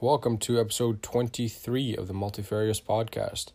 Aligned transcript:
welcome 0.00 0.38
to 0.38 0.60
episode 0.60 1.02
23 1.02 1.96
of 1.96 2.06
the 2.06 2.14
Multifarious 2.14 2.80
podcast. 2.80 3.46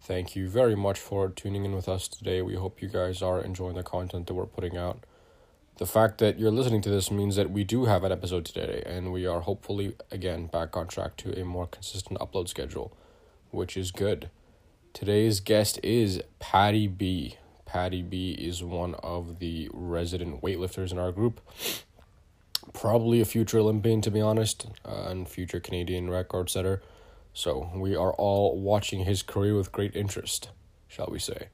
Thank 0.00 0.34
you 0.34 0.48
very 0.48 0.74
much 0.74 0.98
for 0.98 1.28
tuning 1.28 1.66
in 1.66 1.74
with 1.74 1.90
us 1.90 2.08
today. 2.08 2.40
We 2.40 2.54
hope 2.54 2.80
you 2.80 2.88
guys 2.88 3.20
are 3.20 3.42
enjoying 3.42 3.74
the 3.74 3.82
content 3.82 4.26
that 4.26 4.32
we're 4.32 4.46
putting 4.46 4.78
out. 4.78 5.04
The 5.76 5.84
fact 5.84 6.16
that 6.16 6.38
you're 6.38 6.50
listening 6.50 6.80
to 6.82 6.88
this 6.88 7.10
means 7.10 7.36
that 7.36 7.50
we 7.50 7.64
do 7.64 7.84
have 7.84 8.02
an 8.02 8.12
episode 8.12 8.46
today, 8.46 8.82
and 8.86 9.12
we 9.12 9.26
are 9.26 9.40
hopefully 9.40 9.94
again 10.10 10.46
back 10.46 10.74
on 10.74 10.88
track 10.88 11.18
to 11.18 11.38
a 11.38 11.44
more 11.44 11.66
consistent 11.66 12.18
upload 12.18 12.48
schedule, 12.48 12.96
which 13.50 13.76
is 13.76 13.90
good. 13.90 14.30
Today's 14.94 15.40
guest 15.40 15.78
is 15.82 16.22
Patty 16.38 16.86
B. 16.86 17.36
Patty 17.66 18.00
B 18.00 18.30
is 18.32 18.64
one 18.64 18.94
of 18.94 19.38
the 19.38 19.68
resident 19.70 20.40
weightlifters 20.40 20.92
in 20.92 20.98
our 20.98 21.12
group 21.12 21.42
probably 22.72 23.20
a 23.20 23.24
future 23.24 23.58
Olympian, 23.58 24.00
to 24.02 24.10
be 24.10 24.20
honest, 24.20 24.66
uh, 24.84 25.08
and 25.08 25.28
future 25.28 25.60
Canadian 25.60 26.10
record 26.10 26.50
setter. 26.50 26.82
So 27.32 27.70
we 27.74 27.94
are 27.94 28.12
all 28.12 28.58
watching 28.58 29.04
his 29.04 29.22
career 29.22 29.56
with 29.56 29.72
great 29.72 29.94
interest, 29.94 30.50
shall 30.88 31.08
we 31.10 31.18
say. 31.18 31.48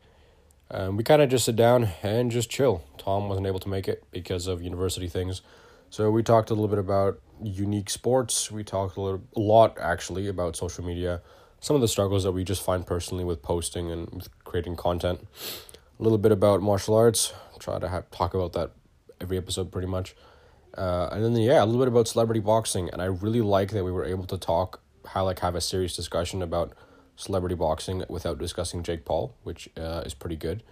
Um, 0.70 0.96
we 0.96 1.04
kind 1.04 1.22
of 1.22 1.28
just 1.28 1.44
sit 1.44 1.56
down 1.56 1.90
and 2.02 2.30
just 2.30 2.50
chill. 2.50 2.82
Tom 2.98 3.28
wasn't 3.28 3.46
able 3.46 3.60
to 3.60 3.68
make 3.68 3.86
it 3.86 4.04
because 4.10 4.46
of 4.46 4.62
university 4.62 5.08
things. 5.08 5.42
So 5.90 6.10
we 6.10 6.22
talked 6.22 6.50
a 6.50 6.54
little 6.54 6.68
bit 6.68 6.78
about 6.78 7.20
unique 7.42 7.90
sports. 7.90 8.50
We 8.50 8.64
talked 8.64 8.96
a, 8.96 9.00
little, 9.00 9.22
a 9.36 9.40
lot, 9.40 9.78
actually, 9.80 10.26
about 10.26 10.56
social 10.56 10.84
media, 10.84 11.22
some 11.60 11.76
of 11.76 11.82
the 11.82 11.88
struggles 11.88 12.24
that 12.24 12.32
we 12.32 12.42
just 12.42 12.62
find 12.62 12.86
personally 12.86 13.24
with 13.24 13.42
posting 13.42 13.90
and 13.90 14.10
with 14.10 14.28
creating 14.44 14.76
content. 14.76 15.26
A 15.98 16.02
little 16.02 16.18
bit 16.18 16.32
about 16.32 16.62
martial 16.62 16.94
arts. 16.94 17.32
Try 17.60 17.78
to 17.78 17.88
have, 17.88 18.10
talk 18.10 18.34
about 18.34 18.52
that 18.54 18.72
every 19.20 19.38
episode 19.38 19.70
pretty 19.70 19.88
much. 19.88 20.16
Uh, 20.76 21.08
and 21.12 21.24
then 21.24 21.36
yeah, 21.36 21.62
a 21.62 21.64
little 21.64 21.80
bit 21.80 21.88
about 21.88 22.06
celebrity 22.06 22.40
boxing, 22.40 22.90
and 22.90 23.00
I 23.00 23.06
really 23.06 23.40
like 23.40 23.70
that 23.70 23.84
we 23.84 23.92
were 23.92 24.04
able 24.04 24.24
to 24.24 24.36
talk 24.36 24.80
how 25.08 25.24
like 25.24 25.38
have 25.40 25.54
a 25.54 25.60
serious 25.60 25.96
discussion 25.96 26.42
about 26.42 26.72
celebrity 27.16 27.54
boxing 27.54 28.04
without 28.08 28.38
discussing 28.38 28.82
Jake 28.82 29.04
Paul, 29.04 29.34
which 29.42 29.68
uh, 29.76 30.02
is 30.04 30.14
pretty 30.14 30.36
good. 30.36 30.62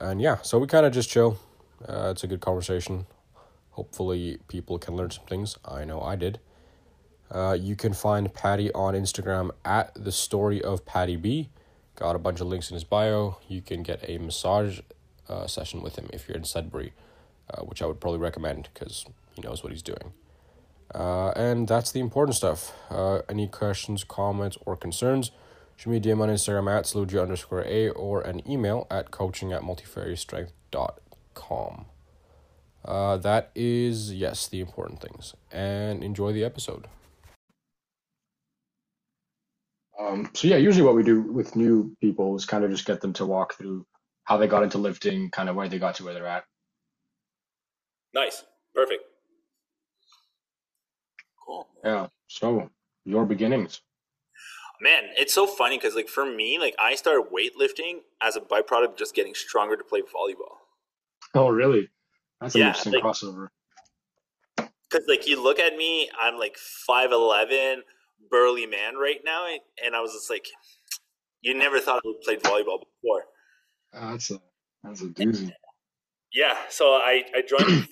And 0.00 0.20
yeah, 0.20 0.38
so 0.42 0.58
we 0.58 0.66
kind 0.66 0.86
of 0.86 0.92
just 0.92 1.08
chill. 1.08 1.38
Uh, 1.88 2.10
it's 2.10 2.24
a 2.24 2.26
good 2.26 2.40
conversation. 2.40 3.06
Hopefully, 3.72 4.38
people 4.48 4.78
can 4.78 4.96
learn 4.96 5.10
some 5.10 5.24
things. 5.26 5.56
I 5.64 5.84
know 5.84 6.02
I 6.02 6.16
did. 6.16 6.40
Uh, 7.30 7.56
you 7.58 7.76
can 7.76 7.92
find 7.92 8.32
Patty 8.32 8.72
on 8.72 8.94
Instagram 8.94 9.50
at 9.64 9.92
the 9.94 10.10
story 10.10 10.62
of 10.62 10.84
Patty 10.84 11.16
B. 11.16 11.50
Got 11.94 12.16
a 12.16 12.18
bunch 12.18 12.40
of 12.40 12.46
links 12.46 12.70
in 12.70 12.74
his 12.74 12.84
bio. 12.84 13.38
You 13.48 13.60
can 13.60 13.82
get 13.82 14.04
a 14.08 14.18
massage 14.18 14.80
uh, 15.28 15.46
session 15.46 15.82
with 15.82 15.96
him 15.96 16.08
if 16.12 16.28
you're 16.28 16.36
in 16.36 16.44
Sudbury, 16.44 16.92
uh, 17.52 17.62
which 17.62 17.82
I 17.82 17.86
would 17.86 18.00
probably 18.00 18.20
recommend 18.20 18.68
because 18.72 19.04
he 19.38 19.48
knows 19.48 19.62
what 19.62 19.72
he's 19.72 19.82
doing. 19.82 20.12
Uh, 20.94 21.32
and 21.36 21.68
that's 21.68 21.92
the 21.92 22.00
important 22.00 22.34
stuff. 22.34 22.72
Uh, 22.90 23.20
any 23.28 23.46
questions, 23.46 24.02
comments, 24.04 24.56
or 24.66 24.76
concerns, 24.76 25.30
shoot 25.76 25.90
me 25.90 25.98
a 25.98 26.00
DM 26.00 26.20
on 26.20 26.28
Instagram 26.28 26.76
at 26.76 26.84
saluja 26.84 27.22
underscore 27.22 27.64
A 27.66 27.90
or 27.90 28.22
an 28.22 28.40
email 28.50 28.86
at 28.90 29.10
coaching 29.10 29.52
at 29.52 29.62
multifarious.strength.com. 29.62 31.84
Uh, 32.84 33.16
that 33.18 33.50
is, 33.54 34.14
yes, 34.14 34.48
the 34.48 34.60
important 34.60 35.00
things. 35.00 35.34
And 35.52 36.02
enjoy 36.02 36.32
the 36.32 36.44
episode. 36.44 36.86
Um, 40.00 40.30
so, 40.32 40.48
yeah, 40.48 40.56
usually 40.56 40.86
what 40.86 40.94
we 40.94 41.02
do 41.02 41.20
with 41.20 41.56
new 41.56 41.94
people 42.00 42.36
is 42.36 42.46
kind 42.46 42.64
of 42.64 42.70
just 42.70 42.86
get 42.86 43.00
them 43.00 43.12
to 43.14 43.26
walk 43.26 43.54
through 43.54 43.84
how 44.24 44.36
they 44.36 44.46
got 44.46 44.62
into 44.62 44.78
lifting, 44.78 45.30
kind 45.30 45.48
of 45.48 45.56
where 45.56 45.68
they 45.68 45.78
got 45.78 45.96
to 45.96 46.04
where 46.04 46.14
they're 46.14 46.26
at. 46.26 46.44
Nice. 48.14 48.44
Perfect. 48.74 49.02
Cool. 51.48 51.66
Yeah. 51.82 52.08
So 52.26 52.68
your 53.06 53.24
beginnings. 53.24 53.80
Man, 54.82 55.04
it's 55.16 55.32
so 55.32 55.46
funny 55.46 55.78
because 55.78 55.96
like 55.96 56.08
for 56.08 56.26
me, 56.26 56.58
like 56.58 56.76
I 56.78 56.94
started 56.94 57.32
weightlifting 57.32 58.00
as 58.22 58.36
a 58.36 58.40
byproduct 58.40 58.84
of 58.90 58.96
just 58.96 59.14
getting 59.14 59.34
stronger 59.34 59.76
to 59.76 59.82
play 59.82 60.02
volleyball. 60.02 60.58
Oh, 61.34 61.48
really? 61.48 61.88
That's 62.40 62.54
an 62.54 62.60
yeah, 62.60 62.66
interesting 62.68 62.92
like, 62.92 63.02
crossover. 63.02 63.48
Because 64.56 65.06
like 65.08 65.26
you 65.26 65.42
look 65.42 65.58
at 65.58 65.76
me, 65.76 66.10
I'm 66.20 66.38
like 66.38 66.56
five 66.58 67.12
eleven, 67.12 67.82
burly 68.30 68.66
man 68.66 68.96
right 68.96 69.20
now, 69.24 69.46
and 69.84 69.96
I 69.96 70.00
was 70.00 70.12
just 70.12 70.30
like, 70.30 70.46
you 71.40 71.54
never 71.54 71.80
thought 71.80 72.02
I 72.04 72.08
would 72.08 72.20
play 72.20 72.36
volleyball 72.36 72.80
before. 72.80 73.24
Uh, 73.94 74.12
that's 74.12 74.30
a 74.30 74.40
that's 74.84 75.00
a 75.00 75.06
doozy. 75.06 75.50
Yeah, 76.32 76.56
so 76.68 76.92
I 76.92 77.24
I 77.34 77.42
joined 77.42 77.88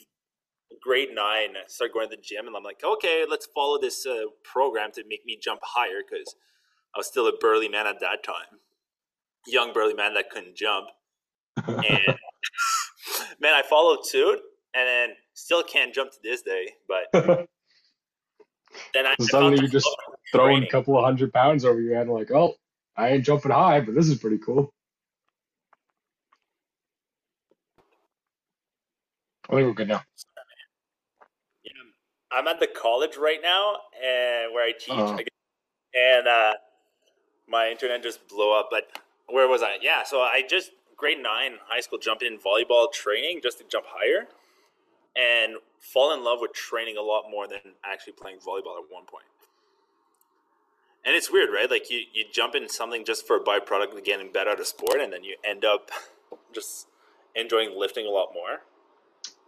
grade 0.87 1.09
nine, 1.13 1.51
I 1.57 1.67
started 1.67 1.93
going 1.93 2.09
to 2.09 2.17
the 2.17 2.23
gym, 2.23 2.47
and 2.47 2.57
I'm 2.57 2.63
like, 2.63 2.83
okay, 2.83 3.25
let's 3.29 3.47
follow 3.55 3.79
this 3.79 4.07
uh, 4.07 4.27
program 4.45 4.93
to 4.93 5.03
make 5.09 5.27
me 5.27 5.37
jump 5.41 5.61
higher 5.63 6.03
because 6.09 6.37
I 6.95 6.99
was 6.99 7.09
still 7.09 7.27
a 7.27 7.33
burly 7.39 7.69
man 7.69 7.87
at 7.87 8.01
that 8.01 8.23
time, 8.25 8.61
young 9.47 9.73
burly 9.73 9.95
man 9.95 10.15
that 10.15 10.31
couldn't 10.31 10.57
jump. 10.57 10.87
And 11.67 11.77
man, 13.41 13.55
I 13.55 13.63
followed 13.69 14.07
suit, 14.07 14.39
and 14.75 14.87
then 14.87 15.09
still 15.35 15.63
can't 15.63 15.93
jump 15.93 16.13
to 16.13 16.19
this 16.23 16.43
day. 16.43 16.71
But 16.89 17.09
then 18.95 19.07
I 19.07 19.17
suddenly 19.21 19.61
you 19.61 19.69
just 19.69 19.89
throwing 20.33 20.63
a 20.63 20.69
couple 20.69 20.97
of 20.97 21.05
hundred 21.05 21.33
pounds 21.33 21.65
over 21.65 21.81
your 21.81 21.97
head, 21.97 22.09
like, 22.09 22.31
oh, 22.31 22.55
I 22.97 23.09
ain't 23.09 23.25
jumping 23.25 23.51
high, 23.51 23.81
but 23.81 23.95
this 23.95 24.09
is 24.09 24.19
pretty 24.19 24.39
cool. 24.39 24.73
I 29.49 29.55
think 29.55 29.67
we're 29.67 29.75
good 29.75 29.89
now. 29.89 30.03
I'm 32.37 32.47
at 32.49 32.61
the 32.61 32.67
college 32.67 33.17
right 33.17 33.41
now, 33.43 33.77
and 33.95 34.53
where 34.53 34.65
I 34.65 34.73
teach, 34.73 34.91
uh-huh. 34.91 35.19
and 35.95 36.29
uh, 36.29 36.53
my 37.49 37.71
internet 37.71 38.03
just 38.03 38.29
blew 38.29 38.53
up. 38.53 38.69
But 38.71 38.89
where 39.27 39.49
was 39.49 39.63
I? 39.63 39.79
Yeah, 39.81 40.03
so 40.05 40.21
I 40.21 40.43
just 40.47 40.73
grade 40.99 41.23
nine 41.23 41.53
high 41.67 41.81
school 41.81 41.99
jumped 41.99 42.23
in 42.23 42.39
volleyball 42.39 42.93
training 42.93 43.41
just 43.43 43.59
to 43.59 43.65
jump 43.65 43.87
higher, 43.89 44.29
and 45.17 45.57
fall 45.81 46.13
in 46.13 46.23
love 46.23 46.41
with 46.43 46.53
training 46.53 46.99
a 46.99 47.03
lot 47.03 47.25
more 47.31 47.49
than 47.49 47.61
actually 47.83 48.13
playing 48.13 48.39
volleyball 48.39 48.77
at 48.77 48.91
one 48.91 49.07
point. 49.07 49.25
And 51.07 51.15
it's 51.15 51.33
weird, 51.33 51.51
right? 51.55 51.71
Like 51.71 51.91
you, 51.91 52.01
you 52.13 52.25
jump 52.31 52.55
in 52.55 52.69
something 52.69 53.05
just 53.05 53.27
for 53.27 53.37
a 53.37 53.41
byproduct 53.41 53.97
of 53.97 54.05
getting 54.05 54.31
better 54.31 54.51
at 54.51 54.61
a 54.61 54.65
sport, 54.65 55.01
and 55.01 55.11
then 55.11 55.25
you 55.25 55.37
end 55.43 55.65
up 55.65 55.91
just 56.55 56.89
enjoying 57.35 57.79
lifting 57.79 58.05
a 58.07 58.11
lot 58.11 58.35
more. 58.35 58.61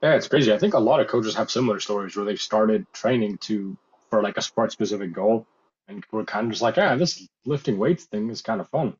Yeah, 0.02 0.14
it's 0.14 0.28
crazy. 0.28 0.52
I 0.52 0.58
think 0.58 0.74
a 0.74 0.78
lot 0.78 1.00
of 1.00 1.08
coaches 1.08 1.34
have 1.34 1.50
similar 1.50 1.80
stories 1.80 2.16
where 2.16 2.24
they 2.24 2.36
started 2.36 2.86
training 2.92 3.38
to 3.38 3.76
for 4.10 4.22
like 4.22 4.36
a 4.36 4.42
sport 4.42 4.72
specific 4.72 5.12
goal, 5.12 5.46
and 5.88 6.04
we're 6.12 6.24
kind 6.24 6.46
of 6.46 6.52
just 6.52 6.62
like, 6.62 6.76
yeah, 6.76 6.94
this 6.94 7.26
lifting 7.44 7.78
weights 7.78 8.04
thing 8.04 8.30
is 8.30 8.42
kind 8.42 8.60
of 8.60 8.68
fun. 8.68 8.96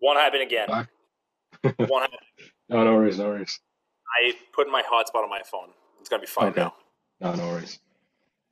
Won't 0.00 0.20
happen 0.20 0.40
again. 0.40 0.68
Won't 0.68 2.02
happen. 2.02 2.18
No, 2.68 2.82
no 2.82 2.94
worries, 2.96 3.16
no 3.16 3.26
worries. 3.28 3.60
I 4.20 4.32
put 4.52 4.68
my 4.68 4.82
hotspot 4.82 5.22
on 5.22 5.30
my 5.30 5.42
phone. 5.48 5.68
It's 6.00 6.08
gonna 6.08 6.22
be 6.22 6.26
fine 6.26 6.48
okay. 6.48 6.62
now. 6.62 6.74
No, 7.20 7.34
no 7.36 7.46
worries. 7.50 7.78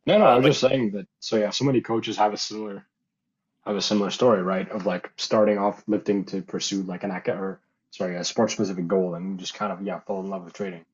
No, 0.06 0.19
no, 0.19 0.26
uh, 0.26 0.37
I'm 0.37 0.43
just 0.44 0.61
saying 0.61 0.93
that. 0.93 1.09
So 1.19 1.37
yeah, 1.37 1.50
so 1.50 1.65
many 1.65 1.81
coaches 1.81 2.16
have 2.16 2.32
a 2.32 2.37
similar, 2.37 2.87
have 3.66 3.75
a 3.75 3.81
similar 3.81 4.12
story, 4.12 4.41
right? 4.41 4.69
Of 4.71 4.87
like 4.87 5.11
starting 5.16 5.59
off 5.59 5.82
lifting 5.88 6.25
to 6.26 6.43
pursue 6.43 6.82
like 6.82 7.03
an 7.03 7.11
or 7.11 7.61
sorry, 7.94 8.16
a 8.16 8.25
sport 8.25 8.50
specific 8.50 8.88
goal 8.88 9.15
and 9.15 9.38
just 9.38 9.55
kind 9.55 9.72
of 9.72 9.81
yeah 9.82 10.00
fall 10.00 10.21
in 10.21 10.28
love 10.28 10.44
with 10.44 10.53
trading. 10.53 10.84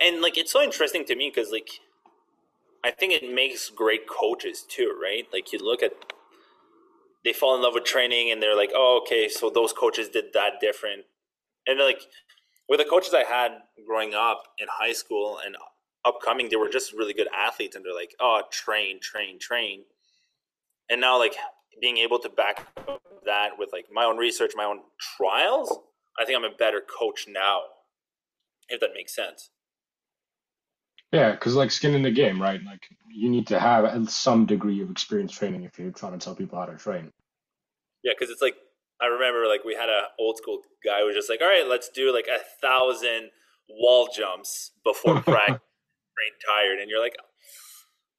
And 0.00 0.22
like 0.22 0.38
it's 0.38 0.52
so 0.52 0.62
interesting 0.62 1.04
to 1.04 1.14
me 1.14 1.30
because 1.32 1.52
like 1.52 1.68
I 2.82 2.90
think 2.90 3.12
it 3.12 3.34
makes 3.34 3.68
great 3.70 4.08
coaches 4.08 4.64
too, 4.66 4.96
right? 5.00 5.26
Like 5.32 5.52
you 5.52 5.58
look 5.58 5.82
at 5.82 5.92
they 7.24 7.32
fall 7.32 7.54
in 7.54 7.62
love 7.62 7.74
with 7.74 7.84
training 7.84 8.30
and 8.30 8.42
they're 8.42 8.56
like, 8.56 8.72
oh, 8.74 9.00
okay, 9.02 9.28
so 9.28 9.50
those 9.50 9.72
coaches 9.72 10.08
did 10.08 10.26
that 10.34 10.60
different. 10.60 11.04
And 11.66 11.78
like 11.78 12.00
with 12.68 12.80
the 12.80 12.86
coaches 12.86 13.14
I 13.14 13.24
had 13.24 13.52
growing 13.86 14.14
up 14.14 14.42
in 14.58 14.66
high 14.70 14.92
school 14.92 15.38
and 15.44 15.56
upcoming, 16.04 16.48
they 16.48 16.56
were 16.56 16.68
just 16.68 16.92
really 16.92 17.14
good 17.14 17.28
athletes 17.34 17.76
and 17.76 17.84
they're 17.84 17.94
like, 17.94 18.14
oh, 18.20 18.42
train, 18.50 19.00
train, 19.00 19.38
train. 19.38 19.84
And 20.90 21.00
now 21.00 21.18
like 21.18 21.34
being 21.80 21.98
able 21.98 22.18
to 22.20 22.28
back 22.28 22.66
that 23.24 23.50
with 23.58 23.70
like 23.72 23.86
my 23.92 24.04
own 24.04 24.16
research, 24.16 24.52
my 24.54 24.64
own 24.64 24.80
trials, 25.16 25.78
I 26.18 26.24
think 26.24 26.36
I'm 26.36 26.44
a 26.44 26.54
better 26.54 26.80
coach 26.80 27.26
now, 27.28 27.60
if 28.68 28.80
that 28.80 28.90
makes 28.94 29.14
sense. 29.14 29.50
Yeah, 31.12 31.32
because 31.32 31.54
like 31.54 31.70
skin 31.70 31.94
in 31.94 32.02
the 32.02 32.10
game, 32.10 32.40
right? 32.40 32.60
Like 32.64 32.88
you 33.08 33.30
need 33.30 33.46
to 33.48 33.60
have 33.60 34.10
some 34.10 34.46
degree 34.46 34.82
of 34.82 34.90
experience 34.90 35.32
training 35.32 35.62
if 35.62 35.78
you're 35.78 35.92
trying 35.92 36.18
to 36.18 36.18
tell 36.18 36.34
people 36.34 36.58
how 36.58 36.66
to 36.66 36.76
train. 36.76 37.12
Yeah, 38.02 38.12
because 38.18 38.30
it's 38.30 38.42
like 38.42 38.56
I 39.00 39.06
remember 39.06 39.46
like 39.46 39.64
we 39.64 39.74
had 39.74 39.88
an 39.88 40.04
old 40.18 40.38
school 40.38 40.62
guy 40.84 41.00
who 41.00 41.06
was 41.06 41.14
just 41.14 41.30
like, 41.30 41.40
all 41.40 41.48
right, 41.48 41.66
let's 41.68 41.88
do 41.88 42.12
like 42.12 42.26
a 42.26 42.40
thousand 42.60 43.30
wall 43.68 44.08
jumps 44.14 44.72
before 44.84 45.20
practice, 45.22 45.60
brain 46.14 46.34
tired, 46.46 46.80
and 46.80 46.90
you're 46.90 47.00
like, 47.00 47.14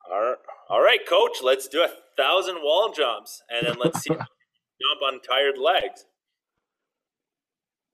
all 0.10 0.22
right, 0.22 0.38
all 0.70 0.82
right, 0.82 1.00
coach, 1.08 1.40
let's 1.44 1.68
do 1.68 1.82
a 1.82 1.90
thousand 2.18 2.58
wall 2.62 2.92
jumps, 2.96 3.42
and 3.50 3.68
then 3.68 3.76
let's 3.84 4.02
see 4.02 4.10
jump 4.82 5.02
on 5.06 5.22
tired 5.22 5.58
legs. 5.58 6.06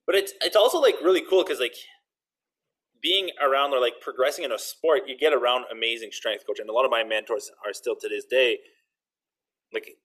But 0.05 0.15
it's 0.15 0.33
it's 0.41 0.55
also 0.55 0.79
like 0.79 0.95
really 1.03 1.23
cool 1.27 1.43
because 1.43 1.59
like 1.59 1.75
being 3.01 3.29
around 3.41 3.73
or 3.73 3.79
like 3.79 3.99
progressing 4.01 4.45
in 4.45 4.51
a 4.51 4.59
sport, 4.59 5.03
you 5.07 5.17
get 5.17 5.33
around 5.33 5.65
amazing 5.71 6.09
strength 6.11 6.45
coach. 6.45 6.59
And 6.59 6.69
a 6.69 6.73
lot 6.73 6.85
of 6.85 6.91
my 6.91 7.03
mentors 7.03 7.49
are 7.65 7.73
still 7.73 7.95
to 7.95 8.07
this 8.07 8.25
day, 8.25 8.59
like 9.73 9.97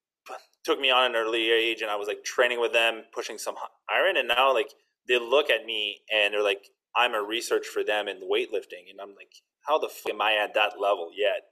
took 0.64 0.80
me 0.80 0.90
on 0.90 1.10
an 1.10 1.16
early 1.16 1.50
age 1.50 1.82
and 1.82 1.90
I 1.90 1.96
was 1.96 2.08
like 2.08 2.24
training 2.24 2.60
with 2.60 2.72
them, 2.72 3.04
pushing 3.14 3.38
some 3.38 3.54
iron. 3.88 4.16
And 4.16 4.28
now 4.28 4.52
like 4.52 4.70
they 5.08 5.19
look 5.19 5.50
at 5.50 5.64
me 5.64 6.00
and 6.12 6.34
they're 6.34 6.42
like, 6.42 6.66
I'm 6.96 7.14
a 7.14 7.22
research 7.22 7.66
for 7.66 7.84
them 7.84 8.08
in 8.08 8.16
weightlifting. 8.22 8.90
And 8.90 9.00
I'm 9.00 9.14
like, 9.14 9.32
how 9.69 9.78
the 9.78 9.88
fuck 9.88 10.12
am 10.12 10.20
I 10.20 10.34
at 10.42 10.54
that 10.54 10.80
level 10.80 11.10
yet? 11.14 11.42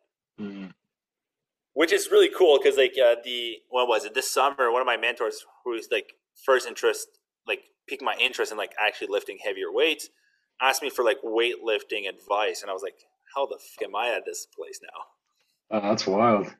Mm-hmm. 0.40 0.66
Which 1.74 1.92
is 1.92 2.08
really 2.10 2.30
cool 2.36 2.58
because 2.62 2.78
like 2.78 2.94
uh, 3.02 3.16
the, 3.24 3.56
what 3.68 3.88
was 3.88 4.04
it, 4.04 4.14
this 4.14 4.30
summer, 4.30 4.70
one 4.70 4.80
of 4.80 4.86
my 4.86 4.96
mentors 4.96 5.44
who's 5.64 5.88
like 5.90 6.14
first 6.44 6.66
interest, 6.66 7.08
like 7.46 7.60
piqued 7.88 8.02
my 8.02 8.14
interest 8.20 8.52
in 8.52 8.58
like 8.58 8.72
actually 8.80 9.08
lifting 9.10 9.38
heavier 9.44 9.72
weights 9.72 10.08
asked 10.60 10.82
me 10.82 10.90
for 10.90 11.04
like 11.04 11.18
weightlifting 11.22 12.08
advice, 12.08 12.62
and 12.62 12.70
I 12.70 12.74
was 12.74 12.82
like, 12.82 12.96
"How 13.34 13.46
the 13.46 13.58
fuck 13.58 13.88
am 13.88 13.96
I 13.96 14.14
at 14.14 14.24
this 14.24 14.46
place 14.46 14.80
now?" 14.82 15.78
Oh, 15.78 15.88
that's 15.88 16.06
wild. 16.06 16.54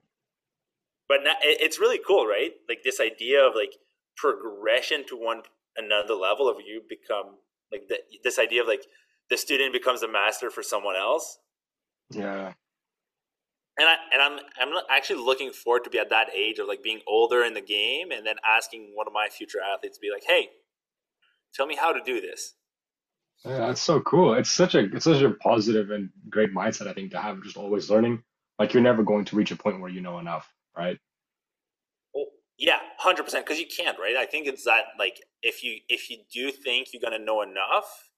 But 1.08 1.20
now, 1.22 1.34
it's 1.43 1.78
really 1.78 2.00
cool, 2.05 2.26
right? 2.26 2.52
Like 2.69 2.78
this 2.82 3.00
idea 3.00 3.44
of 3.44 3.55
like 3.55 3.75
progression 4.17 5.06
to 5.08 5.17
one 5.17 5.43
another 5.76 6.14
level 6.14 6.49
of 6.49 6.56
you 6.67 6.82
become 6.88 7.37
like 7.70 7.88
the, 7.88 7.99
this 8.22 8.38
idea 8.38 8.62
of 8.62 8.69
like 8.69 8.87
the 9.31 9.37
student 9.37 9.72
becomes 9.72 10.02
a 10.02 10.08
master 10.08 10.50
for 10.50 10.62
someone 10.62 10.96
else. 10.96 11.38
Yeah. 12.10 12.55
And 13.76 13.88
I 13.88 13.94
and 14.12 14.22
I'm 14.22 14.38
I'm 14.60 14.82
actually 14.88 15.20
looking 15.24 15.52
forward 15.52 15.84
to 15.84 15.90
be 15.90 15.98
at 15.98 16.10
that 16.10 16.28
age 16.34 16.58
of 16.58 16.68
like 16.68 16.82
being 16.82 17.00
older 17.08 17.42
in 17.42 17.54
the 17.54 17.60
game 17.60 18.12
and 18.12 18.24
then 18.24 18.36
asking 18.46 18.92
one 18.94 19.06
of 19.06 19.12
my 19.12 19.28
future 19.28 19.58
athletes 19.60 19.96
to 19.96 20.00
be 20.00 20.10
like, 20.12 20.22
"Hey, 20.26 20.50
tell 21.54 21.66
me 21.66 21.76
how 21.76 21.92
to 21.92 22.00
do 22.04 22.20
this." 22.20 22.54
Yeah, 23.44 23.58
that's 23.58 23.82
so 23.82 24.00
cool. 24.00 24.34
It's 24.34 24.50
such 24.50 24.74
a 24.74 24.84
it's 24.94 25.04
such 25.04 25.22
a 25.22 25.30
positive 25.30 25.90
and 25.90 26.10
great 26.30 26.54
mindset, 26.54 26.86
I 26.86 26.94
think, 26.94 27.10
to 27.10 27.18
have 27.18 27.42
just 27.42 27.56
always 27.56 27.90
learning. 27.90 28.22
Like 28.58 28.72
you're 28.72 28.82
never 28.82 29.02
going 29.02 29.24
to 29.26 29.36
reach 29.36 29.50
a 29.50 29.56
point 29.56 29.80
where 29.80 29.90
you 29.90 30.00
know 30.00 30.18
enough, 30.18 30.50
right? 30.76 30.96
Well, 32.14 32.26
yeah, 32.56 32.78
hundred 32.98 33.24
percent. 33.24 33.44
Because 33.44 33.60
you 33.60 33.66
can't, 33.66 33.98
right? 33.98 34.16
I 34.16 34.24
think 34.24 34.46
it's 34.46 34.64
that 34.64 34.84
like 34.98 35.20
if 35.42 35.62
you 35.62 35.78
if 35.88 36.08
you 36.08 36.18
do 36.32 36.52
think 36.52 36.88
you're 36.92 37.02
gonna 37.02 37.22
know 37.22 37.42
enough, 37.42 38.08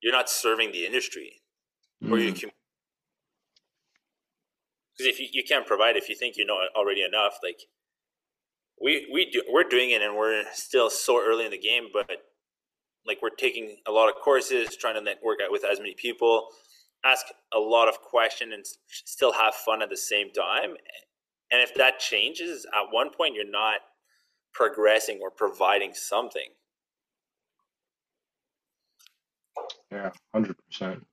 you're 0.00 0.12
not 0.12 0.30
serving 0.30 0.72
the 0.72 0.86
industry, 0.86 1.42
or 2.08 2.18
you 2.18 2.32
mm. 2.32 2.40
can. 2.40 2.50
Because 4.96 5.12
if 5.12 5.20
you, 5.20 5.26
you 5.32 5.42
can't 5.42 5.66
provide, 5.66 5.96
if 5.96 6.08
you 6.08 6.14
think 6.14 6.36
you 6.36 6.46
know 6.46 6.58
already 6.76 7.02
enough, 7.02 7.38
like 7.42 7.60
we 8.80 9.08
we 9.12 9.30
do, 9.30 9.42
we're 9.50 9.64
doing 9.64 9.90
it, 9.90 10.02
and 10.02 10.16
we're 10.16 10.44
still 10.52 10.90
so 10.90 11.20
early 11.20 11.44
in 11.44 11.50
the 11.50 11.58
game, 11.58 11.88
but 11.92 12.10
like 13.06 13.18
we're 13.22 13.30
taking 13.30 13.76
a 13.86 13.92
lot 13.92 14.08
of 14.08 14.14
courses, 14.16 14.76
trying 14.76 14.94
to 14.94 15.00
network 15.00 15.38
out 15.44 15.50
with 15.50 15.64
as 15.64 15.78
many 15.78 15.94
people, 15.94 16.48
ask 17.04 17.26
a 17.52 17.58
lot 17.58 17.88
of 17.88 18.00
questions, 18.00 18.52
and 18.52 18.64
still 18.88 19.32
have 19.32 19.54
fun 19.54 19.82
at 19.82 19.90
the 19.90 19.96
same 19.96 20.30
time. 20.32 20.70
And 21.50 21.62
if 21.62 21.74
that 21.74 21.98
changes, 21.98 22.66
at 22.74 22.92
one 22.92 23.10
point 23.10 23.34
you're 23.34 23.50
not 23.50 23.80
progressing 24.52 25.18
or 25.22 25.30
providing 25.30 25.92
something. 25.92 26.48
Yeah, 29.90 30.10
hundred 30.32 30.56
percent. 30.66 31.06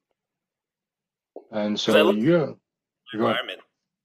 And 1.52 1.80
so 1.80 2.12
yeah, 2.12 2.48
environment. 3.14 3.60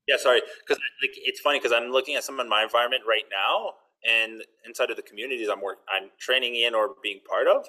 Yeah, 0.06 0.16
sorry, 0.18 0.40
because 0.60 0.80
like 1.02 1.16
it's 1.16 1.40
funny 1.40 1.58
because 1.58 1.72
I'm 1.72 1.90
looking 1.90 2.14
at 2.14 2.24
some 2.24 2.38
of 2.38 2.46
my 2.48 2.62
environment 2.62 3.02
right 3.08 3.24
now, 3.30 3.74
and 4.08 4.42
inside 4.64 4.90
of 4.90 4.96
the 4.96 5.02
communities 5.02 5.48
I'm 5.50 5.60
work 5.60 5.78
I'm 5.92 6.10
training 6.18 6.54
in 6.54 6.74
or 6.74 6.90
being 7.02 7.20
part 7.28 7.48
of, 7.48 7.66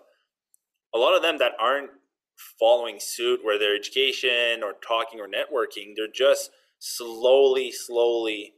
a 0.94 0.98
lot 0.98 1.16
of 1.16 1.22
them 1.22 1.38
that 1.40 1.54
aren't 1.60 1.90
following 2.60 3.00
suit 3.00 3.40
where 3.44 3.58
their 3.58 3.76
education 3.76 4.62
or 4.64 4.74
talking 4.88 5.20
or 5.20 5.28
networking, 5.28 5.94
they're 5.96 6.08
just 6.14 6.52
slowly, 6.80 7.72
slowly 7.72 8.54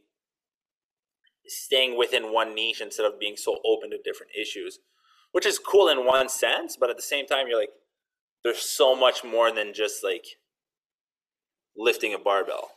staying 1.46 1.96
within 1.96 2.32
one 2.32 2.54
niche 2.54 2.80
instead 2.80 3.06
of 3.06 3.18
being 3.18 3.36
so 3.36 3.58
open 3.64 3.90
to 3.90 3.98
different 4.04 4.32
issues, 4.38 4.78
which 5.32 5.46
is 5.46 5.58
cool 5.58 5.88
in 5.88 6.06
one 6.06 6.28
sense, 6.28 6.76
but 6.78 6.90
at 6.90 6.96
the 6.96 7.02
same 7.02 7.26
time, 7.26 7.46
you're 7.48 7.58
like, 7.58 7.70
there's 8.44 8.60
so 8.62 8.94
much 8.94 9.24
more 9.24 9.50
than 9.50 9.72
just 9.74 10.04
like 10.04 10.24
lifting 11.76 12.14
a 12.14 12.18
barbell. 12.18 12.70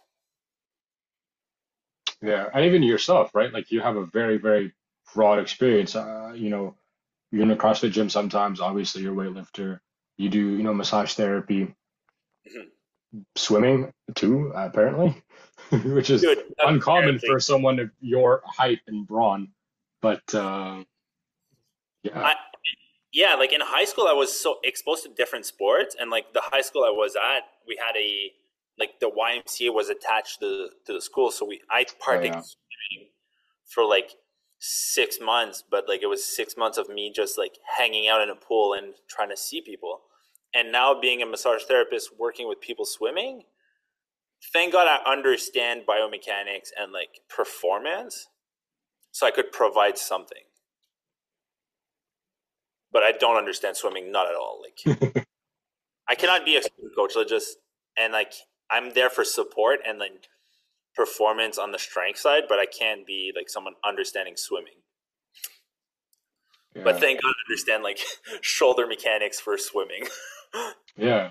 Yeah, 2.23 2.47
and 2.53 2.65
even 2.65 2.83
yourself, 2.83 3.35
right? 3.35 3.51
Like 3.51 3.69
you 3.69 3.81
have 3.81 3.97
a 3.97 4.05
very, 4.05 4.37
very 4.37 4.73
broad 5.13 5.39
experience. 5.39 5.93
Uh, 5.93 6.31
you 6.33 6.49
know, 6.49 6.75
you're 7.31 7.43
in 7.43 7.51
a 7.51 7.55
CrossFit 7.55 7.91
gym 7.91 8.09
sometimes. 8.09 8.61
Obviously, 8.61 9.01
you're 9.01 9.13
a 9.13 9.15
weightlifter. 9.25 9.79
You 10.17 10.29
do, 10.29 10.39
you 10.39 10.63
know, 10.63 10.73
massage 10.73 11.13
therapy, 11.15 11.65
mm-hmm. 11.65 13.19
swimming 13.35 13.91
too, 14.15 14.53
apparently, 14.55 15.21
which 15.83 16.09
is 16.09 16.21
Dude, 16.21 16.43
uncommon 16.59 17.19
for 17.19 17.41
someone 17.41 17.77
of 17.79 17.89
your 17.99 18.41
height 18.45 18.79
and 18.87 19.05
brawn. 19.05 19.49
But 20.01 20.23
uh, 20.33 20.83
yeah. 22.03 22.21
I, 22.21 22.35
yeah, 23.11 23.35
like 23.35 23.51
in 23.51 23.59
high 23.61 23.85
school, 23.85 24.07
I 24.07 24.13
was 24.13 24.39
so 24.39 24.59
exposed 24.63 25.03
to 25.03 25.09
different 25.09 25.45
sports, 25.45 25.93
and 25.99 26.09
like 26.09 26.31
the 26.31 26.41
high 26.41 26.61
school 26.61 26.85
I 26.85 26.89
was 26.89 27.17
at, 27.17 27.41
we 27.67 27.77
had 27.77 27.97
a 27.97 28.31
like 28.77 28.99
the 28.99 29.09
YMCA 29.09 29.73
was 29.73 29.89
attached 29.89 30.39
to 30.39 30.45
the, 30.45 30.69
to 30.85 30.93
the 30.93 31.01
school, 31.01 31.31
so 31.31 31.45
we 31.45 31.61
I 31.69 31.85
participated 31.99 32.35
oh, 32.35 32.57
yeah. 32.91 33.07
for 33.65 33.85
like 33.85 34.11
six 34.59 35.19
months, 35.21 35.63
but 35.69 35.87
like 35.87 36.01
it 36.01 36.07
was 36.07 36.23
six 36.23 36.55
months 36.57 36.77
of 36.77 36.89
me 36.89 37.11
just 37.13 37.37
like 37.37 37.57
hanging 37.77 38.07
out 38.07 38.21
in 38.21 38.29
a 38.29 38.35
pool 38.35 38.73
and 38.73 38.93
trying 39.09 39.29
to 39.29 39.37
see 39.37 39.61
people. 39.61 40.01
And 40.55 40.71
now 40.71 40.99
being 40.99 41.21
a 41.21 41.25
massage 41.25 41.63
therapist, 41.63 42.11
working 42.17 42.47
with 42.47 42.61
people 42.61 42.85
swimming, 42.85 43.43
thank 44.53 44.73
God 44.73 44.87
I 44.87 45.11
understand 45.11 45.81
biomechanics 45.87 46.69
and 46.79 46.91
like 46.91 47.21
performance, 47.29 48.27
so 49.11 49.27
I 49.27 49.31
could 49.31 49.51
provide 49.51 49.97
something. 49.97 50.43
But 52.91 53.03
I 53.03 53.11
don't 53.11 53.37
understand 53.37 53.75
swimming, 53.77 54.11
not 54.11 54.27
at 54.27 54.35
all. 54.35 54.61
Like 54.61 55.25
I 56.07 56.15
cannot 56.15 56.45
be 56.45 56.55
a 56.55 56.61
swim 56.61 56.91
coach. 56.95 57.13
Let's 57.15 57.29
just 57.29 57.57
and 57.97 58.13
like 58.13 58.33
I'm 58.73 58.93
there 58.93 59.09
for 59.09 59.23
support 59.23 59.81
and 59.87 59.99
like 59.99 60.27
performance 60.95 61.57
on 61.59 61.71
the 61.71 61.79
strength 61.79 62.19
side, 62.19 62.43
but 62.49 62.57
I 62.59 62.65
can't 62.65 63.05
be 63.05 63.31
like 63.35 63.49
someone 63.49 63.73
understanding 63.85 64.33
swimming. 64.35 64.73
Yeah. 66.75 66.83
But 66.83 66.99
thank 66.99 67.21
God 67.21 67.29
I 67.29 67.51
understand 67.51 67.83
like 67.83 67.99
shoulder 68.41 68.87
mechanics 68.87 69.39
for 69.39 69.57
swimming. 69.57 70.05
yeah. 70.97 71.29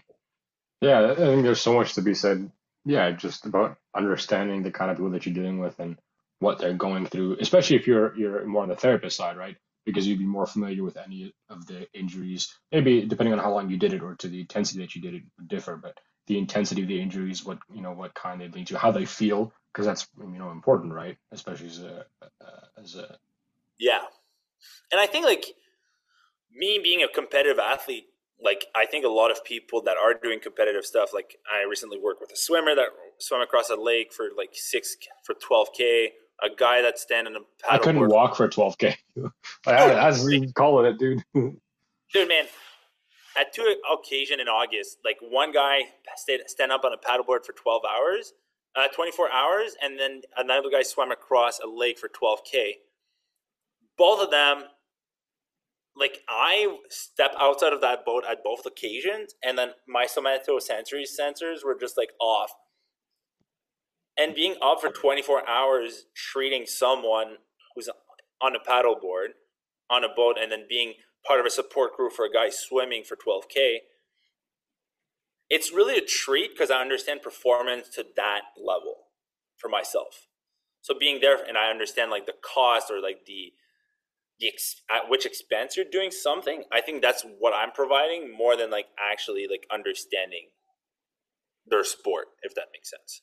Yeah, 0.81 1.13
I 1.13 1.15
think 1.15 1.43
there's 1.43 1.61
so 1.61 1.75
much 1.75 1.95
to 1.95 2.03
be 2.03 2.15
said. 2.15 2.51
Yeah, 2.85 3.11
just 3.13 3.47
about 3.47 3.77
understanding 3.95 4.63
the 4.63 4.73
kind 4.73 4.91
of 4.91 4.97
people 4.97 5.13
that 5.13 5.25
you're 5.27 5.35
dealing 5.35 5.61
with 5.61 5.79
and 5.79 5.97
what 6.41 6.59
they're 6.59 6.75
going 6.75 7.07
through, 7.07 7.37
especially 7.41 7.77
if 7.77 7.87
you're 7.87 8.17
you're 8.17 8.45
more 8.45 8.65
on 8.65 8.69
the 8.69 8.75
therapist 8.75 9.17
side, 9.17 9.37
right? 9.37 9.57
Because 9.87 10.07
you'd 10.07 10.19
be 10.19 10.25
more 10.25 10.47
familiar 10.47 10.83
with 10.83 10.97
any 10.97 11.33
of 11.49 11.67
the 11.67 11.87
injuries. 11.95 12.53
Maybe 12.73 13.05
depending 13.05 13.33
on 13.33 13.39
how 13.39 13.53
long 13.53 13.71
you 13.71 13.77
did 13.77 13.93
it 13.93 14.03
or 14.03 14.17
to 14.17 14.29
the 14.29 14.41
intensity 14.41 14.81
that 14.81 14.97
you 14.97 15.03
did 15.03 15.15
it 15.15 15.23
would 15.39 15.49
differ, 15.49 15.77
but 15.77 15.97
the 16.27 16.39
intensity 16.39 16.83
of 16.83 16.89
the 16.89 17.01
injuries, 17.01 17.45
what 17.45 17.59
you 17.73 17.83
know, 17.83 17.93
what 17.93 18.15
kind 18.15 18.41
they 18.41 18.49
lead 18.49 18.67
to, 18.69 18.79
how 18.79 18.91
they 18.91 19.05
feel, 19.05 19.53
because 19.73 19.87
that's 19.87 20.09
you 20.19 20.39
know 20.39 20.51
important, 20.51 20.93
right? 20.93 21.17
Especially 21.33 21.67
as 21.67 21.81
a 21.81 22.05
uh, 22.23 22.81
as 22.81 22.95
a 22.97 23.17
yeah, 23.79 24.03
and 24.91 25.01
I 25.01 25.07
think 25.07 25.25
like 25.25 25.47
me 26.55 26.81
being 26.83 27.03
a 27.03 27.09
competitive 27.09 27.59
athlete, 27.59 28.07
like 28.43 28.67
I 28.75 28.87
think 28.87 29.05
a 29.05 29.09
lot 29.09 29.31
of 29.31 29.45
people 29.45 29.83
that 29.83 29.97
are 29.97 30.15
doing 30.15 30.41
competitive 30.41 30.85
stuff, 30.85 31.11
like 31.13 31.37
I 31.51 31.69
recently 31.69 31.99
worked 31.99 32.21
with 32.21 32.31
a 32.33 32.37
swimmer 32.37 32.75
that 32.75 32.89
swam 33.19 33.41
across 33.41 33.71
a 33.71 33.77
lake 33.77 34.13
for 34.13 34.27
like 34.37 34.51
six 34.53 34.97
for 35.25 35.35
twelve 35.35 35.69
k. 35.77 36.13
A 36.43 36.49
guy 36.57 36.83
that's 36.83 37.03
standing 37.03 37.37
a 37.37 37.39
paddle. 37.63 37.77
I 37.77 37.79
couldn't 37.79 38.09
walk 38.09 38.35
for 38.37 38.49
twelve 38.49 38.77
k. 38.79 38.97
As 39.67 40.25
you 40.25 40.53
calling 40.55 40.87
it, 40.87 40.99
dude. 40.99 41.23
Dude, 42.13 42.29
man, 42.29 42.45
at 43.37 43.53
two 43.53 43.77
occasion 43.93 44.41
in 44.41 44.49
August, 44.49 44.99
like 45.05 45.19
one 45.21 45.53
guy 45.53 45.81
stayed 46.17 46.41
stand 46.47 46.73
up 46.73 46.85
on 46.85 46.93
a 46.93 46.97
paddleboard 46.97 47.45
for 47.45 47.53
12 47.53 47.83
hours, 47.85 48.33
uh, 48.77 48.89
24 48.89 49.31
hours, 49.31 49.75
and 49.83 49.99
then 49.99 50.23
another 50.37 50.71
guy 50.71 50.83
swam 50.83 51.11
across 51.11 51.59
a 51.61 51.67
lake 51.67 51.99
for 51.99 52.09
12k. 52.09 52.75
Both 53.97 54.21
of 54.21 54.31
them, 54.31 54.65
like 55.97 56.21
I 56.29 56.79
step 56.89 57.35
outside 57.39 57.73
of 57.73 57.81
that 57.83 58.05
boat 58.05 58.25
at 58.29 58.45
both 58.45 58.67
occasions, 58.67 59.35
and 59.43 59.57
then 59.57 59.71
my 59.87 60.07
somatosensory 60.07 61.05
sensors 61.05 61.65
were 61.65 61.77
just 61.79 61.97
like 61.97 62.11
off. 62.21 62.53
And 64.19 64.35
being 64.35 64.57
up 64.63 64.81
for 64.81 64.91
24 64.91 65.49
hours, 65.49 66.05
treating 66.15 66.67
someone 66.67 67.37
who's 67.75 67.89
on 68.43 68.55
a 68.55 68.59
paddleboard 68.59 69.29
on 69.89 70.05
a 70.05 70.09
boat, 70.15 70.37
and 70.41 70.53
then 70.53 70.65
being 70.69 70.95
part 71.27 71.41
of 71.41 71.47
a 71.47 71.51
support 71.51 71.97
group 71.97 72.13
for 72.13 72.25
a 72.25 72.31
guy 72.31 72.51
swimming 72.51 73.05
for 73.05 73.17
12K. 73.17 73.79
It's 75.49 75.73
really 75.73 75.99
a 75.99 76.05
treat 76.05 76.51
because 76.53 76.71
I 76.71 76.81
understand 76.81 77.23
performance 77.23 77.89
to 77.91 78.07
that 78.17 78.43
level 78.57 78.97
for 79.57 79.69
myself. 79.69 80.29
So 80.81 80.95
being 80.99 81.21
there 81.21 81.37
and 81.47 81.57
I 81.57 81.71
understand 81.71 82.11
like 82.11 82.27
the 82.27 82.35
cost 82.43 82.91
or 82.91 83.01
like 83.01 83.27
the 83.27 83.53
the 84.41 84.49
ex- 84.49 84.83
at 84.91 85.09
which 85.09 85.25
expense 85.25 85.77
you're 85.77 85.87
doing 85.91 86.11
something. 86.11 86.65
I 86.73 86.81
think 86.81 87.01
that's 87.01 87.25
what 87.39 87.55
I'm 87.55 87.71
providing 87.71 88.37
more 88.37 88.57
than 88.57 88.71
like 88.71 88.87
actually 88.99 89.47
like 89.49 89.67
understanding 89.73 90.49
their 91.67 91.85
sport, 91.85 92.27
if 92.43 92.55
that 92.57 92.67
makes 92.73 92.91
sense. 92.91 93.23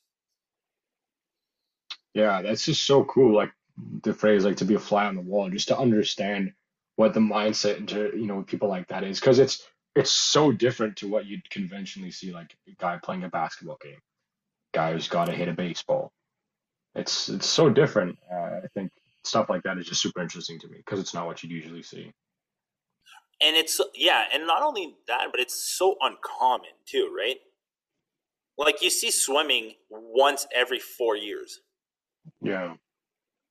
Yeah, 2.14 2.42
that's 2.42 2.66
just 2.66 2.86
so 2.86 3.04
cool. 3.04 3.36
Like 3.36 3.52
the 4.04 4.14
phrase, 4.14 4.46
like 4.46 4.58
to 4.58 4.66
be 4.66 4.76
a 4.76 4.80
fly 4.80 5.06
on 5.06 5.16
the 5.16 5.22
wall, 5.22 5.50
just 5.50 5.68
to 5.68 5.78
understand 5.78 6.54
what 7.00 7.14
the 7.14 7.20
mindset 7.22 7.78
into 7.78 8.12
you 8.14 8.28
know 8.28 8.44
people 8.44 8.68
like 8.68 8.86
that 8.90 9.06
is, 9.06 9.22
because 9.22 9.40
it's 9.40 9.66
it's 9.96 10.12
so 10.12 10.52
different 10.52 10.98
to 10.98 11.08
what 11.08 11.26
you'd 11.26 11.50
conventionally 11.50 12.12
see, 12.12 12.34
like 12.34 12.54
a 12.68 12.72
guy 12.78 13.00
playing 13.02 13.24
a 13.24 13.30
basketball 13.30 13.78
game, 13.82 14.00
guy 14.74 14.92
who's 14.92 15.08
got 15.08 15.28
to 15.28 15.32
hit 15.32 15.48
a 15.48 15.54
baseball. 15.54 16.12
It's 16.96 17.30
it's 17.30 17.48
so 17.48 17.70
different. 17.70 18.18
Uh, 18.30 18.60
I 18.64 18.68
think 18.74 18.92
stuff 19.24 19.50
like 19.50 19.64
that 19.64 19.78
is 19.78 19.86
just 19.86 20.02
super 20.02 20.22
interesting 20.22 20.60
to 20.60 20.68
me 20.68 20.76
because 20.76 21.00
it's 21.00 21.14
not 21.14 21.26
what 21.26 21.42
you'd 21.42 21.54
usually 21.54 21.84
see. 21.84 22.12
And 23.42 23.56
it's 23.56 23.80
yeah, 23.96 24.26
and 24.34 24.46
not 24.46 24.62
only 24.62 24.98
that, 25.08 25.28
but 25.32 25.40
it's 25.40 25.56
so 25.56 25.96
uncommon 26.02 26.76
too, 26.86 27.16
right? 27.18 27.38
Like 28.58 28.82
you 28.82 28.90
see 28.90 29.10
swimming 29.10 29.76
once 29.90 30.46
every 30.54 30.80
four 30.80 31.16
years. 31.16 31.62
Yeah. 32.42 32.74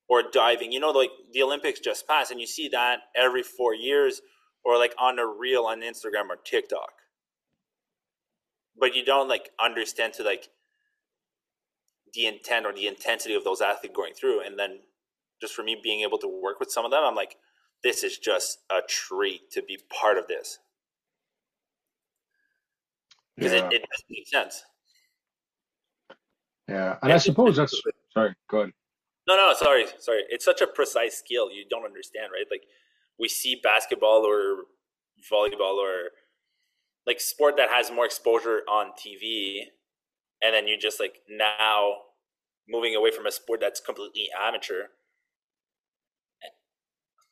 Or 0.09 0.23
diving, 0.23 0.71
you 0.73 0.79
know, 0.81 0.91
like 0.91 1.11
the 1.33 1.43
Olympics 1.43 1.79
just 1.79 2.07
passed, 2.07 2.31
and 2.31 2.41
you 2.41 2.47
see 2.47 2.69
that 2.69 2.99
every 3.15 3.43
four 3.43 3.75
years, 3.75 4.21
or 4.65 4.77
like 4.77 4.95
on 4.99 5.19
a 5.19 5.27
reel 5.27 5.65
on 5.65 5.81
Instagram 5.81 6.29
or 6.29 6.37
TikTok. 6.43 6.91
But 8.79 8.95
you 8.95 9.05
don't 9.05 9.29
like 9.29 9.51
understand 9.63 10.13
to 10.15 10.23
like 10.23 10.49
the 12.13 12.27
intent 12.27 12.65
or 12.65 12.73
the 12.73 12.87
intensity 12.87 13.35
of 13.35 13.43
those 13.43 13.61
athletes 13.61 13.95
going 13.95 14.13
through, 14.15 14.41
and 14.41 14.59
then 14.59 14.79
just 15.41 15.53
for 15.53 15.63
me 15.63 15.77
being 15.81 16.01
able 16.01 16.17
to 16.19 16.41
work 16.43 16.59
with 16.59 16.71
some 16.71 16.85
of 16.85 16.91
them, 16.91 17.03
I'm 17.05 17.15
like, 17.15 17.37
this 17.83 18.03
is 18.03 18.17
just 18.17 18.59
a 18.71 18.79
treat 18.87 19.51
to 19.51 19.63
be 19.63 19.79
part 20.01 20.17
of 20.17 20.27
this 20.27 20.59
because 23.37 23.53
Yeah. 23.53 23.59
it, 23.67 23.73
it 23.73 23.81
doesn't 23.89 24.09
make 24.09 24.27
sense. 24.27 24.63
Yeah. 26.67 26.97
And 27.03 27.13
I 27.13 27.17
suppose 27.17 27.57
that's 27.57 27.81
sorry, 28.13 28.35
go 28.49 28.59
ahead. 28.61 28.73
No, 29.29 29.35
no, 29.35 29.53
sorry, 29.53 29.85
sorry. 29.99 30.23
It's 30.29 30.43
such 30.43 30.59
a 30.59 30.65
precise 30.65 31.19
skill 31.19 31.51
you 31.51 31.63
don't 31.69 31.85
understand, 31.85 32.31
right? 32.33 32.47
Like 32.49 32.63
we 33.19 33.27
see 33.29 33.59
basketball 33.61 34.25
or 34.25 34.63
volleyball 35.31 35.75
or 35.75 36.09
like 37.05 37.21
sport 37.21 37.55
that 37.57 37.69
has 37.69 37.91
more 37.91 38.05
exposure 38.05 38.61
on 38.67 38.87
TV, 38.97 39.65
and 40.41 40.55
then 40.55 40.67
you 40.67 40.79
just 40.79 40.99
like 40.99 41.19
now 41.29 41.91
moving 42.67 42.95
away 42.95 43.11
from 43.11 43.27
a 43.27 43.31
sport 43.31 43.59
that's 43.61 43.79
completely 43.79 44.29
amateur. 44.35 44.85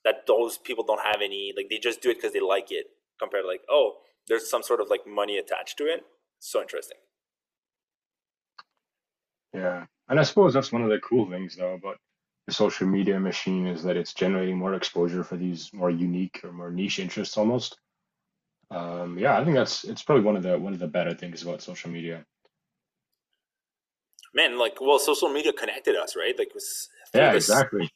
That 0.05 0.27
those 0.27 0.59
people 0.59 0.83
don't 0.85 1.01
have 1.01 1.21
any 1.23 1.51
like 1.57 1.65
they 1.67 1.79
just 1.79 2.03
do 2.03 2.11
it 2.11 2.17
because 2.17 2.31
they 2.31 2.39
like 2.39 2.71
it 2.71 2.85
compared 3.19 3.43
to 3.43 3.47
like 3.47 3.61
oh 3.71 3.93
there's 4.27 4.47
some 4.47 4.61
sort 4.61 4.81
of 4.81 4.87
like 4.91 5.07
money 5.07 5.39
attached 5.39 5.79
to 5.79 5.85
it. 5.85 6.05
So 6.37 6.61
interesting. 6.61 6.99
Yeah. 9.51 9.85
And 10.09 10.19
I 10.19 10.23
suppose 10.23 10.53
that's 10.53 10.71
one 10.71 10.83
of 10.83 10.89
the 10.89 10.99
cool 10.99 11.29
things 11.29 11.55
though 11.55 11.73
about 11.73 11.97
the 12.47 12.53
social 12.53 12.87
media 12.87 13.19
machine 13.19 13.67
is 13.67 13.83
that 13.83 13.97
it's 13.97 14.13
generating 14.13 14.57
more 14.57 14.73
exposure 14.73 15.23
for 15.23 15.35
these 15.37 15.71
more 15.73 15.89
unique 15.89 16.41
or 16.43 16.51
more 16.51 16.71
niche 16.71 16.99
interests 16.99 17.37
almost. 17.37 17.77
Um, 18.71 19.17
yeah, 19.17 19.39
I 19.39 19.43
think 19.43 19.55
that's 19.55 19.83
it's 19.83 20.03
probably 20.03 20.23
one 20.23 20.35
of 20.35 20.43
the 20.43 20.57
one 20.57 20.73
of 20.73 20.79
the 20.79 20.87
better 20.87 21.13
things 21.13 21.43
about 21.43 21.61
social 21.61 21.89
media. 21.89 22.25
Man, 24.33 24.57
like 24.59 24.79
well, 24.81 24.99
social 24.99 25.29
media 25.29 25.53
connected 25.53 25.95
us, 25.95 26.15
right? 26.15 26.37
Like 26.37 26.53
was 26.53 26.89
Yeah, 27.13 27.33
exactly. 27.33 27.89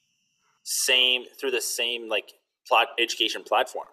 same 0.63 1.25
through 1.39 1.51
the 1.51 1.61
same 1.61 2.09
like 2.09 2.33
plot 2.67 2.89
education 2.99 3.43
platform. 3.43 3.87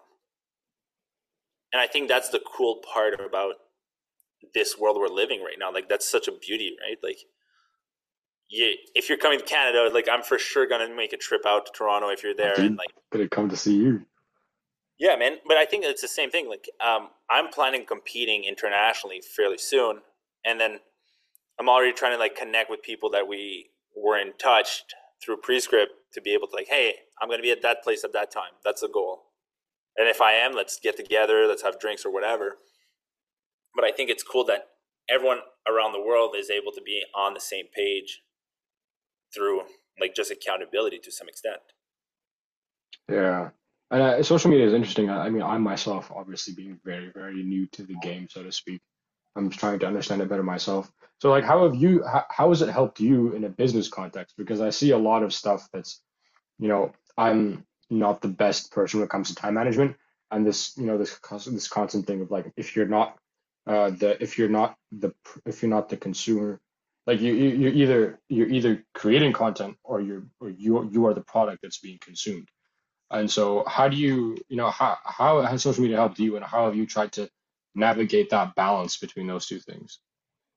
And 1.71 1.81
I 1.81 1.87
think 1.87 2.07
that's 2.07 2.29
the 2.29 2.39
cool 2.39 2.81
part 2.93 3.19
about 3.19 3.55
this 4.53 4.77
world 4.79 4.97
we're 4.99 5.07
living 5.07 5.41
right 5.43 5.57
now. 5.59 5.71
Like 5.71 5.89
that's 5.89 6.09
such 6.09 6.27
a 6.27 6.31
beauty, 6.31 6.77
right? 6.81 6.97
Like 7.03 7.19
you, 8.49 8.73
if 8.95 9.09
you're 9.09 9.17
coming 9.17 9.39
to 9.39 9.45
Canada, 9.45 9.89
like 9.93 10.07
I'm 10.11 10.23
for 10.23 10.39
sure 10.39 10.67
gonna 10.67 10.93
make 10.93 11.13
a 11.13 11.17
trip 11.17 11.41
out 11.45 11.65
to 11.67 11.71
Toronto 11.71 12.09
if 12.09 12.23
you're 12.23 12.35
there 12.35 12.55
dude. 12.55 12.65
and 12.65 12.77
like 12.77 12.89
have 13.13 13.29
come 13.29 13.49
to 13.49 13.57
see 13.57 13.75
you. 13.75 14.05
yeah, 14.97 15.15
man. 15.15 15.37
But 15.47 15.57
I 15.57 15.65
think 15.65 15.85
it's 15.85 16.01
the 16.01 16.07
same 16.07 16.31
thing. 16.31 16.49
Like, 16.49 16.69
um, 16.85 17.09
I'm 17.29 17.49
planning 17.49 17.85
competing 17.85 18.43
internationally 18.43 19.21
fairly 19.21 19.57
soon, 19.57 19.99
and 20.45 20.59
then 20.59 20.79
I'm 21.59 21.69
already 21.69 21.93
trying 21.93 22.13
to 22.13 22.17
like 22.17 22.35
connect 22.35 22.69
with 22.69 22.81
people 22.81 23.09
that 23.11 23.27
we 23.27 23.69
were 23.95 24.17
in 24.17 24.33
touch 24.37 24.83
through 25.23 25.37
Prescript 25.37 25.91
to 26.13 26.21
be 26.21 26.33
able 26.33 26.47
to 26.47 26.55
like, 26.55 26.67
hey, 26.69 26.93
I'm 27.21 27.27
going 27.27 27.39
to 27.39 27.43
be 27.43 27.51
at 27.51 27.61
that 27.61 27.83
place 27.83 28.03
at 28.03 28.13
that 28.13 28.31
time. 28.31 28.51
That's 28.63 28.81
the 28.81 28.87
goal. 28.87 29.23
And 29.97 30.07
if 30.07 30.21
I 30.21 30.33
am, 30.33 30.55
let's 30.55 30.79
get 30.79 30.95
together, 30.95 31.45
let's 31.47 31.63
have 31.63 31.79
drinks 31.79 32.05
or 32.05 32.13
whatever. 32.13 32.57
But 33.75 33.83
I 33.83 33.91
think 33.91 34.09
it's 34.09 34.23
cool 34.23 34.45
that 34.45 34.67
everyone 35.09 35.39
around 35.67 35.91
the 35.91 36.01
world 36.01 36.35
is 36.37 36.49
able 36.49 36.71
to 36.71 36.81
be 36.81 37.03
on 37.15 37.33
the 37.33 37.39
same 37.39 37.65
page 37.75 38.21
through 39.33 39.61
like 39.99 40.15
just 40.15 40.31
accountability 40.31 40.99
to 40.99 41.11
some 41.11 41.27
extent. 41.27 41.61
Yeah. 43.09 43.49
And 43.91 44.01
uh, 44.01 44.23
social 44.23 44.51
media 44.51 44.67
is 44.67 44.73
interesting. 44.73 45.09
I, 45.09 45.29
mean, 45.29 45.41
I 45.41 45.57
myself, 45.57 46.11
obviously 46.15 46.53
being 46.53 46.79
very, 46.85 47.11
very 47.13 47.43
new 47.43 47.65
to 47.67 47.83
the 47.83 47.95
game, 48.03 48.27
so 48.29 48.43
to 48.43 48.51
speak, 48.51 48.81
I'm 49.35 49.49
trying 49.49 49.79
to 49.79 49.87
understand 49.87 50.21
it 50.21 50.29
better 50.29 50.43
myself. 50.43 50.91
So, 51.19 51.31
like, 51.31 51.43
how 51.43 51.63
have 51.63 51.75
you, 51.75 52.03
how, 52.03 52.25
how 52.29 52.49
has 52.49 52.61
it 52.61 52.69
helped 52.69 52.99
you 52.99 53.33
in 53.33 53.43
a 53.43 53.49
business 53.49 53.87
context? 53.87 54.35
Because 54.37 54.61
I 54.61 54.69
see 54.69 54.91
a 54.91 54.97
lot 54.97 55.23
of 55.23 55.33
stuff 55.33 55.67
that's, 55.73 56.01
you 56.59 56.67
know, 56.67 56.93
I'm 57.17 57.65
not 57.89 58.21
the 58.21 58.27
best 58.27 58.71
person 58.71 58.99
when 58.99 59.07
it 59.07 59.11
comes 59.11 59.29
to 59.29 59.35
time 59.35 59.55
management, 59.55 59.95
and 60.31 60.45
this, 60.45 60.77
you 60.77 60.85
know, 60.85 60.97
this 60.97 61.19
this 61.47 61.67
constant 61.67 62.05
thing 62.05 62.21
of 62.21 62.29
like, 62.29 62.51
if 62.55 62.75
you're 62.75 62.87
not, 62.87 63.17
uh, 63.65 63.89
the, 63.89 64.21
if 64.21 64.37
you're 64.37 64.49
not 64.49 64.75
the, 64.91 65.11
if 65.45 65.63
you're 65.63 65.69
not 65.69 65.89
the 65.89 65.97
consumer, 65.97 66.61
like 67.09 67.21
you, 67.21 67.33
you 67.33 67.49
you're 67.49 67.73
either 67.73 68.19
you're 68.29 68.49
either 68.49 68.83
creating 68.93 69.33
content 69.33 69.77
or 69.83 70.01
you're 70.01 70.23
or 70.39 70.49
you 70.49 70.89
you 70.91 71.05
are 71.07 71.13
the 71.13 71.21
product 71.21 71.59
that's 71.63 71.79
being 71.79 71.99
consumed. 72.01 72.47
And 73.11 73.29
so, 73.29 73.63
how 73.67 73.87
do 73.89 73.97
you, 73.97 74.37
you 74.49 74.57
know, 74.57 74.69
how 74.69 74.97
how 75.03 75.41
has 75.41 75.63
social 75.63 75.81
media 75.81 75.97
helped 75.97 76.19
you, 76.19 76.35
and 76.35 76.45
how 76.45 76.65
have 76.65 76.75
you 76.75 76.85
tried 76.85 77.11
to 77.13 77.29
navigate 77.75 78.29
that 78.29 78.55
balance 78.55 78.97
between 78.97 79.27
those 79.27 79.47
two 79.47 79.59
things? 79.59 79.99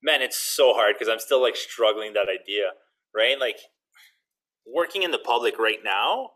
man 0.02 0.20
it's 0.20 0.38
so 0.38 0.72
hard 0.74 0.94
because 0.98 1.08
i'm 1.08 1.20
still 1.20 1.40
like 1.40 1.56
struggling 1.56 2.12
that 2.12 2.26
idea 2.28 2.70
right 3.14 3.38
like 3.38 3.58
working 4.66 5.02
in 5.02 5.10
the 5.10 5.18
public 5.18 5.58
right 5.58 5.78
now 5.84 6.30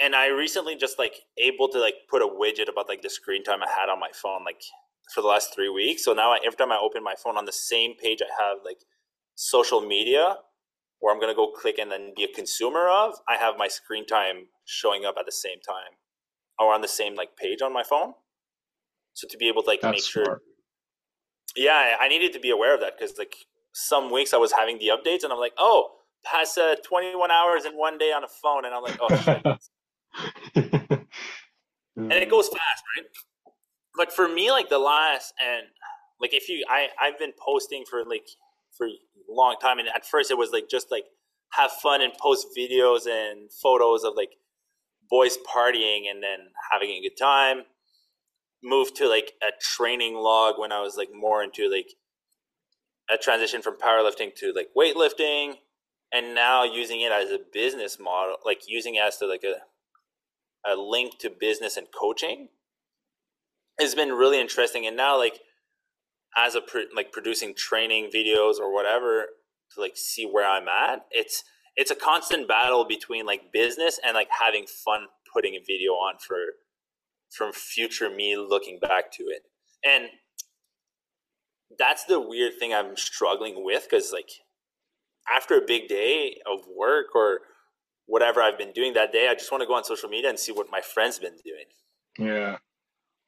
and 0.00 0.14
i 0.14 0.28
recently 0.28 0.76
just 0.76 0.98
like 0.98 1.14
able 1.38 1.68
to 1.68 1.78
like 1.78 1.94
put 2.08 2.22
a 2.22 2.26
widget 2.26 2.70
about 2.70 2.88
like 2.88 3.02
the 3.02 3.10
screen 3.10 3.42
time 3.42 3.62
i 3.62 3.68
had 3.68 3.88
on 3.88 3.98
my 3.98 4.10
phone 4.14 4.44
like 4.44 4.62
for 5.14 5.20
the 5.20 5.26
last 5.26 5.54
three 5.54 5.68
weeks. 5.68 6.04
So 6.04 6.12
now 6.12 6.32
I, 6.32 6.38
every 6.44 6.56
time 6.56 6.72
i 6.72 6.78
open 6.82 7.02
my 7.02 7.14
phone 7.22 7.36
on 7.36 7.44
the 7.44 7.52
same 7.52 7.94
page 7.96 8.20
i 8.22 8.42
have 8.42 8.58
like 8.64 8.78
social 9.34 9.80
media 9.80 10.36
where 11.00 11.14
i'm 11.14 11.20
going 11.20 11.32
to 11.32 11.36
go 11.36 11.52
click 11.52 11.78
and 11.78 11.90
then 11.90 12.12
be 12.16 12.24
a 12.24 12.28
consumer 12.28 12.88
of. 12.88 13.14
I 13.28 13.36
have 13.36 13.56
my 13.56 13.68
screen 13.68 14.06
time 14.06 14.48
showing 14.64 15.04
up 15.04 15.16
at 15.18 15.26
the 15.26 15.32
same 15.32 15.60
time 15.60 15.96
or 16.58 16.74
on 16.74 16.80
the 16.80 16.88
same 16.88 17.14
like 17.14 17.36
page 17.36 17.62
on 17.62 17.72
my 17.72 17.82
phone. 17.82 18.14
So 19.14 19.26
to 19.28 19.36
be 19.36 19.48
able 19.48 19.62
to 19.62 19.68
like 19.68 19.82
make 19.82 20.02
sure 20.02 20.24
smart. 20.24 20.42
yeah, 21.56 21.96
I 22.00 22.08
needed 22.08 22.32
to 22.34 22.40
be 22.40 22.50
aware 22.50 22.74
of 22.74 22.80
that 22.80 22.98
because 22.98 23.16
like 23.18 23.34
some 23.72 24.10
weeks 24.10 24.34
I 24.34 24.38
was 24.38 24.52
having 24.52 24.78
the 24.78 24.88
updates 24.88 25.22
and 25.24 25.32
I'm 25.32 25.38
like, 25.38 25.54
oh, 25.58 25.90
pass 26.24 26.58
uh, 26.58 26.76
21 26.84 27.30
hours 27.30 27.64
in 27.64 27.72
one 27.72 27.98
day 27.98 28.12
on 28.12 28.24
a 28.24 28.28
phone, 28.28 28.64
and 28.64 28.74
I'm 28.74 28.82
like, 28.82 28.98
oh 29.00 29.16
shit, 29.16 29.44
and 31.96 32.12
it 32.12 32.30
goes 32.30 32.48
fast, 32.48 32.82
right? 32.96 33.06
But 33.96 34.12
for 34.12 34.28
me, 34.28 34.50
like 34.50 34.68
the 34.68 34.78
last 34.78 35.32
and 35.40 35.66
like 36.20 36.34
if 36.34 36.48
you, 36.48 36.64
I 36.68 36.88
I've 37.00 37.18
been 37.18 37.32
posting 37.38 37.84
for 37.88 38.04
like 38.04 38.26
for 38.76 38.86
a 38.86 38.90
long 39.28 39.56
time, 39.60 39.78
and 39.78 39.88
at 39.88 40.06
first 40.06 40.30
it 40.30 40.38
was 40.38 40.50
like 40.50 40.68
just 40.68 40.90
like 40.90 41.04
have 41.52 41.70
fun 41.70 42.02
and 42.02 42.12
post 42.20 42.48
videos 42.56 43.06
and 43.06 43.50
photos 43.52 44.04
of 44.04 44.14
like 44.16 44.32
boys 45.08 45.38
partying 45.38 46.10
and 46.10 46.22
then 46.22 46.38
having 46.72 46.90
a 46.90 47.00
good 47.00 47.16
time. 47.18 47.62
Moved 48.62 48.96
to 48.96 49.08
like 49.08 49.32
a 49.42 49.50
training 49.60 50.14
log 50.14 50.58
when 50.58 50.72
I 50.72 50.80
was 50.80 50.96
like 50.96 51.10
more 51.14 51.42
into 51.42 51.70
like 51.70 51.92
a 53.08 53.16
transition 53.16 53.62
from 53.62 53.76
powerlifting 53.76 54.34
to 54.36 54.52
like 54.52 54.68
weightlifting 54.76 55.54
and 56.12 56.34
now 56.34 56.64
using 56.64 57.00
it 57.00 57.12
as 57.12 57.30
a 57.30 57.38
business 57.52 57.98
model 58.00 58.36
like 58.44 58.62
using 58.68 58.96
it 58.96 59.02
as 59.02 59.16
to 59.18 59.26
like 59.26 59.44
a 59.44 59.56
a 60.68 60.74
link 60.74 61.18
to 61.18 61.30
business 61.30 61.76
and 61.76 61.86
coaching 61.96 62.48
has 63.78 63.94
been 63.94 64.10
really 64.10 64.40
interesting 64.40 64.86
and 64.86 64.96
now 64.96 65.16
like 65.16 65.40
as 66.36 66.54
a 66.54 66.60
pro- 66.60 66.84
like 66.94 67.12
producing 67.12 67.54
training 67.54 68.10
videos 68.14 68.58
or 68.58 68.72
whatever 68.72 69.26
to 69.72 69.80
like 69.80 69.96
see 69.96 70.24
where 70.24 70.48
I'm 70.48 70.68
at 70.68 71.06
it's 71.10 71.42
it's 71.76 71.90
a 71.90 71.94
constant 71.94 72.48
battle 72.48 72.86
between 72.86 73.26
like 73.26 73.52
business 73.52 74.00
and 74.04 74.14
like 74.14 74.28
having 74.40 74.66
fun 74.66 75.06
putting 75.32 75.54
a 75.54 75.60
video 75.66 75.92
on 75.92 76.14
for 76.18 76.36
from 77.30 77.52
future 77.52 78.10
me 78.10 78.36
looking 78.36 78.78
back 78.80 79.12
to 79.12 79.24
it. 79.24 79.42
And 79.84 80.08
that's 81.78 82.04
the 82.04 82.20
weird 82.20 82.54
thing 82.58 82.72
I'm 82.72 82.96
struggling 82.96 83.64
with 83.64 83.86
because, 83.88 84.12
like, 84.12 84.30
after 85.34 85.56
a 85.56 85.66
big 85.66 85.88
day 85.88 86.36
of 86.50 86.60
work 86.74 87.14
or 87.14 87.40
whatever 88.06 88.40
I've 88.40 88.56
been 88.56 88.72
doing 88.72 88.94
that 88.94 89.12
day. 89.12 89.28
I 89.28 89.34
just 89.34 89.50
want 89.50 89.62
to 89.62 89.66
go 89.66 89.74
on 89.74 89.84
social 89.84 90.08
media 90.08 90.30
and 90.30 90.38
see 90.38 90.52
what 90.52 90.70
my 90.70 90.80
friends 90.80 91.18
been 91.18 91.36
doing. 91.44 92.28
Yeah. 92.28 92.58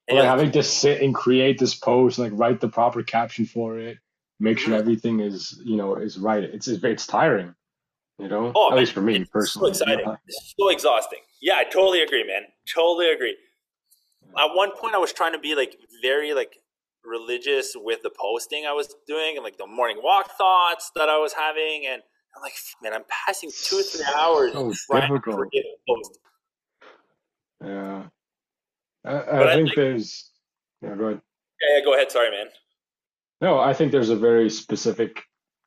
And 0.09 0.19
like 0.19 0.27
having 0.27 0.51
to 0.53 0.63
sit 0.63 1.03
and 1.03 1.15
create 1.15 1.59
this 1.59 1.75
post, 1.75 2.19
like 2.19 2.33
write 2.35 2.61
the 2.61 2.69
proper 2.69 3.03
caption 3.03 3.45
for 3.45 3.79
it, 3.79 3.99
make 4.41 4.59
sure 4.59 4.75
everything 4.75 5.21
is, 5.21 5.61
you 5.65 5.77
know, 5.77 5.97
is 5.97 6.19
right. 6.19 6.43
It's 6.43 6.67
it's 6.67 7.07
tiring, 7.07 7.55
you 8.19 8.29
know. 8.29 8.53
Oh, 8.55 8.69
at 8.69 8.71
man, 8.71 8.79
least 8.81 8.93
for 8.93 9.03
me 9.03 9.25
personally. 9.25 9.75
So 9.75 9.83
exciting. 9.83 10.07
Yeah. 10.07 10.39
So 10.59 10.69
exhausting. 10.71 11.21
Yeah, 11.43 11.57
I 11.57 11.65
totally 11.65 12.03
agree, 12.03 12.27
man. 12.27 12.43
Totally 12.75 13.11
agree. 13.11 13.37
At 14.39 14.55
one 14.55 14.71
point, 14.77 14.95
I 14.95 14.99
was 14.99 15.13
trying 15.13 15.33
to 15.33 15.39
be 15.39 15.55
like 15.55 15.77
very 16.03 16.33
like 16.33 16.57
religious 17.05 17.73
with 17.77 18.03
the 18.03 18.11
posting 18.11 18.67
I 18.67 18.73
was 18.73 18.95
doing 19.07 19.37
and 19.37 19.45
like 19.45 19.57
the 19.57 19.67
morning 19.67 20.01
walk 20.03 20.37
thoughts 20.37 20.91
that 20.97 21.09
I 21.09 21.19
was 21.19 21.33
having, 21.33 21.87
and 21.87 22.03
I'm 22.35 22.43
like, 22.43 22.55
man, 22.83 22.95
I'm 22.95 23.05
passing 23.09 23.51
two 23.51 23.83
three 23.83 24.05
hours 24.17 24.53
so 24.53 24.73
trying 24.91 25.09
difficult. 25.13 25.37
to 25.37 25.49
create 25.51 25.65
a 25.67 25.93
post. 25.93 26.19
Yeah, 27.65 28.07
I, 29.05 29.17
I 29.17 29.55
think 29.55 29.71
I, 29.71 29.75
there's. 29.77 30.31
Yeah, 30.83 30.95
go 30.95 31.07
ahead. 31.07 31.21
Yeah, 31.61 31.85
go 31.85 31.95
ahead. 31.95 32.11
Sorry, 32.11 32.31
man. 32.31 32.47
No, 33.41 33.59
I 33.59 33.73
think 33.73 33.93
there's 33.93 34.11
a 34.11 34.17
very 34.17 34.51
specific 34.51 35.23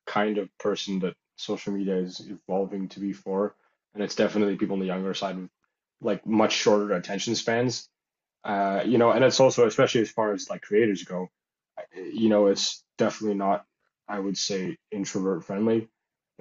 kind 0.06 0.38
of 0.38 0.50
person 0.58 1.00
that 1.00 1.16
social 1.38 1.74
media 1.74 1.96
is 1.98 2.22
evolving 2.30 2.90
to 2.90 3.00
be 3.00 3.14
for, 3.14 3.56
and 3.94 4.04
it's 4.04 4.16
definitely 4.16 4.58
people 4.58 4.74
on 4.74 4.80
the 4.80 4.86
younger 4.86 5.14
side 5.14 5.38
with 5.38 5.50
like 6.02 6.26
much 6.26 6.54
shorter 6.54 6.94
attention 6.94 7.36
spans. 7.36 7.88
Uh, 8.44 8.82
you 8.86 8.98
know, 8.98 9.12
and 9.12 9.24
it's 9.24 9.40
also 9.40 9.68
especially 9.68 10.02
as 10.02 10.12
far 10.12 10.34
as 10.34 10.50
like 10.50 10.62
creators 10.62 11.04
go, 11.04 11.30
you 11.96 12.30
know, 12.30 12.48
it's 12.48 12.84
definitely 12.98 13.38
not, 13.38 13.66
I 14.08 14.20
would 14.20 14.38
say, 14.38 14.78
introvert 14.92 15.46
friendly 15.46 15.90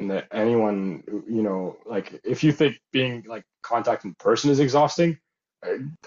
and 0.01 0.11
that 0.11 0.27
anyone 0.33 1.03
you 1.29 1.43
know 1.43 1.77
like 1.87 2.21
if 2.25 2.43
you 2.43 2.53
think 2.53 2.81
being 2.91 3.23
like 3.29 3.45
contact 3.63 4.05
in 4.05 4.15
person 4.15 4.51
is 4.51 4.59
exhausting 4.59 5.19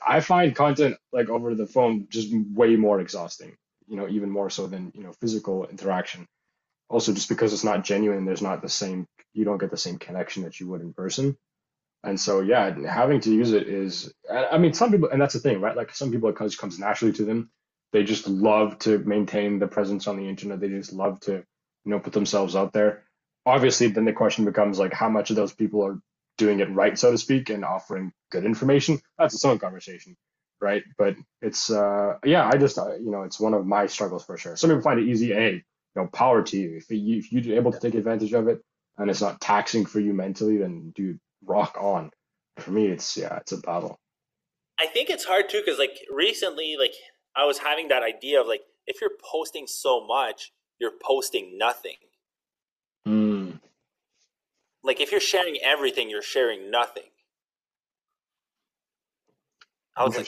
i 0.07 0.19
find 0.19 0.55
content 0.55 0.97
like 1.11 1.29
over 1.29 1.55
the 1.55 1.67
phone 1.67 2.07
just 2.09 2.33
way 2.53 2.75
more 2.75 2.99
exhausting 2.99 3.55
you 3.87 3.97
know 3.97 4.07
even 4.07 4.29
more 4.29 4.49
so 4.49 4.67
than 4.67 4.91
you 4.95 5.03
know 5.03 5.13
physical 5.13 5.65
interaction. 5.67 6.27
Also 6.89 7.13
just 7.13 7.29
because 7.29 7.53
it's 7.53 7.63
not 7.63 7.83
genuine 7.83 8.25
there's 8.25 8.41
not 8.41 8.61
the 8.61 8.69
same 8.69 9.07
you 9.33 9.45
don't 9.45 9.57
get 9.57 9.71
the 9.71 9.77
same 9.77 9.97
connection 9.97 10.43
that 10.43 10.59
you 10.59 10.67
would 10.67 10.81
in 10.81 10.93
person. 10.93 11.37
And 12.03 12.19
so 12.19 12.41
yeah 12.41 12.75
having 12.87 13.21
to 13.21 13.31
use 13.33 13.53
it 13.53 13.67
is 13.67 14.13
i 14.31 14.57
mean 14.57 14.73
some 14.73 14.91
people 14.91 15.09
and 15.09 15.21
that's 15.21 15.33
the 15.33 15.39
thing 15.39 15.61
right? 15.61 15.75
Like 15.75 15.95
some 15.95 16.11
people 16.11 16.29
it 16.29 16.35
comes, 16.35 16.55
comes 16.55 16.79
naturally 16.79 17.13
to 17.13 17.25
them. 17.25 17.49
They 17.91 18.03
just 18.03 18.27
love 18.27 18.79
to 18.79 18.97
maintain 18.99 19.59
the 19.59 19.67
presence 19.67 20.07
on 20.07 20.17
the 20.17 20.27
internet. 20.27 20.59
They 20.59 20.69
just 20.69 20.93
love 20.93 21.19
to 21.21 21.33
you 21.33 21.91
know 21.91 21.99
put 21.99 22.13
themselves 22.13 22.55
out 22.55 22.73
there. 22.73 23.03
Obviously 23.45 23.87
then 23.87 24.05
the 24.05 24.13
question 24.13 24.45
becomes 24.45 24.79
like 24.79 24.93
how 24.93 25.09
much 25.09 25.29
of 25.29 25.35
those 25.35 25.53
people 25.53 25.85
are 25.85 25.99
doing 26.37 26.59
it 26.59 26.71
right 26.71 26.97
so 26.97 27.11
to 27.11 27.17
speak 27.17 27.49
and 27.49 27.63
offering 27.65 28.11
good 28.31 28.45
information 28.45 28.99
that's 29.17 29.33
its 29.33 29.45
own 29.45 29.59
conversation 29.59 30.15
right? 30.63 30.83
But 30.97 31.17
it's 31.41 31.69
uh 31.69 32.17
yeah 32.23 32.49
i 32.51 32.57
just 32.57 32.79
uh, 32.79 32.95
you 32.95 33.11
know 33.11 33.23
it's 33.23 33.39
one 33.39 33.53
of 33.53 33.67
my 33.67 33.85
struggles 33.85 34.25
for 34.25 34.37
sure. 34.37 34.55
Some 34.55 34.69
people 34.69 34.81
find 34.81 34.99
it 34.99 35.07
easy 35.07 35.33
a 35.33 35.51
you 35.51 35.61
know 35.95 36.07
power 36.07 36.41
to 36.41 36.57
you. 36.57 36.77
If, 36.77 36.89
you 36.89 37.17
if 37.17 37.31
you're 37.31 37.57
able 37.57 37.73
to 37.73 37.79
take 37.79 37.93
advantage 37.93 38.33
of 38.33 38.47
it 38.47 38.61
and 38.97 39.09
it's 39.09 39.21
not 39.21 39.41
taxing 39.41 39.85
for 39.85 39.99
you 39.99 40.13
mentally 40.13 40.57
then 40.57 40.91
dude 40.95 41.19
rock 41.45 41.77
on. 41.79 42.11
For 42.57 42.71
me 42.71 42.87
it's 42.87 43.17
yeah 43.17 43.37
it's 43.37 43.51
a 43.51 43.57
battle. 43.57 43.99
I 44.79 44.87
think 44.87 45.09
it's 45.09 45.25
hard 45.25 45.49
too 45.49 45.61
because 45.63 45.77
like 45.77 45.99
recently 46.09 46.75
like 46.79 46.93
i 47.35 47.45
was 47.45 47.59
having 47.59 47.89
that 47.89 48.03
idea 48.03 48.41
of 48.41 48.47
like 48.47 48.61
if 48.87 49.01
you're 49.01 49.17
posting 49.31 49.67
so 49.67 50.05
much 50.07 50.51
you're 50.79 50.97
posting 51.03 51.57
nothing. 51.57 51.97
Like 54.83 54.99
if 54.99 55.11
you're 55.11 55.21
sharing 55.21 55.57
everything, 55.63 56.09
you're 56.09 56.21
sharing 56.21 56.69
nothing. 56.69 57.03
I 59.95 60.03
was 60.03 60.17
like, 60.17 60.27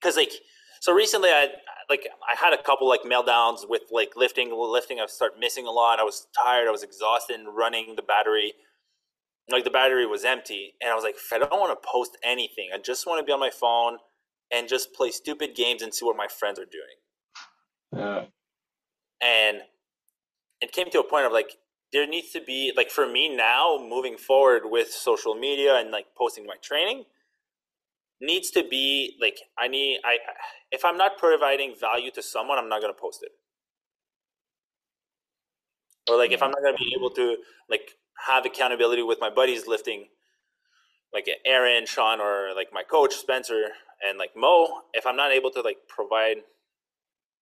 because 0.00 0.16
like, 0.16 0.32
so 0.80 0.92
recently 0.92 1.30
I 1.30 1.48
like 1.90 2.08
I 2.22 2.36
had 2.38 2.52
a 2.52 2.62
couple 2.62 2.88
like 2.88 3.02
meltdowns 3.02 3.68
with 3.68 3.82
like 3.90 4.12
lifting, 4.16 4.52
lifting. 4.54 5.00
I 5.00 5.06
start 5.06 5.32
missing 5.38 5.66
a 5.66 5.70
lot. 5.70 5.98
I 5.98 6.04
was 6.04 6.28
tired. 6.42 6.68
I 6.68 6.70
was 6.70 6.82
exhausted 6.82 7.38
and 7.38 7.54
running 7.54 7.94
the 7.96 8.02
battery. 8.02 8.54
Like 9.50 9.64
the 9.64 9.70
battery 9.70 10.06
was 10.06 10.24
empty, 10.24 10.74
and 10.80 10.90
I 10.90 10.94
was 10.94 11.02
like, 11.02 11.16
I 11.32 11.38
don't 11.38 11.50
want 11.50 11.78
to 11.78 11.88
post 11.88 12.16
anything. 12.24 12.70
I 12.72 12.78
just 12.78 13.06
want 13.06 13.20
to 13.20 13.24
be 13.24 13.32
on 13.32 13.40
my 13.40 13.50
phone 13.50 13.98
and 14.52 14.68
just 14.68 14.94
play 14.94 15.10
stupid 15.10 15.54
games 15.54 15.82
and 15.82 15.92
see 15.92 16.04
what 16.04 16.16
my 16.16 16.28
friends 16.28 16.58
are 16.58 16.64
doing. 16.64 17.96
Yeah. 17.96 18.24
And 19.20 19.62
it 20.60 20.72
came 20.72 20.90
to 20.90 21.00
a 21.00 21.04
point 21.04 21.26
of 21.26 21.32
like 21.32 21.56
there 21.92 22.06
needs 22.06 22.30
to 22.30 22.40
be 22.40 22.72
like 22.76 22.90
for 22.90 23.06
me 23.06 23.34
now 23.34 23.78
moving 23.78 24.16
forward 24.16 24.62
with 24.64 24.88
social 24.90 25.34
media 25.34 25.76
and 25.76 25.90
like 25.90 26.06
posting 26.16 26.46
my 26.46 26.56
training 26.62 27.04
needs 28.20 28.50
to 28.50 28.64
be 28.68 29.16
like 29.20 29.38
i 29.58 29.68
need 29.68 29.98
i 30.04 30.16
if 30.70 30.84
i'm 30.84 30.96
not 30.96 31.18
providing 31.18 31.74
value 31.78 32.10
to 32.10 32.22
someone 32.22 32.58
i'm 32.58 32.68
not 32.68 32.80
going 32.80 32.92
to 32.92 33.00
post 33.00 33.22
it. 33.22 33.32
Or 36.10 36.16
like 36.16 36.32
if 36.32 36.40
mm-hmm. 36.40 36.44
i'm 36.44 36.50
not 36.50 36.62
going 36.62 36.76
to 36.76 36.84
be 36.84 36.94
able 36.96 37.10
to 37.10 37.36
like 37.68 37.92
have 38.26 38.46
accountability 38.46 39.02
with 39.02 39.18
my 39.20 39.30
buddies 39.30 39.66
lifting 39.66 40.06
like 41.12 41.28
aaron 41.44 41.86
sean 41.86 42.20
or 42.20 42.50
like 42.54 42.68
my 42.72 42.82
coach 42.82 43.14
spencer 43.14 43.66
and 44.06 44.18
like 44.18 44.30
mo 44.36 44.82
if 44.94 45.06
i'm 45.06 45.16
not 45.16 45.32
able 45.32 45.50
to 45.50 45.60
like 45.60 45.78
provide 45.88 46.38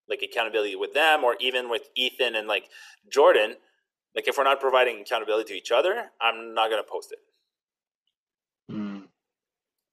like 0.09 0.21
accountability 0.23 0.75
with 0.75 0.93
them 0.93 1.23
or 1.23 1.35
even 1.39 1.69
with 1.69 1.89
ethan 1.95 2.35
and 2.35 2.47
like 2.47 2.65
jordan 3.09 3.55
like 4.15 4.27
if 4.27 4.37
we're 4.37 4.43
not 4.43 4.59
providing 4.59 4.99
accountability 5.01 5.53
to 5.53 5.57
each 5.57 5.71
other, 5.71 6.11
I'm 6.21 6.53
not 6.53 6.69
gonna 6.69 6.83
post 6.83 7.11
it. 7.11 7.19
Mm. 8.73 9.03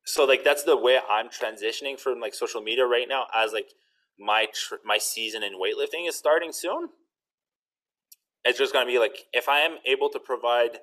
So 0.04 0.24
like 0.24 0.44
that's 0.44 0.64
the 0.64 0.76
way 0.76 0.98
I'm 1.08 1.28
transitioning 1.28 1.98
from 1.98 2.20
like 2.20 2.34
social 2.34 2.60
media 2.60 2.86
right 2.86 3.08
now 3.08 3.26
as 3.34 3.52
like 3.52 3.70
my 4.18 4.46
tr- 4.52 4.82
my 4.84 4.98
season 4.98 5.42
in 5.42 5.52
weightlifting 5.54 6.08
is 6.08 6.16
starting 6.16 6.52
soon. 6.52 6.88
It's 8.44 8.58
just 8.58 8.72
gonna 8.72 8.86
be 8.86 8.98
like 8.98 9.26
if 9.32 9.48
I 9.48 9.60
am 9.60 9.76
able 9.86 10.08
to 10.10 10.18
provide 10.18 10.78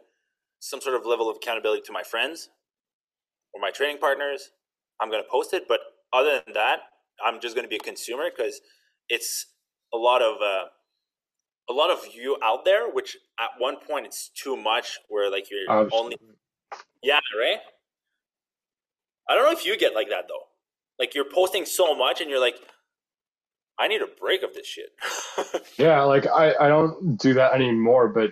some 0.59 0.81
sort 0.81 0.95
of 0.95 1.05
level 1.05 1.29
of 1.29 1.37
accountability 1.37 1.81
to 1.85 1.91
my 1.91 2.03
friends 2.03 2.49
or 3.53 3.61
my 3.61 3.71
training 3.71 3.97
partners, 3.97 4.51
I'm 5.01 5.11
gonna 5.11 5.23
post 5.29 5.53
it. 5.53 5.67
But 5.67 5.81
other 6.13 6.41
than 6.45 6.53
that, 6.53 6.79
I'm 7.23 7.41
just 7.41 7.55
gonna 7.55 7.67
be 7.67 7.75
a 7.75 7.79
consumer 7.79 8.29
because 8.35 8.61
it's 9.09 9.47
a 9.93 9.97
lot 9.97 10.21
of 10.21 10.35
uh, 10.41 10.65
a 11.69 11.73
lot 11.73 11.89
of 11.89 11.99
you 12.13 12.37
out 12.43 12.65
there, 12.65 12.89
which 12.89 13.17
at 13.39 13.49
one 13.57 13.77
point 13.77 14.05
it's 14.05 14.29
too 14.29 14.55
much, 14.55 14.99
where 15.09 15.31
like 15.31 15.49
you're 15.49 15.89
only, 15.91 16.17
yeah, 17.01 17.19
right. 17.39 17.59
I 19.29 19.35
don't 19.35 19.45
know 19.45 19.51
if 19.51 19.65
you 19.65 19.77
get 19.77 19.95
like 19.95 20.09
that 20.09 20.27
though. 20.27 20.45
Like 20.99 21.15
you're 21.15 21.29
posting 21.29 21.65
so 21.65 21.95
much, 21.95 22.21
and 22.21 22.29
you're 22.29 22.39
like, 22.39 22.55
I 23.77 23.87
need 23.87 24.01
a 24.01 24.07
break 24.07 24.43
of 24.43 24.53
this 24.53 24.67
shit. 24.67 24.89
yeah, 25.77 26.03
like 26.03 26.27
I 26.27 26.53
I 26.59 26.67
don't 26.67 27.17
do 27.17 27.33
that 27.35 27.53
anymore, 27.53 28.09
but 28.09 28.31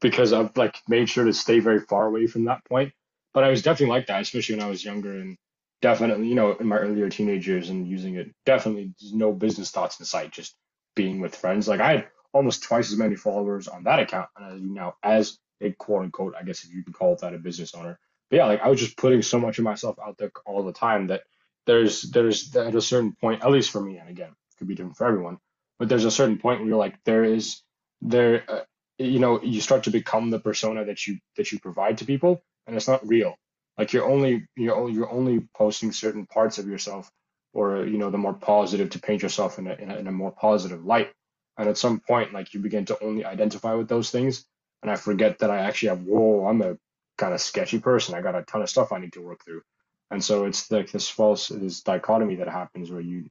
because 0.00 0.32
I've 0.32 0.56
like 0.56 0.76
made 0.88 1.08
sure 1.08 1.24
to 1.24 1.32
stay 1.32 1.58
very 1.58 1.80
far 1.80 2.06
away 2.06 2.26
from 2.26 2.44
that 2.44 2.64
point. 2.64 2.92
But 3.34 3.44
I 3.44 3.50
was 3.50 3.62
definitely 3.62 3.94
like 3.94 4.06
that, 4.06 4.22
especially 4.22 4.56
when 4.56 4.64
I 4.64 4.70
was 4.70 4.84
younger 4.84 5.12
and 5.12 5.36
definitely, 5.82 6.28
you 6.28 6.34
know, 6.34 6.52
in 6.52 6.66
my 6.66 6.78
earlier 6.78 7.08
teenage 7.08 7.46
years 7.46 7.68
and 7.68 7.86
using 7.86 8.16
it. 8.16 8.34
Definitely 8.46 8.94
no 9.12 9.32
business 9.32 9.70
thoughts 9.70 10.00
in 10.00 10.06
sight, 10.06 10.32
just 10.32 10.56
being 10.96 11.20
with 11.20 11.36
friends. 11.36 11.68
Like 11.68 11.80
I 11.80 11.92
had 11.92 12.08
almost 12.32 12.62
twice 12.62 12.92
as 12.92 12.98
many 12.98 13.16
followers 13.16 13.68
on 13.68 13.84
that 13.84 14.00
account 14.00 14.28
and 14.36 14.54
as 14.54 14.60
you 14.60 14.72
now 14.72 14.94
as 15.02 15.38
a 15.60 15.72
quote 15.72 16.04
unquote, 16.04 16.34
I 16.38 16.44
guess 16.44 16.64
if 16.64 16.72
you 16.72 16.84
can 16.84 16.92
call 16.92 17.14
it 17.14 17.20
that, 17.20 17.34
a 17.34 17.38
business 17.38 17.74
owner. 17.74 17.98
But 18.30 18.36
yeah, 18.36 18.46
like 18.46 18.60
I 18.60 18.68
was 18.68 18.80
just 18.80 18.96
putting 18.96 19.22
so 19.22 19.38
much 19.38 19.58
of 19.58 19.64
myself 19.64 19.98
out 20.04 20.18
there 20.18 20.30
all 20.46 20.64
the 20.64 20.72
time 20.72 21.08
that 21.08 21.22
there's 21.66 22.02
there's 22.02 22.54
at 22.56 22.74
a 22.74 22.80
certain 22.80 23.14
point, 23.20 23.42
at 23.42 23.50
least 23.50 23.70
for 23.70 23.80
me, 23.80 23.98
and 23.98 24.08
again, 24.08 24.30
it 24.30 24.58
could 24.58 24.68
be 24.68 24.74
different 24.74 24.96
for 24.96 25.06
everyone, 25.06 25.38
but 25.78 25.88
there's 25.88 26.04
a 26.04 26.10
certain 26.10 26.38
point 26.38 26.60
where 26.60 26.68
you're 26.68 26.78
like, 26.78 27.02
there 27.04 27.24
is 27.24 27.62
there, 28.00 28.44
uh, 28.48 28.60
you 28.98 29.18
know, 29.18 29.42
you 29.42 29.60
start 29.60 29.84
to 29.84 29.90
become 29.90 30.30
the 30.30 30.38
persona 30.38 30.84
that 30.84 31.06
you 31.06 31.18
that 31.36 31.50
you 31.52 31.58
provide 31.58 31.98
to 31.98 32.04
people, 32.04 32.42
and 32.66 32.76
it's 32.76 32.88
not 32.88 33.06
real. 33.06 33.36
Like 33.76 33.92
you're 33.92 34.08
only 34.08 34.46
you're 34.56 34.76
only 34.76 34.92
you're 34.92 35.10
only 35.10 35.48
posting 35.56 35.92
certain 35.92 36.26
parts 36.26 36.58
of 36.58 36.68
yourself, 36.68 37.10
or 37.52 37.84
you 37.86 37.98
know, 37.98 38.10
the 38.10 38.18
more 38.18 38.34
positive 38.34 38.90
to 38.90 39.00
paint 39.00 39.22
yourself 39.22 39.58
in 39.58 39.66
a 39.66 39.74
in 39.74 39.90
a, 39.90 39.96
in 39.96 40.06
a 40.06 40.12
more 40.12 40.32
positive 40.32 40.84
light 40.84 41.10
and 41.58 41.68
at 41.68 41.76
some 41.76 42.00
point, 42.00 42.32
like 42.32 42.54
you 42.54 42.60
begin 42.60 42.84
to 42.86 43.02
only 43.02 43.24
identify 43.24 43.74
with 43.74 43.88
those 43.88 44.10
things. 44.10 44.46
And 44.82 44.90
I 44.90 44.96
forget 44.96 45.40
that 45.40 45.50
I 45.50 45.58
actually 45.58 45.88
have, 45.88 46.02
whoa, 46.02 46.46
I'm 46.46 46.62
a 46.62 46.78
kind 47.18 47.34
of 47.34 47.40
sketchy 47.40 47.80
person. 47.80 48.14
I 48.14 48.22
got 48.22 48.36
a 48.36 48.42
ton 48.44 48.62
of 48.62 48.70
stuff 48.70 48.92
I 48.92 49.00
need 49.00 49.12
to 49.14 49.22
work 49.22 49.44
through. 49.44 49.62
And 50.10 50.22
so 50.24 50.44
it's 50.44 50.70
like 50.70 50.90
this 50.92 51.08
false, 51.08 51.48
this 51.48 51.82
dichotomy 51.82 52.36
that 52.36 52.48
happens 52.48 52.90
where 52.90 53.00
you, 53.00 53.28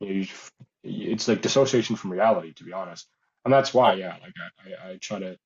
you 0.00 0.26
it's 0.82 1.28
like 1.28 1.42
dissociation 1.42 1.96
from 1.96 2.12
reality, 2.12 2.54
to 2.54 2.64
be 2.64 2.72
honest. 2.72 3.06
And 3.44 3.52
that's 3.52 3.74
why, 3.74 3.94
yeah, 3.94 4.16
like 4.22 4.32
I, 4.38 4.88
I, 4.88 4.92
I 4.92 4.96
try 4.96 5.18
to, 5.18 5.36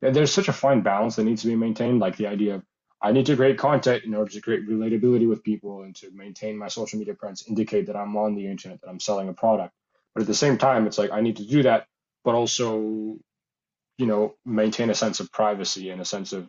there's 0.00 0.32
such 0.32 0.48
a 0.48 0.52
fine 0.52 0.82
balance 0.82 1.16
that 1.16 1.24
needs 1.24 1.42
to 1.42 1.48
be 1.48 1.56
maintained. 1.56 1.98
Like 1.98 2.16
the 2.16 2.28
idea 2.28 2.54
of 2.54 2.62
I 3.02 3.12
need 3.12 3.26
to 3.26 3.36
create 3.36 3.58
content 3.58 4.04
in 4.04 4.14
order 4.14 4.30
to 4.30 4.40
create 4.40 4.68
relatability 4.68 5.28
with 5.28 5.42
people 5.42 5.82
and 5.82 5.96
to 5.96 6.10
maintain 6.12 6.56
my 6.56 6.68
social 6.68 6.98
media 6.98 7.14
presence, 7.14 7.48
indicate 7.48 7.86
that 7.86 7.96
I'm 7.96 8.16
on 8.16 8.34
the 8.34 8.46
internet, 8.46 8.80
that 8.80 8.88
I'm 8.88 9.00
selling 9.00 9.28
a 9.28 9.32
product. 9.32 9.74
But 10.14 10.22
at 10.22 10.26
the 10.28 10.34
same 10.34 10.58
time, 10.58 10.86
it's 10.86 10.98
like 10.98 11.12
I 11.12 11.20
need 11.20 11.36
to 11.38 11.46
do 11.46 11.64
that, 11.64 11.86
but 12.24 12.34
also, 12.34 13.18
you 13.98 14.06
know, 14.06 14.36
maintain 14.44 14.90
a 14.90 14.94
sense 14.94 15.20
of 15.20 15.32
privacy 15.32 15.90
and 15.90 16.00
a 16.00 16.04
sense 16.04 16.32
of 16.32 16.48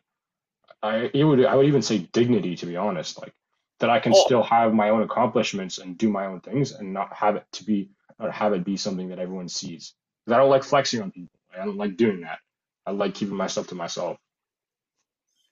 I 0.84 1.12
it 1.14 1.24
would 1.24 1.46
I 1.46 1.56
would 1.56 1.68
even 1.68 1.82
say 1.82 2.00
dignity 2.14 2.56
to 2.58 2.66
be 2.66 2.78
honest, 2.78 3.20
like 3.22 3.34
that 3.80 3.90
I 3.90 4.00
can 4.00 4.14
Oh, 4.14 4.16
still 4.16 4.44
have 4.44 4.74
my 4.74 4.90
own 4.90 5.04
accomplishments 5.04 5.78
and 5.80 5.98
do 5.98 6.10
my 6.10 6.26
own 6.28 6.42
things 6.42 6.72
and 6.74 6.94
not 6.94 7.14
have 7.14 7.36
it 7.36 7.46
to 7.54 7.64
be 7.66 7.90
or 8.20 8.32
have 8.32 8.54
it 8.54 8.64
be 8.66 8.78
something 8.78 9.10
that 9.10 9.20
everyone 9.20 9.50
sees. 9.50 9.96
'Cause 10.26 10.34
I 10.34 10.38
don't 10.38 10.50
like 10.52 10.64
flexing 10.64 11.02
on 11.02 11.12
people. 11.12 11.40
I 11.54 11.66
don't 11.66 11.78
like 11.78 11.98
doing 11.98 12.22
that. 12.22 12.40
I 12.86 12.92
like 12.92 13.16
keeping 13.16 13.36
myself 13.36 13.68
to 13.68 13.76
myself. 13.76 14.18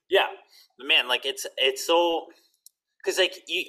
yeah, 0.08 0.26
man, 0.78 1.08
like 1.08 1.24
it's 1.24 1.46
it's 1.56 1.86
so 1.86 2.26
because 2.98 3.18
like 3.18 3.34
you 3.48 3.64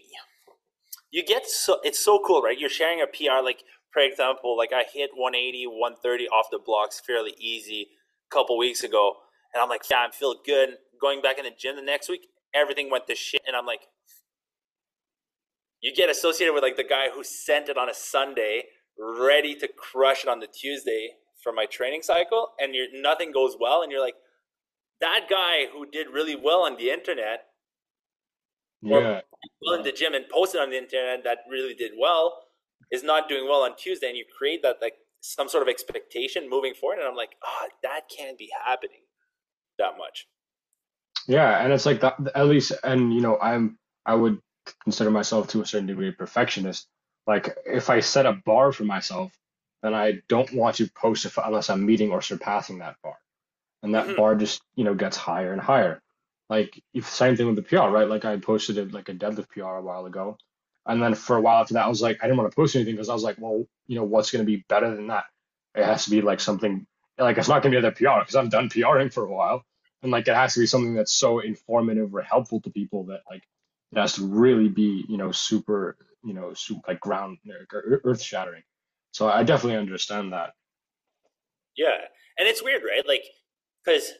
you 1.11 1.23
get 1.25 1.45
so 1.47 1.79
it's 1.83 1.99
so 2.03 2.19
cool, 2.25 2.41
right? 2.41 2.57
You're 2.59 2.69
sharing 2.69 3.01
a 3.01 3.07
PR, 3.07 3.43
like 3.43 3.63
for 3.93 4.01
example, 4.01 4.57
like 4.57 4.71
I 4.73 4.83
hit 4.91 5.11
180, 5.15 5.67
130 5.67 6.27
off 6.29 6.47
the 6.51 6.59
blocks 6.63 7.01
fairly 7.05 7.33
easy 7.39 7.87
a 8.31 8.35
couple 8.35 8.57
weeks 8.57 8.83
ago, 8.83 9.15
and 9.53 9.61
I'm 9.61 9.69
like, 9.69 9.83
yeah, 9.89 9.99
I'm 9.99 10.11
feeling 10.11 10.39
good. 10.45 10.77
Going 10.99 11.21
back 11.21 11.37
in 11.37 11.45
the 11.45 11.51
gym 11.57 11.75
the 11.75 11.81
next 11.81 12.09
week, 12.09 12.27
everything 12.53 12.89
went 12.89 13.07
to 13.07 13.15
shit, 13.15 13.41
and 13.47 13.55
I'm 13.55 13.65
like, 13.65 13.81
you 15.81 15.93
get 15.93 16.09
associated 16.09 16.53
with 16.53 16.63
like 16.63 16.77
the 16.77 16.83
guy 16.83 17.09
who 17.13 17.23
sent 17.23 17.69
it 17.69 17.77
on 17.77 17.89
a 17.89 17.93
Sunday, 17.93 18.65
ready 18.97 19.55
to 19.55 19.67
crush 19.67 20.23
it 20.23 20.29
on 20.29 20.39
the 20.39 20.47
Tuesday 20.47 21.11
for 21.43 21.51
my 21.51 21.65
training 21.65 22.03
cycle, 22.03 22.49
and 22.59 22.75
you're 22.75 22.87
nothing 22.93 23.31
goes 23.31 23.55
well, 23.59 23.81
and 23.81 23.91
you're 23.91 24.01
like, 24.01 24.15
that 24.99 25.21
guy 25.29 25.65
who 25.73 25.89
did 25.89 26.07
really 26.13 26.35
well 26.35 26.61
on 26.61 26.77
the 26.77 26.91
internet 26.91 27.45
Yeah. 28.81 29.21
well 29.61 29.75
in 29.75 29.83
the 29.83 29.91
gym 29.91 30.13
and 30.13 30.25
posted 30.29 30.61
on 30.61 30.69
the 30.69 30.77
internet 30.77 31.23
that 31.23 31.39
really 31.49 31.73
did 31.73 31.91
well 31.99 32.43
is 32.91 33.03
not 33.03 33.29
doing 33.29 33.47
well 33.47 33.61
on 33.63 33.75
Tuesday, 33.77 34.07
and 34.07 34.17
you 34.17 34.25
create 34.37 34.61
that 34.63 34.77
like 34.81 34.95
some 35.21 35.49
sort 35.49 35.63
of 35.63 35.69
expectation 35.69 36.49
moving 36.49 36.73
forward, 36.73 36.99
and 36.99 37.07
I'm 37.07 37.15
like, 37.15 37.35
oh, 37.45 37.67
that 37.83 38.01
can't 38.15 38.37
be 38.37 38.49
happening 38.65 39.01
that 39.79 39.97
much. 39.97 40.27
Yeah, 41.27 41.63
and 41.63 41.71
it's 41.73 41.85
like 41.85 42.01
that 42.01 42.17
at 42.35 42.47
least 42.47 42.71
and 42.83 43.13
you 43.13 43.21
know, 43.21 43.37
I'm 43.39 43.77
I 44.05 44.15
would 44.15 44.39
consider 44.83 45.11
myself 45.11 45.47
to 45.49 45.61
a 45.61 45.65
certain 45.65 45.87
degree 45.87 46.09
a 46.09 46.13
perfectionist. 46.13 46.87
Like 47.27 47.55
if 47.65 47.89
I 47.89 47.99
set 47.99 48.25
a 48.25 48.33
bar 48.45 48.71
for 48.71 48.83
myself, 48.83 49.31
then 49.83 49.93
I 49.93 50.21
don't 50.27 50.51
want 50.53 50.77
to 50.77 50.89
post 50.91 51.25
if, 51.25 51.37
unless 51.37 51.69
I'm 51.69 51.85
meeting 51.85 52.11
or 52.11 52.21
surpassing 52.21 52.79
that 52.79 52.97
bar. 53.03 53.17
And 53.83 53.95
that 53.95 54.07
Mhm. 54.07 54.15
bar 54.15 54.35
just, 54.35 54.61
you 54.75 54.83
know, 54.85 54.95
gets 54.95 55.17
higher 55.17 55.53
and 55.53 55.61
higher. 55.61 56.01
Like 56.49 56.81
if 56.93 57.07
same 57.09 57.35
thing 57.37 57.47
with 57.47 57.55
the 57.57 57.63
PR, 57.63 57.91
right? 57.91 58.07
Like 58.09 58.25
I 58.25 58.37
posted 58.37 58.77
it 58.77 58.93
like 58.93 59.09
a 59.09 59.13
deadlift 59.13 59.49
PR 59.49 59.77
a 59.77 59.83
while 59.83 60.05
ago. 60.07 60.37
And 60.85 61.01
then 61.01 61.13
for 61.13 61.37
a 61.37 61.41
while 61.41 61.61
after 61.61 61.75
that, 61.75 61.85
I 61.85 61.89
was 61.89 62.01
like, 62.01 62.19
I 62.21 62.27
didn't 62.27 62.37
want 62.37 62.51
to 62.51 62.55
post 62.55 62.75
anything 62.75 62.95
because 62.95 63.09
I 63.09 63.13
was 63.13 63.23
like, 63.23 63.37
well, 63.39 63.65
you 63.87 63.95
know, 63.95 64.03
what's 64.03 64.31
going 64.31 64.43
to 64.43 64.51
be 64.51 64.63
better 64.67 64.93
than 64.95 65.07
that? 65.07 65.25
It 65.75 65.85
has 65.85 66.05
to 66.05 66.11
be 66.11 66.21
like 66.21 66.39
something 66.39 66.85
like 67.17 67.37
it's 67.37 67.47
not 67.47 67.61
going 67.61 67.71
to 67.71 67.79
be 67.81 67.85
another 67.85 67.95
PR 67.95 68.21
because 68.21 68.35
I'm 68.35 68.49
done 68.49 68.69
PRing 68.69 69.09
for 69.09 69.23
a 69.23 69.31
while 69.31 69.63
and 70.01 70.11
like 70.11 70.27
it 70.27 70.35
has 70.35 70.53
to 70.55 70.59
be 70.59 70.65
something 70.65 70.95
that's 70.95 71.13
so 71.13 71.39
informative 71.39 72.13
or 72.15 72.21
helpful 72.21 72.59
to 72.61 72.71
people 72.71 73.05
that 73.05 73.21
like 73.29 73.43
it 73.91 73.99
has 73.99 74.13
to 74.13 74.25
really 74.25 74.69
be 74.69 75.05
you 75.07 75.17
know 75.17 75.31
super 75.31 75.97
you 76.23 76.33
know 76.33 76.53
super 76.53 76.81
like 76.87 76.99
ground 76.99 77.37
earth 77.71 78.21
shattering 78.21 78.63
so 79.11 79.29
i 79.29 79.43
definitely 79.43 79.77
understand 79.77 80.33
that 80.33 80.53
Yeah, 81.75 81.97
and 82.37 82.47
it's 82.47 82.63
weird, 82.63 82.83
right? 82.83 83.07
Like, 83.07 83.23
because 83.83 84.11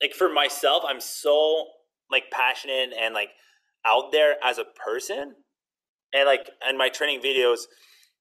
like 0.00 0.14
for 0.14 0.32
myself, 0.32 0.82
I'm 0.86 1.00
so 1.00 1.66
like 2.10 2.24
passionate 2.30 2.92
and 2.98 3.14
like 3.14 3.30
out 3.86 4.12
there 4.12 4.36
as 4.42 4.58
a 4.58 4.64
person, 4.64 5.34
and 6.12 6.26
like 6.26 6.50
in 6.68 6.78
my 6.78 6.88
training 6.88 7.20
videos, 7.20 7.60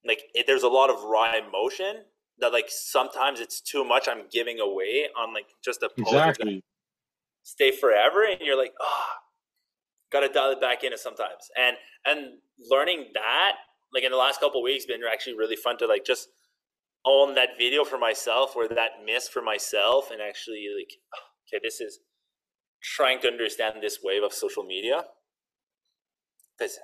like 0.05 0.23
it, 0.33 0.45
there's 0.47 0.63
a 0.63 0.69
lot 0.69 0.89
of 0.89 1.03
raw 1.03 1.33
emotion 1.35 2.03
that 2.39 2.51
like 2.51 2.67
sometimes 2.69 3.39
it's 3.39 3.61
too 3.61 3.83
much. 3.83 4.07
I'm 4.07 4.23
giving 4.31 4.59
away 4.59 5.07
on 5.17 5.33
like 5.33 5.47
just 5.63 5.83
a 5.83 5.89
post 5.89 6.13
exactly. 6.13 6.63
stay 7.43 7.71
forever, 7.71 8.23
and 8.23 8.41
you're 8.41 8.57
like, 8.57 8.73
oh, 8.81 9.05
gotta 10.11 10.29
dial 10.29 10.51
it 10.51 10.61
back 10.61 10.83
in 10.83 10.97
sometimes, 10.97 11.49
and 11.57 11.77
and 12.05 12.37
learning 12.69 13.07
that 13.13 13.53
like 13.93 14.03
in 14.03 14.11
the 14.11 14.17
last 14.17 14.39
couple 14.39 14.61
weeks 14.63 14.85
been 14.85 15.01
actually 15.11 15.35
really 15.35 15.55
fun 15.55 15.77
to 15.77 15.87
like 15.87 16.05
just 16.05 16.29
own 17.05 17.35
that 17.35 17.49
video 17.57 17.83
for 17.83 17.97
myself 17.97 18.55
or 18.55 18.67
that 18.67 18.91
miss 19.05 19.27
for 19.27 19.41
myself 19.41 20.11
and 20.11 20.21
actually 20.21 20.65
like 20.77 20.91
okay 21.47 21.59
this 21.63 21.81
is 21.81 21.99
trying 22.81 23.19
to 23.19 23.27
understand 23.27 23.75
this 23.81 23.99
wave 24.03 24.23
of 24.23 24.33
social 24.33 24.63
media 24.63 25.03
because 26.61 26.79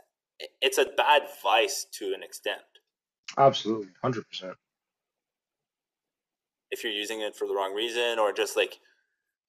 it's 0.61 0.77
a 0.77 0.85
bad 0.97 1.23
vice 1.43 1.85
to 1.93 2.13
an 2.15 2.23
extent. 2.23 2.61
Absolutely 3.37 3.89
100% 4.03 4.53
if 6.69 6.83
you're 6.83 6.91
using 6.91 7.21
it 7.21 7.33
for 7.33 7.47
the 7.47 7.53
wrong 7.53 7.73
reason 7.73 8.19
or 8.19 8.33
just 8.33 8.57
like 8.57 8.79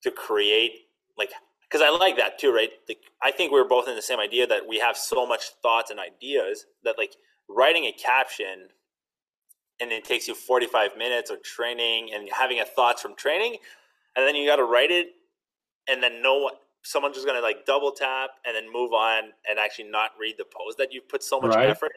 to 0.05 0.11
create 0.11 0.87
like 1.17 1.31
because 1.69 1.83
i 1.83 1.91
like 1.91 2.17
that 2.17 2.39
too 2.39 2.55
right? 2.55 2.71
Like 2.89 3.01
i 3.21 3.33
think 3.33 3.51
we're 3.51 3.67
both 3.67 3.89
in 3.89 3.97
the 3.97 4.03
same 4.03 4.21
idea 4.21 4.47
that 4.47 4.69
we 4.69 4.79
have 4.79 4.97
so 4.97 5.27
much 5.27 5.51
thoughts 5.61 5.91
and 5.91 5.99
ideas 5.99 6.67
that 6.85 6.97
like 6.97 7.17
writing 7.49 7.87
a 7.87 7.93
caption 7.93 8.69
and 9.81 9.91
it 9.91 10.05
takes 10.05 10.29
you 10.29 10.35
45 10.37 10.97
minutes 10.97 11.29
of 11.29 11.43
training 11.43 12.11
and 12.15 12.29
having 12.33 12.61
a 12.61 12.65
thoughts 12.65 13.03
from 13.03 13.17
training 13.17 13.57
and 14.17 14.25
then 14.25 14.37
you 14.37 14.49
got 14.49 14.57
to 14.57 14.65
write 14.65 14.93
it 14.93 15.09
and 15.89 16.01
then 16.01 16.23
no 16.23 16.39
one 16.39 16.55
someone's 16.89 17.15
just 17.15 17.27
gonna 17.27 17.41
like 17.41 17.67
double 17.67 17.93
tap 17.93 18.31
and 18.47 18.57
then 18.57 18.65
move 18.73 18.93
on 18.93 19.25
and 19.49 19.59
actually 19.59 19.89
not 19.91 20.11
read 20.19 20.35
the 20.39 20.45
post 20.45 20.79
that 20.79 20.93
you've 20.93 21.09
put 21.09 21.23
so 21.23 21.39
much 21.41 21.55
Right. 21.55 21.69
effort 21.69 21.93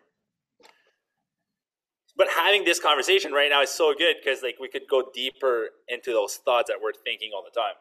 but 2.17 2.27
having 2.29 2.65
this 2.65 2.79
conversation 2.79 3.31
right 3.31 3.49
now 3.49 3.61
is 3.61 3.69
so 3.69 3.93
good 3.97 4.17
because 4.21 4.43
like 4.43 4.57
we 4.59 4.67
could 4.67 4.83
go 4.89 5.03
deeper 5.13 5.69
into 5.87 6.11
those 6.11 6.35
thoughts 6.35 6.69
that 6.69 6.77
we're 6.83 6.91
thinking 7.05 7.31
all 7.33 7.43
the 7.43 7.57
time. 7.57 7.73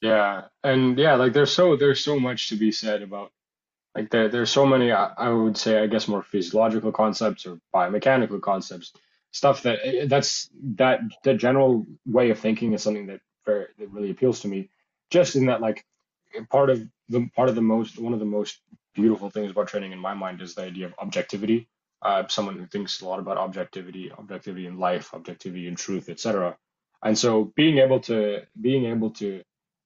Yeah 0.00 0.42
and 0.64 0.96
yeah 0.98 1.14
like 1.14 1.32
there's 1.32 1.52
so 1.52 1.76
there's 1.76 2.02
so 2.02 2.18
much 2.18 2.48
to 2.50 2.56
be 2.56 2.70
said 2.72 3.02
about 3.02 3.32
like 3.96 4.10
there 4.10 4.28
there's 4.28 4.50
so 4.50 4.64
many 4.64 4.92
I, 4.92 5.12
I 5.18 5.30
would 5.30 5.56
say 5.58 5.82
i 5.82 5.86
guess 5.86 6.08
more 6.08 6.22
physiological 6.22 6.92
concepts 6.92 7.46
or 7.46 7.60
biomechanical 7.74 8.40
concepts 8.40 8.92
stuff 9.32 9.62
that 9.64 9.78
eh, 9.84 10.06
that's 10.06 10.48
that 10.76 11.00
the 11.24 11.34
general 11.34 11.86
way 12.06 12.30
of 12.30 12.38
thinking 12.38 12.72
is 12.72 12.82
something 12.82 13.06
that 13.08 13.20
very 13.44 13.66
that 13.78 13.90
really 13.90 14.10
appeals 14.10 14.40
to 14.40 14.48
me 14.48 14.70
just 15.10 15.36
in 15.36 15.46
that 15.46 15.60
like 15.62 15.84
part 16.50 16.70
of 16.70 16.82
the 17.08 17.28
part 17.36 17.48
of 17.48 17.54
the 17.54 17.62
most 17.62 17.98
one 17.98 18.12
of 18.14 18.20
the 18.20 18.24
most 18.26 18.60
beautiful 18.94 19.30
things 19.30 19.50
about 19.52 19.68
training 19.68 19.92
in 19.92 19.98
my 20.00 20.14
mind 20.14 20.42
is 20.42 20.54
the 20.54 20.62
idea 20.62 20.86
of 20.86 20.94
objectivity. 20.98 21.68
Uh, 22.02 22.28
someone 22.28 22.58
who 22.58 22.66
thinks 22.66 23.00
a 23.00 23.06
lot 23.08 23.20
about 23.20 23.38
objectivity 23.38 24.12
objectivity 24.12 24.66
in 24.66 24.78
life 24.78 25.14
objectivity 25.14 25.68
in 25.68 25.76
truth 25.76 26.08
etc 26.10 26.56
and 27.02 27.18
so 27.18 27.52
being 27.56 27.78
able 27.78 28.00
to 28.00 28.42
being 28.60 28.86
able 28.86 29.10
to 29.10 29.42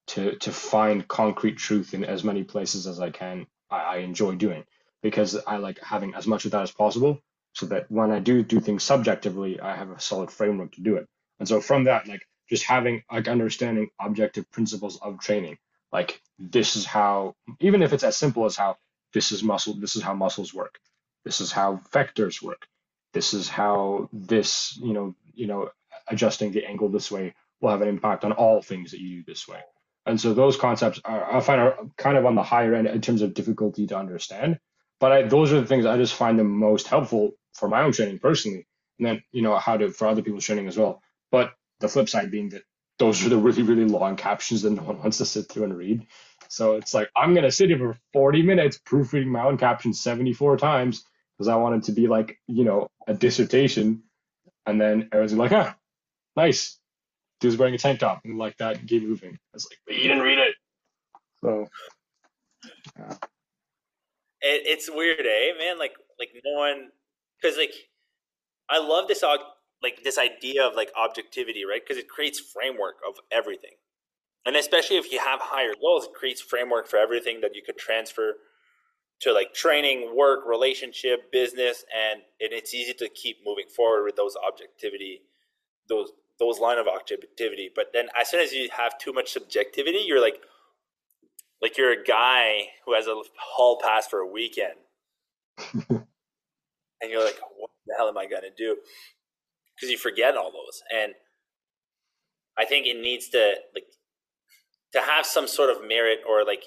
to 0.08 0.36
to 0.36 0.52
find 0.52 1.08
concrete 1.08 1.56
truth 1.58 1.94
in 1.94 2.04
as 2.04 2.24
many 2.24 2.44
places 2.44 2.86
as 2.88 3.00
i 3.00 3.10
can 3.10 3.46
i, 3.70 3.78
I 3.78 3.96
enjoy 3.98 4.34
doing 4.36 4.64
because 5.02 5.36
i 5.46 5.58
like 5.58 5.80
having 5.80 6.14
as 6.16 6.26
much 6.26 6.44
of 6.46 6.52
that 6.52 6.62
as 6.62 6.72
possible 6.72 7.20
so 7.54 7.66
that 7.66 7.90
when 7.90 8.10
i 8.10 8.18
do 8.20 8.42
do 8.42 8.60
things 8.60 8.82
subjectively 8.82 9.60
i 9.60 9.76
have 9.76 9.90
a 9.90 10.00
solid 10.00 10.30
framework 10.32 10.72
to 10.72 10.82
do 10.82 10.96
it. 10.96 11.06
And 11.40 11.48
so 11.48 11.60
from 11.62 11.84
that 11.84 12.08
like 12.08 12.26
just 12.48 12.64
having 12.64 13.02
like 13.10 13.28
understanding 13.28 13.90
objective 14.00 14.50
principles 14.50 14.98
of 15.00 15.20
training. 15.20 15.58
Like 15.92 16.20
this 16.38 16.76
is 16.76 16.84
how 16.84 17.34
even 17.60 17.82
if 17.82 17.92
it's 17.92 18.04
as 18.04 18.16
simple 18.16 18.44
as 18.44 18.56
how 18.56 18.76
this 19.12 19.32
is 19.32 19.42
muscle 19.42 19.74
this 19.74 19.96
is 19.96 20.02
how 20.02 20.14
muscles 20.14 20.52
work. 20.52 20.78
This 21.24 21.40
is 21.40 21.52
how 21.52 21.80
vectors 21.92 22.42
work. 22.42 22.66
This 23.12 23.32
is 23.32 23.48
how 23.48 24.08
this 24.12 24.76
you 24.76 24.92
know 24.92 25.14
you 25.32 25.46
know 25.46 25.70
adjusting 26.08 26.52
the 26.52 26.66
angle 26.66 26.88
this 26.88 27.10
way 27.10 27.34
will 27.60 27.70
have 27.70 27.82
an 27.82 27.88
impact 27.88 28.24
on 28.24 28.32
all 28.32 28.60
things 28.60 28.90
that 28.90 29.00
you 29.00 29.18
do 29.18 29.24
this 29.26 29.48
way. 29.48 29.60
And 30.06 30.20
so 30.20 30.34
those 30.34 30.56
concepts 30.56 31.00
are 31.04 31.36
i 31.36 31.40
find 31.40 31.60
are 31.60 31.78
kind 31.96 32.18
of 32.18 32.26
on 32.26 32.34
the 32.34 32.42
higher 32.42 32.74
end 32.74 32.86
in 32.88 33.00
terms 33.00 33.22
of 33.22 33.34
difficulty 33.34 33.86
to 33.86 33.96
understand. 33.96 34.58
But 35.00 35.12
I, 35.12 35.22
those 35.22 35.52
are 35.52 35.60
the 35.60 35.66
things 35.66 35.86
i 35.86 35.96
just 35.96 36.14
find 36.14 36.38
the 36.38 36.44
most 36.44 36.88
helpful 36.88 37.32
for 37.54 37.68
my 37.68 37.82
own 37.82 37.92
training 37.92 38.18
personally. 38.18 38.66
And 38.98 39.06
then 39.06 39.22
you 39.32 39.42
know 39.42 39.56
how 39.56 39.76
to 39.76 39.90
for 39.90 40.06
other 40.08 40.22
people's 40.22 40.44
training 40.44 40.68
as 40.68 40.76
well. 40.76 41.00
But 41.30 41.52
the 41.80 41.88
flip 41.88 42.08
side 42.08 42.30
being 42.30 42.50
that 42.50 42.62
those 42.98 43.24
are 43.24 43.28
the 43.28 43.36
really 43.36 43.62
really 43.62 43.84
long 43.84 44.16
captions 44.16 44.62
that 44.62 44.70
no 44.70 44.82
one 44.82 44.98
wants 44.98 45.18
to 45.18 45.24
sit 45.26 45.48
through 45.48 45.64
and 45.64 45.76
read. 45.76 46.06
So 46.48 46.74
it's 46.76 46.94
like 46.94 47.10
i'm 47.16 47.34
going 47.34 47.44
to 47.44 47.50
sit 47.52 47.68
here 47.70 47.78
for 47.78 47.98
40 48.12 48.42
minutes 48.42 48.78
proofreading 48.78 49.30
my 49.30 49.44
own 49.44 49.56
captions 49.58 50.00
74 50.00 50.56
times 50.58 51.04
because 51.36 51.48
i 51.48 51.56
want 51.56 51.76
it 51.76 51.84
to 51.84 51.92
be 51.92 52.06
like 52.06 52.38
you 52.46 52.64
know 52.64 52.88
a 53.06 53.14
dissertation. 53.14 54.02
And 54.66 54.80
then 54.80 55.08
everyone's 55.12 55.34
like 55.34 55.52
ah 55.52 55.76
nice. 56.36 56.78
Dude's 57.40 57.56
wearing 57.56 57.74
a 57.74 57.78
tank 57.78 58.00
top 58.00 58.22
and 58.24 58.38
like 58.38 58.56
that 58.58 58.86
keep 58.86 59.02
moving. 59.02 59.38
It's 59.52 59.66
like 59.70 59.78
but 59.86 59.96
you 59.96 60.04
didn't 60.04 60.22
read 60.22 60.38
it. 60.38 60.54
So 61.42 61.68
it, 64.40 64.62
it's 64.66 64.88
weird 64.90 65.20
eh 65.20 65.58
man? 65.58 65.78
Like 65.78 65.92
like 66.18 66.30
no 66.44 66.58
one 66.58 66.90
because 67.40 67.56
like 67.58 67.74
i 68.70 68.78
love 68.78 69.08
this 69.08 69.22
like 69.82 70.02
this 70.02 70.18
idea 70.18 70.66
of 70.66 70.74
like 70.74 70.90
objectivity 70.96 71.64
right 71.64 71.82
because 71.86 72.00
it 72.00 72.08
creates 72.08 72.40
framework 72.40 72.96
of 73.06 73.16
everything 73.30 73.72
and 74.46 74.56
especially 74.56 74.96
if 74.96 75.12
you 75.12 75.18
have 75.18 75.40
higher 75.40 75.72
goals 75.80 76.04
it 76.04 76.14
creates 76.14 76.40
framework 76.40 76.86
for 76.88 76.98
everything 76.98 77.40
that 77.40 77.54
you 77.54 77.62
could 77.64 77.76
transfer 77.76 78.34
to 79.20 79.32
like 79.32 79.54
training 79.54 80.14
work 80.16 80.40
relationship 80.46 81.30
business 81.30 81.84
and 81.94 82.20
and 82.40 82.52
it's 82.52 82.74
easy 82.74 82.92
to 82.92 83.08
keep 83.08 83.38
moving 83.44 83.66
forward 83.74 84.04
with 84.04 84.16
those 84.16 84.34
objectivity 84.46 85.22
those 85.88 86.10
those 86.38 86.58
line 86.58 86.78
of 86.78 86.86
objectivity. 86.88 87.70
But 87.74 87.90
then 87.92 88.08
as 88.18 88.30
soon 88.30 88.40
as 88.40 88.52
you 88.52 88.68
have 88.76 88.98
too 88.98 89.12
much 89.12 89.32
subjectivity, 89.32 90.02
you're 90.06 90.20
like 90.20 90.40
like 91.62 91.78
you're 91.78 91.92
a 91.92 92.04
guy 92.04 92.68
who 92.84 92.94
has 92.94 93.06
a 93.06 93.22
hall 93.38 93.80
pass 93.82 94.06
for 94.06 94.18
a 94.18 94.26
weekend. 94.26 94.74
and 95.88 96.06
you're 97.08 97.24
like, 97.24 97.38
what 97.56 97.70
the 97.86 97.94
hell 97.96 98.08
am 98.08 98.18
I 98.18 98.26
gonna 98.26 98.48
do? 98.56 98.76
Because 99.74 99.90
you 99.90 99.98
forget 99.98 100.36
all 100.36 100.52
those. 100.52 100.82
And 100.94 101.14
I 102.56 102.64
think 102.64 102.86
it 102.86 103.00
needs 103.00 103.28
to 103.30 103.54
like 103.74 103.86
to 104.92 105.00
have 105.00 105.26
some 105.26 105.46
sort 105.46 105.70
of 105.70 105.86
merit 105.86 106.20
or 106.28 106.44
like 106.44 106.64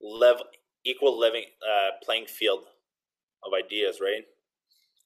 level 0.00 0.44
equal 0.84 1.18
living 1.18 1.44
uh, 1.62 1.90
playing 2.02 2.26
field 2.26 2.60
of 3.44 3.52
ideas, 3.52 3.98
right? 4.00 4.24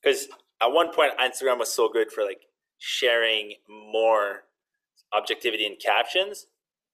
Because 0.03 0.29
at 0.63 0.69
one 0.69 0.93
point 0.93 1.13
Instagram 1.19 1.59
was 1.59 1.73
so 1.73 1.89
good 1.89 2.13
for 2.13 2.25
like 2.25 2.43
sharing 2.79 3.55
more 3.93 4.45
objectivity 5.13 5.67
in 5.67 5.77
captions 5.85 6.47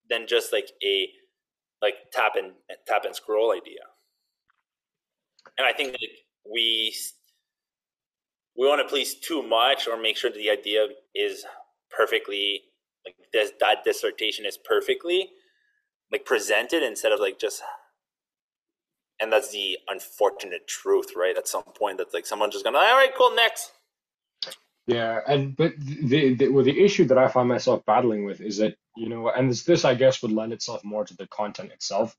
than 0.09 0.27
just 0.27 0.53
like 0.53 0.71
a 0.85 1.09
like 1.83 1.95
tap 2.13 2.33
and 2.37 2.53
tap 2.87 3.05
and 3.05 3.15
scroll 3.15 3.53
idea. 3.53 3.81
And 5.59 5.67
I 5.67 5.73
think 5.73 5.93
like 5.93 6.25
we 6.51 6.95
we 8.61 8.67
want 8.67 8.87
to 8.87 8.87
please 8.87 9.15
too 9.15 9.43
much 9.43 9.89
or 9.89 10.01
make 10.01 10.19
sure 10.19 10.31
that 10.31 10.39
the 10.39 10.51
idea 10.51 10.87
is 11.15 11.47
perfectly 11.91 12.61
like 13.07 13.17
this 13.33 13.53
that 13.59 13.79
dissertation 13.85 14.45
is 14.45 14.59
perfectly 14.59 15.31
like 16.13 16.27
presented 16.27 16.83
instead 16.83 17.11
of 17.11 17.19
like 17.19 17.39
just 17.39 17.63
and 19.19 19.33
that's 19.33 19.51
the 19.51 19.79
unfortunate 19.89 20.69
truth 20.69 21.13
right? 21.17 21.39
At 21.39 21.49
some 21.49 21.63
point 21.63 21.97
that's 21.97 22.13
like 22.13 22.27
someone 22.27 22.51
just 22.51 22.65
gonna 22.65 22.79
all 22.79 22.97
right 22.97 23.15
cool 23.17 23.35
next. 23.35 23.73
Yeah 24.87 25.21
and 25.27 25.57
but 25.57 25.73
the, 25.79 26.35
the 26.35 26.49
well 26.49 26.65
the 26.65 26.85
issue 26.85 27.07
that 27.07 27.19
i 27.19 27.29
find 27.29 27.49
myself 27.49 27.83
battling 27.87 28.25
with 28.25 28.41
is 28.43 28.59
that 28.59 28.75
you 28.97 29.09
know 29.09 29.31
and 29.31 29.51
this 29.51 29.65
this 29.65 29.85
i 29.85 29.95
guess 29.95 30.21
would 30.21 30.33
lend 30.33 30.53
itself 30.53 30.85
more 30.85 31.05
to 31.05 31.17
the 31.17 31.29
content 31.29 31.73
itself 31.73 32.15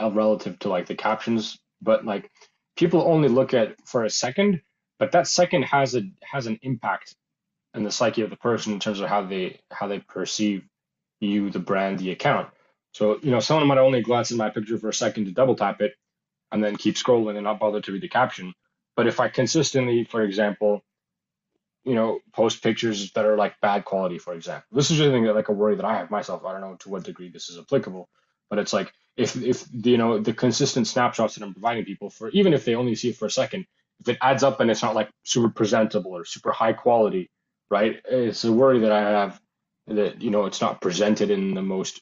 uh, 0.00 0.10
relative 0.10 0.58
to 0.60 0.68
like 0.68 0.86
the 0.86 0.94
captions 0.94 1.58
but 1.80 2.04
like 2.04 2.30
people 2.76 3.02
only 3.02 3.28
look 3.28 3.54
at 3.54 3.76
for 3.86 4.04
a 4.04 4.10
second 4.10 4.60
but 5.02 5.12
that 5.12 5.28
second 5.28 5.64
has 5.64 5.96
a 5.96 6.02
has 6.22 6.46
an 6.46 6.60
impact 6.62 7.16
in 7.74 7.84
the 7.84 7.92
psyche 7.92 8.22
of 8.22 8.30
the 8.30 8.36
person 8.36 8.74
in 8.74 8.80
terms 8.80 9.00
of 9.00 9.08
how 9.10 9.22
they 9.24 9.60
how 9.72 9.88
they 9.88 10.00
perceive 10.00 10.64
you 11.20 11.50
the 11.50 11.60
brand 11.60 12.00
the 12.00 12.12
account 12.12 12.48
so, 12.92 13.18
you 13.22 13.30
know, 13.30 13.40
someone 13.40 13.66
might 13.68 13.78
only 13.78 14.02
glance 14.02 14.30
at 14.30 14.38
my 14.38 14.50
picture 14.50 14.78
for 14.78 14.90
a 14.90 14.94
second 14.94 15.26
to 15.26 15.32
double 15.32 15.56
tap 15.56 15.82
it 15.82 15.94
and 16.52 16.62
then 16.62 16.76
keep 16.76 16.96
scrolling 16.96 17.36
and 17.36 17.44
not 17.44 17.60
bother 17.60 17.80
to 17.80 17.92
read 17.92 18.02
the 18.02 18.08
caption. 18.08 18.54
But 18.96 19.06
if 19.06 19.20
I 19.20 19.28
consistently, 19.28 20.04
for 20.04 20.22
example, 20.22 20.82
you 21.84 21.94
know, 21.94 22.20
post 22.34 22.62
pictures 22.62 23.12
that 23.12 23.24
are 23.24 23.36
like 23.36 23.60
bad 23.60 23.84
quality, 23.84 24.18
for 24.18 24.34
example, 24.34 24.66
this 24.72 24.90
is 24.90 24.98
just 24.98 25.12
like 25.12 25.48
a 25.48 25.52
worry 25.52 25.76
that 25.76 25.86
I 25.86 25.98
have 25.98 26.10
myself. 26.10 26.44
I 26.44 26.52
don't 26.52 26.62
know 26.62 26.76
to 26.80 26.90
what 26.90 27.04
degree 27.04 27.30
this 27.30 27.48
is 27.48 27.58
applicable, 27.58 28.08
but 28.50 28.58
it's 28.58 28.72
like 28.72 28.92
if 29.16 29.36
if 29.36 29.66
you 29.72 29.98
know 29.98 30.18
the 30.20 30.34
consistent 30.34 30.86
snapshots 30.86 31.36
that 31.36 31.44
I'm 31.44 31.54
providing 31.54 31.84
people 31.86 32.10
for, 32.10 32.28
even 32.30 32.52
if 32.54 32.64
they 32.64 32.76
only 32.76 32.94
see 32.94 33.10
it 33.10 33.16
for 33.16 33.26
a 33.26 33.30
second, 33.30 33.66
if 34.02 34.08
it 34.08 34.18
adds 34.20 34.42
up 34.42 34.60
and 34.60 34.70
it's 34.70 34.82
not 34.82 34.94
like 34.94 35.10
super 35.24 35.48
presentable 35.48 36.12
or 36.12 36.24
super 36.24 36.52
high 36.52 36.72
quality, 36.72 37.30
right? 37.70 38.00
It's 38.08 38.44
a 38.44 38.52
worry 38.52 38.80
that 38.80 38.92
I 38.92 39.00
have 39.00 39.40
that 39.86 40.22
you 40.22 40.30
know 40.30 40.46
it's 40.46 40.60
not 40.60 40.80
presented 40.80 41.30
in 41.30 41.54
the 41.54 41.62
most 41.62 42.00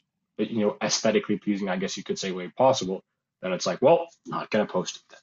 you 0.49 0.61
know, 0.61 0.77
aesthetically 0.83 1.37
pleasing, 1.37 1.69
I 1.69 1.77
guess 1.77 1.97
you 1.97 2.03
could 2.03 2.19
say, 2.19 2.33
way 2.33 2.49
possible, 2.57 3.03
then 3.43 3.53
it's 3.53 3.67
like, 3.67 3.83
well, 3.83 4.09
not 4.27 4.51
gonna 4.51 4.67
post 4.67 4.97
it 4.97 5.03
then. 5.11 5.19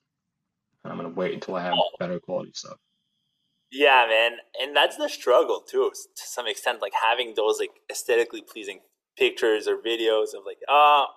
And 0.84 0.94
I'm 0.94 0.98
gonna 0.98 1.14
wait 1.14 1.34
until 1.34 1.56
I 1.56 1.64
have 1.64 1.74
better 2.00 2.20
quality 2.20 2.52
stuff. 2.54 2.78
Yeah, 3.72 4.06
man, 4.10 4.38
and 4.62 4.76
that's 4.76 4.98
the 4.98 5.10
struggle 5.10 5.62
too, 5.62 5.92
to 5.92 6.24
some 6.26 6.48
extent. 6.48 6.82
Like 6.82 6.94
having 6.94 7.34
those 7.36 7.60
like 7.60 7.72
aesthetically 7.92 8.42
pleasing 8.42 8.80
pictures 9.18 9.68
or 9.68 9.78
videos 9.78 10.36
of 10.36 10.46
like, 10.46 10.60
oh, 10.70 11.08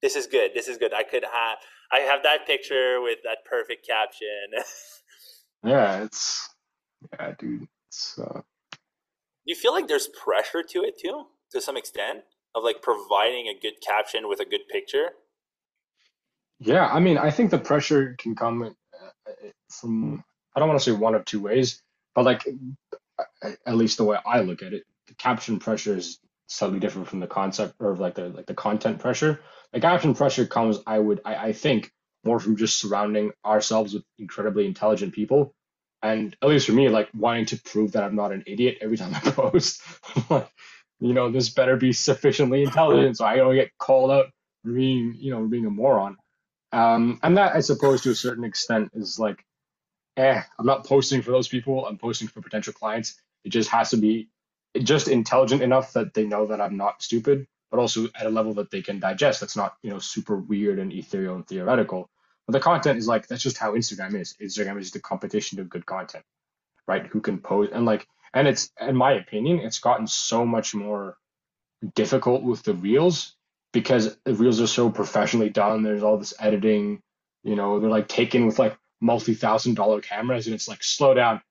this 0.00 0.16
is 0.16 0.26
good, 0.26 0.52
this 0.54 0.68
is 0.68 0.78
good. 0.78 0.92
I 0.92 1.04
could 1.04 1.24
have, 1.24 1.58
I 1.92 2.00
have 2.00 2.22
that 2.22 2.46
picture 2.46 3.00
with 3.02 3.18
that 3.24 3.38
perfect 3.48 3.86
caption. 3.86 4.64
yeah, 5.64 6.04
it's, 6.04 6.48
yeah, 7.12 7.32
dude. 7.38 7.68
It's. 7.88 8.18
uh 8.18 8.40
You 9.44 9.54
feel 9.54 9.72
like 9.72 9.88
there's 9.88 10.08
pressure 10.08 10.62
to 10.62 10.82
it 10.82 10.98
too, 10.98 11.26
to 11.52 11.60
some 11.60 11.76
extent 11.76 12.20
of 12.54 12.64
like 12.64 12.82
providing 12.82 13.46
a 13.48 13.58
good 13.60 13.74
caption 13.86 14.28
with 14.28 14.40
a 14.40 14.44
good 14.44 14.68
picture? 14.70 15.10
Yeah, 16.60 16.86
I 16.86 17.00
mean, 17.00 17.18
I 17.18 17.30
think 17.30 17.50
the 17.50 17.58
pressure 17.58 18.14
can 18.18 18.34
come 18.36 18.62
uh, 18.62 19.32
from 19.68 20.24
I 20.54 20.60
don't 20.60 20.68
want 20.68 20.80
to 20.80 20.84
say 20.90 20.96
one 20.96 21.14
of 21.14 21.24
two 21.24 21.40
ways, 21.40 21.82
but 22.14 22.24
like 22.24 22.46
at 23.66 23.76
least 23.76 23.98
the 23.98 24.04
way 24.04 24.18
I 24.24 24.40
look 24.40 24.62
at 24.62 24.72
it, 24.72 24.84
the 25.08 25.14
caption 25.14 25.58
pressure 25.58 25.96
is 25.96 26.18
slightly 26.46 26.78
different 26.78 27.08
from 27.08 27.20
the 27.20 27.26
concept 27.26 27.74
or 27.80 27.96
like 27.96 28.14
the 28.14 28.28
like 28.28 28.46
the 28.46 28.54
content 28.54 28.98
pressure. 28.98 29.40
The 29.72 29.80
caption 29.80 30.14
pressure 30.14 30.46
comes, 30.46 30.78
I 30.86 30.98
would 30.98 31.20
I, 31.24 31.34
I 31.34 31.52
think, 31.52 31.92
more 32.24 32.38
from 32.38 32.56
just 32.56 32.78
surrounding 32.78 33.32
ourselves 33.44 33.94
with 33.94 34.04
incredibly 34.18 34.66
intelligent 34.66 35.14
people. 35.14 35.54
And 36.02 36.36
at 36.42 36.48
least 36.48 36.66
for 36.66 36.72
me, 36.72 36.88
like 36.88 37.08
wanting 37.14 37.46
to 37.46 37.60
prove 37.62 37.92
that 37.92 38.04
I'm 38.04 38.16
not 38.16 38.32
an 38.32 38.44
idiot 38.46 38.78
every 38.80 38.96
time 38.96 39.14
I 39.14 39.20
post. 39.30 39.82
like 40.30 40.48
you 41.02 41.14
know, 41.14 41.30
this 41.30 41.48
better 41.48 41.76
be 41.76 41.92
sufficiently 41.92 42.62
intelligent 42.62 43.16
so 43.16 43.24
I 43.24 43.36
don't 43.36 43.56
get 43.56 43.76
called 43.76 44.12
out 44.12 44.26
being, 44.64 45.16
you 45.18 45.32
know, 45.32 45.44
being 45.46 45.66
a 45.66 45.70
moron. 45.70 46.16
Um, 46.70 47.18
and 47.24 47.36
that, 47.36 47.56
I 47.56 47.60
suppose, 47.60 48.02
to 48.02 48.10
a 48.10 48.14
certain 48.14 48.44
extent, 48.44 48.90
is 48.94 49.18
like, 49.18 49.44
eh, 50.16 50.40
I'm 50.58 50.66
not 50.66 50.86
posting 50.86 51.20
for 51.20 51.32
those 51.32 51.48
people. 51.48 51.86
I'm 51.86 51.98
posting 51.98 52.28
for 52.28 52.40
potential 52.40 52.72
clients. 52.72 53.20
It 53.44 53.48
just 53.48 53.68
has 53.70 53.90
to 53.90 53.96
be 53.96 54.28
just 54.80 55.08
intelligent 55.08 55.60
enough 55.60 55.92
that 55.94 56.14
they 56.14 56.24
know 56.24 56.46
that 56.46 56.60
I'm 56.60 56.76
not 56.76 57.02
stupid, 57.02 57.48
but 57.72 57.80
also 57.80 58.06
at 58.14 58.26
a 58.26 58.30
level 58.30 58.54
that 58.54 58.70
they 58.70 58.82
can 58.82 59.00
digest. 59.00 59.40
That's 59.40 59.56
not, 59.56 59.76
you 59.82 59.90
know, 59.90 59.98
super 59.98 60.36
weird 60.36 60.78
and 60.78 60.92
ethereal 60.92 61.34
and 61.34 61.46
theoretical. 61.48 62.08
But 62.46 62.52
the 62.52 62.60
content 62.60 62.98
is 62.98 63.08
like 63.08 63.26
that's 63.26 63.42
just 63.42 63.58
how 63.58 63.72
Instagram 63.72 64.20
is. 64.20 64.36
Instagram 64.40 64.78
is 64.78 64.92
the 64.92 65.00
competition 65.00 65.58
of 65.58 65.68
good 65.70 65.86
content, 65.86 66.24
right? 66.86 67.06
Who 67.06 67.20
can 67.20 67.38
post 67.38 67.72
and 67.72 67.84
like 67.84 68.06
and 68.34 68.48
it's, 68.48 68.70
in 68.80 68.96
my 68.96 69.12
opinion, 69.12 69.60
it's 69.60 69.80
gotten 69.80 70.06
so 70.06 70.46
much 70.46 70.74
more 70.74 71.16
difficult 71.94 72.42
with 72.42 72.62
the 72.62 72.74
reels 72.74 73.36
because 73.72 74.16
the 74.24 74.34
reels 74.34 74.60
are 74.60 74.66
so 74.66 74.90
professionally 74.90 75.50
done. 75.50 75.82
There's 75.82 76.02
all 76.02 76.18
this 76.18 76.34
editing, 76.38 77.02
you 77.44 77.56
know, 77.56 77.80
they're 77.80 77.90
like 77.90 78.08
taken 78.08 78.46
with 78.46 78.58
like 78.58 78.76
multi 79.00 79.34
thousand 79.34 79.74
dollar 79.74 80.00
cameras, 80.00 80.46
and 80.46 80.54
it's 80.54 80.68
like, 80.68 80.82
slow 80.82 81.14
down. 81.14 81.42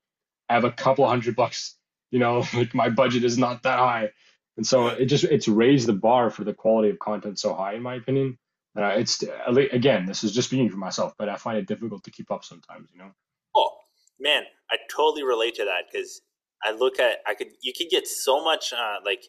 I 0.49 0.55
have 0.55 0.63
a 0.63 0.71
couple 0.71 1.07
hundred 1.07 1.36
bucks, 1.36 1.75
you 2.10 2.19
know, 2.19 2.43
like 2.53 2.73
my 2.73 2.89
budget 2.89 3.23
is 3.23 3.38
not 3.38 3.63
that 3.63 3.79
high. 3.79 4.12
And 4.57 4.65
so 4.65 4.87
it 4.87 5.05
just 5.05 5.23
it's 5.23 5.47
raised 5.47 5.87
the 5.87 5.93
bar 5.93 6.29
for 6.29 6.43
the 6.43 6.53
quality 6.53 6.89
of 6.89 6.99
content 6.99 7.39
so 7.39 7.53
high, 7.53 7.73
in 7.73 7.81
my 7.81 7.95
opinion. 7.95 8.37
Uh, 8.77 8.93
it's 8.95 9.23
again, 9.71 10.05
this 10.05 10.23
is 10.23 10.31
just 10.31 10.47
speaking 10.47 10.69
for 10.69 10.77
myself, 10.77 11.13
but 11.17 11.29
I 11.29 11.35
find 11.35 11.57
it 11.57 11.67
difficult 11.67 12.03
to 12.05 12.11
keep 12.11 12.31
up 12.31 12.43
sometimes, 12.43 12.89
you 12.93 12.99
know. 12.99 13.11
Oh 13.55 13.71
man, 14.19 14.43
I 14.69 14.77
totally 14.89 15.23
relate 15.23 15.55
to 15.55 15.65
that 15.65 15.91
because 15.91 16.21
I 16.63 16.71
look 16.71 16.99
at 16.99 17.17
I 17.27 17.33
could 17.33 17.49
you 17.61 17.73
could 17.75 17.89
get 17.89 18.07
so 18.07 18.43
much 18.43 18.73
uh, 18.73 18.97
like 19.03 19.25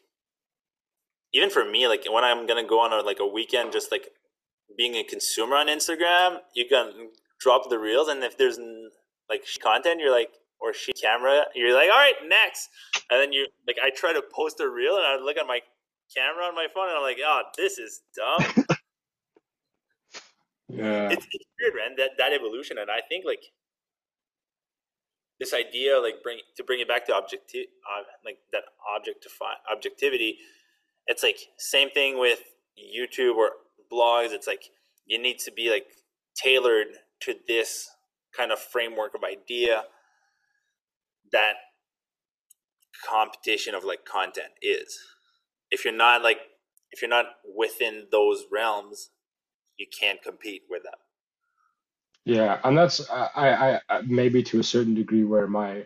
even 1.33 1.49
for 1.49 1.65
me 1.69 1.87
like 1.87 2.05
when 2.09 2.23
I'm 2.23 2.45
gonna 2.45 2.67
go 2.67 2.79
on 2.79 2.93
a, 2.93 3.05
like 3.05 3.19
a 3.19 3.27
weekend 3.27 3.71
just 3.71 3.91
like 3.91 4.09
being 4.77 4.95
a 4.95 5.03
consumer 5.03 5.55
on 5.55 5.67
Instagram 5.67 6.37
you 6.55 6.65
can 6.67 7.09
drop 7.39 7.69
the 7.69 7.79
reels 7.79 8.07
and 8.07 8.23
if 8.23 8.37
there's 8.37 8.59
like 9.29 9.43
content 9.61 9.99
you're 9.99 10.11
like 10.11 10.31
or 10.63 10.73
she 10.73 10.93
camera 10.93 11.43
you're 11.53 11.75
like 11.75 11.89
all 11.91 11.97
right 11.97 12.15
next. 12.27 12.69
And 13.11 13.21
then 13.21 13.33
you 13.33 13.47
like 13.67 13.77
I 13.83 13.89
try 13.89 14.13
to 14.13 14.23
post 14.33 14.59
a 14.61 14.69
reel 14.69 14.95
and 14.95 15.05
I 15.05 15.17
look 15.17 15.37
at 15.37 15.45
my 15.45 15.59
camera 16.15 16.45
on 16.45 16.55
my 16.55 16.67
phone 16.73 16.87
and 16.87 16.97
I'm 16.97 17.03
like 17.03 17.19
oh 17.23 17.41
this 17.57 17.77
is 17.77 18.01
dumb. 18.15 18.65
Yeah. 20.69 21.09
It's, 21.09 21.27
it's 21.29 21.45
weird 21.61 21.75
man 21.75 21.95
that 21.97 22.17
that 22.17 22.33
evolution 22.33 22.79
and 22.79 22.89
I 22.89 23.01
think 23.07 23.25
like 23.25 23.43
this 25.39 25.53
idea 25.53 25.99
like 25.99 26.23
bring 26.23 26.39
to 26.57 26.63
bring 26.63 26.79
it 26.79 26.87
back 26.87 27.05
to 27.07 27.15
objective 27.15 27.65
uh, 27.89 28.03
like 28.25 28.37
that 28.51 28.63
objectify 28.95 29.53
objectivity 29.71 30.37
it's 31.07 31.21
like 31.23 31.37
same 31.57 31.89
thing 31.89 32.17
with 32.17 32.39
youtube 32.79 33.35
or 33.35 33.51
blogs 33.91 34.31
it's 34.31 34.47
like 34.47 34.63
you 35.05 35.21
need 35.21 35.37
to 35.39 35.51
be 35.51 35.69
like 35.69 35.85
tailored 36.35 36.87
to 37.19 37.35
this 37.47 37.89
kind 38.35 38.51
of 38.51 38.59
framework 38.59 39.13
of 39.15 39.21
idea 39.23 39.83
that 41.33 41.55
competition 43.09 43.75
of 43.75 43.83
like 43.83 44.05
content 44.05 44.53
is 44.61 44.99
if 45.71 45.85
you're 45.85 45.95
not 45.95 46.23
like 46.23 46.39
if 46.91 47.01
you're 47.01 47.09
not 47.09 47.25
within 47.57 48.05
those 48.11 48.45
realms 48.51 49.11
you 49.77 49.87
can't 49.99 50.23
compete 50.23 50.63
with 50.69 50.83
them 50.83 50.93
yeah, 52.25 52.59
and 52.63 52.77
that's 52.77 53.09
I, 53.09 53.79
I 53.89 54.01
maybe 54.03 54.43
to 54.43 54.59
a 54.59 54.63
certain 54.63 54.93
degree 54.95 55.23
where 55.25 55.47
my 55.47 55.85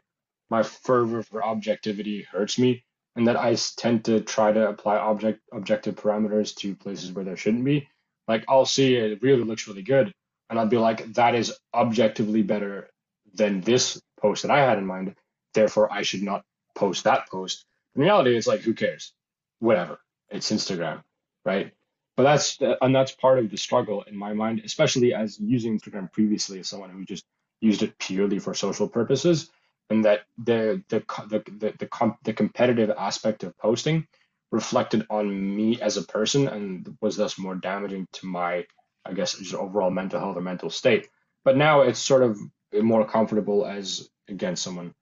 my 0.49 0.63
fervor 0.63 1.23
for 1.23 1.43
objectivity 1.43 2.23
hurts 2.31 2.59
me, 2.59 2.83
and 3.15 3.27
that 3.27 3.37
I 3.37 3.55
tend 3.77 4.05
to 4.05 4.21
try 4.21 4.51
to 4.51 4.69
apply 4.69 4.97
object 4.97 5.41
objective 5.51 5.95
parameters 5.95 6.55
to 6.57 6.75
places 6.75 7.11
where 7.11 7.25
there 7.25 7.37
shouldn't 7.37 7.65
be. 7.65 7.87
Like 8.27 8.45
I'll 8.49 8.65
see 8.65 8.95
it 8.95 9.21
really 9.23 9.43
looks 9.43 9.67
really 9.67 9.81
good, 9.81 10.13
and 10.49 10.59
I'll 10.59 10.67
be 10.67 10.77
like, 10.77 11.13
that 11.13 11.33
is 11.35 11.53
objectively 11.73 12.43
better 12.43 12.89
than 13.33 13.61
this 13.61 13.99
post 14.19 14.43
that 14.43 14.51
I 14.51 14.59
had 14.59 14.77
in 14.77 14.85
mind. 14.85 15.15
Therefore, 15.57 15.91
I 15.91 16.03
should 16.03 16.21
not 16.21 16.45
post 16.75 17.05
that 17.05 17.27
post. 17.29 17.65
In 17.95 18.01
reality, 18.03 18.37
it's 18.37 18.45
like 18.45 18.61
who 18.61 18.75
cares? 18.75 19.13
Whatever. 19.59 19.99
It's 20.29 20.51
Instagram, 20.51 21.03
right? 21.45 21.73
But 22.15 22.23
that's 22.23 22.57
and 22.81 22.93
that's 22.95 23.13
part 23.13 23.39
of 23.39 23.49
the 23.49 23.57
struggle 23.57 24.03
in 24.03 24.15
my 24.15 24.33
mind, 24.33 24.61
especially 24.63 25.15
as 25.15 25.39
using 25.39 25.79
Instagram 25.79 26.11
previously 26.13 26.59
as 26.59 26.69
someone 26.69 26.91
who 26.91 27.05
just 27.05 27.25
used 27.59 27.81
it 27.81 27.97
purely 27.97 28.39
for 28.39 28.53
social 28.53 28.87
purposes, 28.87 29.49
and 29.89 30.05
that 30.05 30.21
the 30.37 30.83
the 30.89 30.99
the 31.29 31.39
the 31.61 31.73
the, 31.89 32.09
the 32.23 32.33
competitive 32.33 32.91
aspect 32.91 33.43
of 33.43 33.57
posting 33.57 34.07
reflected 34.51 35.05
on 35.09 35.25
me 35.57 35.81
as 35.81 35.97
a 35.97 36.03
person 36.03 36.47
and 36.47 36.97
was 37.01 37.17
thus 37.17 37.37
more 37.39 37.55
damaging 37.55 38.07
to 38.13 38.27
my, 38.27 38.65
I 39.05 39.13
guess, 39.13 39.37
just 39.37 39.53
overall 39.55 39.89
mental 39.89 40.19
health 40.19 40.37
or 40.37 40.41
mental 40.41 40.69
state. 40.69 41.09
But 41.43 41.57
now 41.57 41.81
it's 41.81 41.99
sort 41.99 42.23
of 42.23 42.39
more 42.73 43.05
comfortable 43.05 43.65
as 43.65 44.09
again 44.29 44.55
someone, 44.55 44.93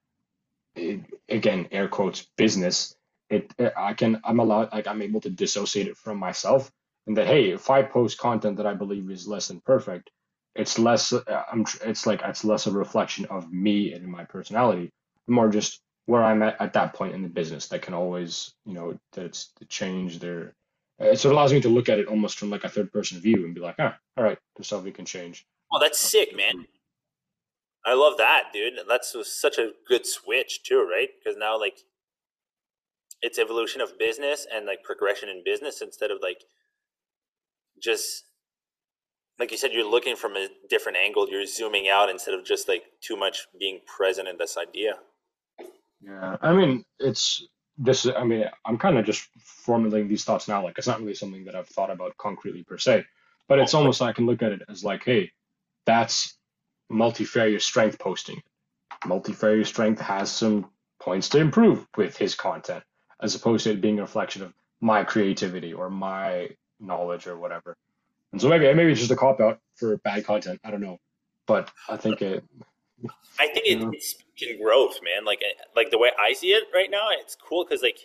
again 1.30 1.68
air 1.72 1.88
quotes 1.88 2.28
business. 2.38 2.96
It 3.30 3.52
I 3.76 3.94
can 3.94 4.22
I'm 4.24 4.40
allowed 4.40 4.72
like 4.72 4.88
I'm 4.88 5.02
able 5.02 5.22
to 5.22 5.30
dissociate 5.30 5.88
it 5.88 5.98
from 5.98 6.18
myself 6.18 6.72
and 7.08 7.18
that 7.18 7.28
hey 7.28 7.52
if 7.52 7.70
I 7.70 7.84
post 7.84 8.18
content 8.18 8.58
that 8.58 8.68
I 8.68 8.74
believe 8.74 9.10
is 9.10 9.28
less 9.28 9.48
than 9.48 9.62
perfect, 9.62 10.12
it's 10.56 10.78
less 10.80 11.14
I'm 11.52 11.66
it's 11.84 12.06
like 12.06 12.22
it's 12.24 12.46
less 12.46 12.68
a 12.68 12.72
reflection 12.72 13.26
of 13.26 13.52
me 13.52 13.94
and 13.94 14.08
my 14.08 14.26
personality, 14.26 14.92
more 15.28 15.50
just 15.50 15.82
where 16.06 16.24
I'm 16.24 16.44
at 16.44 16.62
at 16.62 16.74
that 16.74 16.94
point 16.94 17.16
in 17.16 17.24
the 17.24 17.30
business 17.30 17.68
that 17.70 17.82
can 17.82 17.94
always, 17.94 18.54
you 18.66 18.74
know, 18.74 19.00
that's 19.14 19.52
the 19.60 19.66
change 19.66 20.20
there. 20.20 20.54
Uh, 21.00 21.16
so 21.16 21.30
it 21.30 21.34
allows 21.34 21.52
me 21.52 21.62
to 21.62 21.70
look 21.70 21.90
at 21.90 22.00
it 22.00 22.08
almost 22.08 22.38
from 22.38 22.50
like 22.50 22.64
a 22.64 22.70
third 22.70 22.92
person 22.92 23.20
view 23.20 23.44
and 23.44 23.56
be 23.56 23.62
like, 23.62 23.76
ah, 23.80 23.98
all 24.16 24.24
right, 24.24 24.38
there's 24.56 24.72
we 24.84 24.92
can 24.92 25.06
change. 25.06 25.46
Oh, 25.74 25.80
that's 25.80 26.00
sick, 26.00 26.36
man. 26.36 26.66
I 27.86 27.94
love 27.94 28.18
that, 28.18 28.46
dude. 28.54 28.80
That's 28.88 29.16
such 29.24 29.58
a 29.58 29.72
good 29.88 30.06
switch 30.06 30.64
too, 30.64 30.88
right? 30.90 31.10
Because 31.18 31.38
now 31.38 31.60
like 31.60 31.80
it's 33.22 33.40
evolution 33.40 33.82
of 33.82 33.98
business 33.98 34.46
and 34.54 34.66
like 34.66 34.84
progression 34.84 35.30
in 35.30 35.44
business 35.44 35.82
instead 35.82 36.12
of 36.12 36.18
like 36.22 36.44
just 37.82 38.24
like 39.38 39.52
you 39.52 39.58
said, 39.58 39.72
you're 39.74 39.90
looking 39.90 40.16
from 40.16 40.36
a 40.36 40.48
different 40.70 40.98
angle. 40.98 41.28
You're 41.30 41.46
zooming 41.46 41.90
out 41.90 42.10
instead 42.10 42.34
of 42.34 42.46
just 42.46 42.68
like 42.68 42.84
too 43.02 43.16
much 43.16 43.48
being 43.60 43.82
present 43.86 44.28
in 44.28 44.38
this 44.38 44.58
idea. 44.58 44.94
Yeah, 46.02 46.38
I 46.42 46.54
mean, 46.54 46.86
it's 47.00 47.46
this. 47.78 48.08
I 48.08 48.24
mean, 48.24 48.46
I'm 48.66 48.78
kind 48.78 48.98
of 48.98 49.06
just 49.06 49.28
formulating 49.40 50.08
these 50.08 50.24
thoughts 50.24 50.48
now. 50.48 50.64
Like, 50.64 50.78
it's 50.78 50.88
not 50.88 51.02
really 51.02 51.16
something 51.16 51.44
that 51.46 51.56
I've 51.56 51.68
thought 51.68 51.92
about 51.92 52.16
concretely 52.18 52.64
per 52.64 52.78
se, 52.78 53.06
but 53.48 53.60
it's 53.60 53.74
almost 53.74 54.02
I 54.02 54.14
can 54.14 54.26
look 54.26 54.42
at 54.42 54.52
it 54.52 54.62
as 54.70 54.84
like, 54.84 55.04
hey, 55.04 55.32
that's 55.86 56.38
multifarious 56.90 57.66
strength 57.66 58.00
posting. 58.00 58.42
Multifarious 59.06 59.70
strength 59.70 60.02
has 60.02 60.32
some 60.32 60.70
points 61.00 61.30
to 61.30 61.40
improve 61.40 61.86
with 61.98 62.18
his 62.18 62.36
content, 62.36 62.84
as 63.22 63.36
opposed 63.36 63.66
to 63.66 63.72
it 63.72 63.82
being 63.82 64.00
a 64.00 64.04
reflection 64.04 64.44
of 64.44 64.54
my 64.82 65.04
creativity 65.04 65.74
or 65.74 65.90
my 65.90 66.50
knowledge 66.80 67.28
or 67.28 67.38
whatever. 67.38 67.76
And 68.32 68.42
so 68.42 68.50
maybe 68.50 68.72
maybe 68.74 68.92
it's 68.92 69.00
just 69.00 69.12
a 69.12 69.16
cop 69.16 69.40
out 69.40 69.60
for 69.76 69.98
bad 69.98 70.26
content. 70.26 70.60
I 70.64 70.72
don't 70.72 70.82
know, 70.82 71.00
but 71.48 71.72
I 71.90 71.98
think 71.98 72.22
it 72.22 72.44
I 73.40 73.48
think 73.48 73.66
it, 73.66 73.88
it's 73.94 74.12
speaking 74.12 74.62
growth, 74.62 75.00
man. 75.04 75.26
Like 75.26 75.42
eh, 75.42 75.64
like 75.76 75.92
the 75.92 75.98
way 75.98 76.12
I 76.20 76.34
see 76.34 76.50
it 76.50 76.66
right 76.74 76.90
now, 76.90 77.08
it's 77.12 77.36
cool 77.36 77.66
because 77.66 77.82
like 77.82 78.00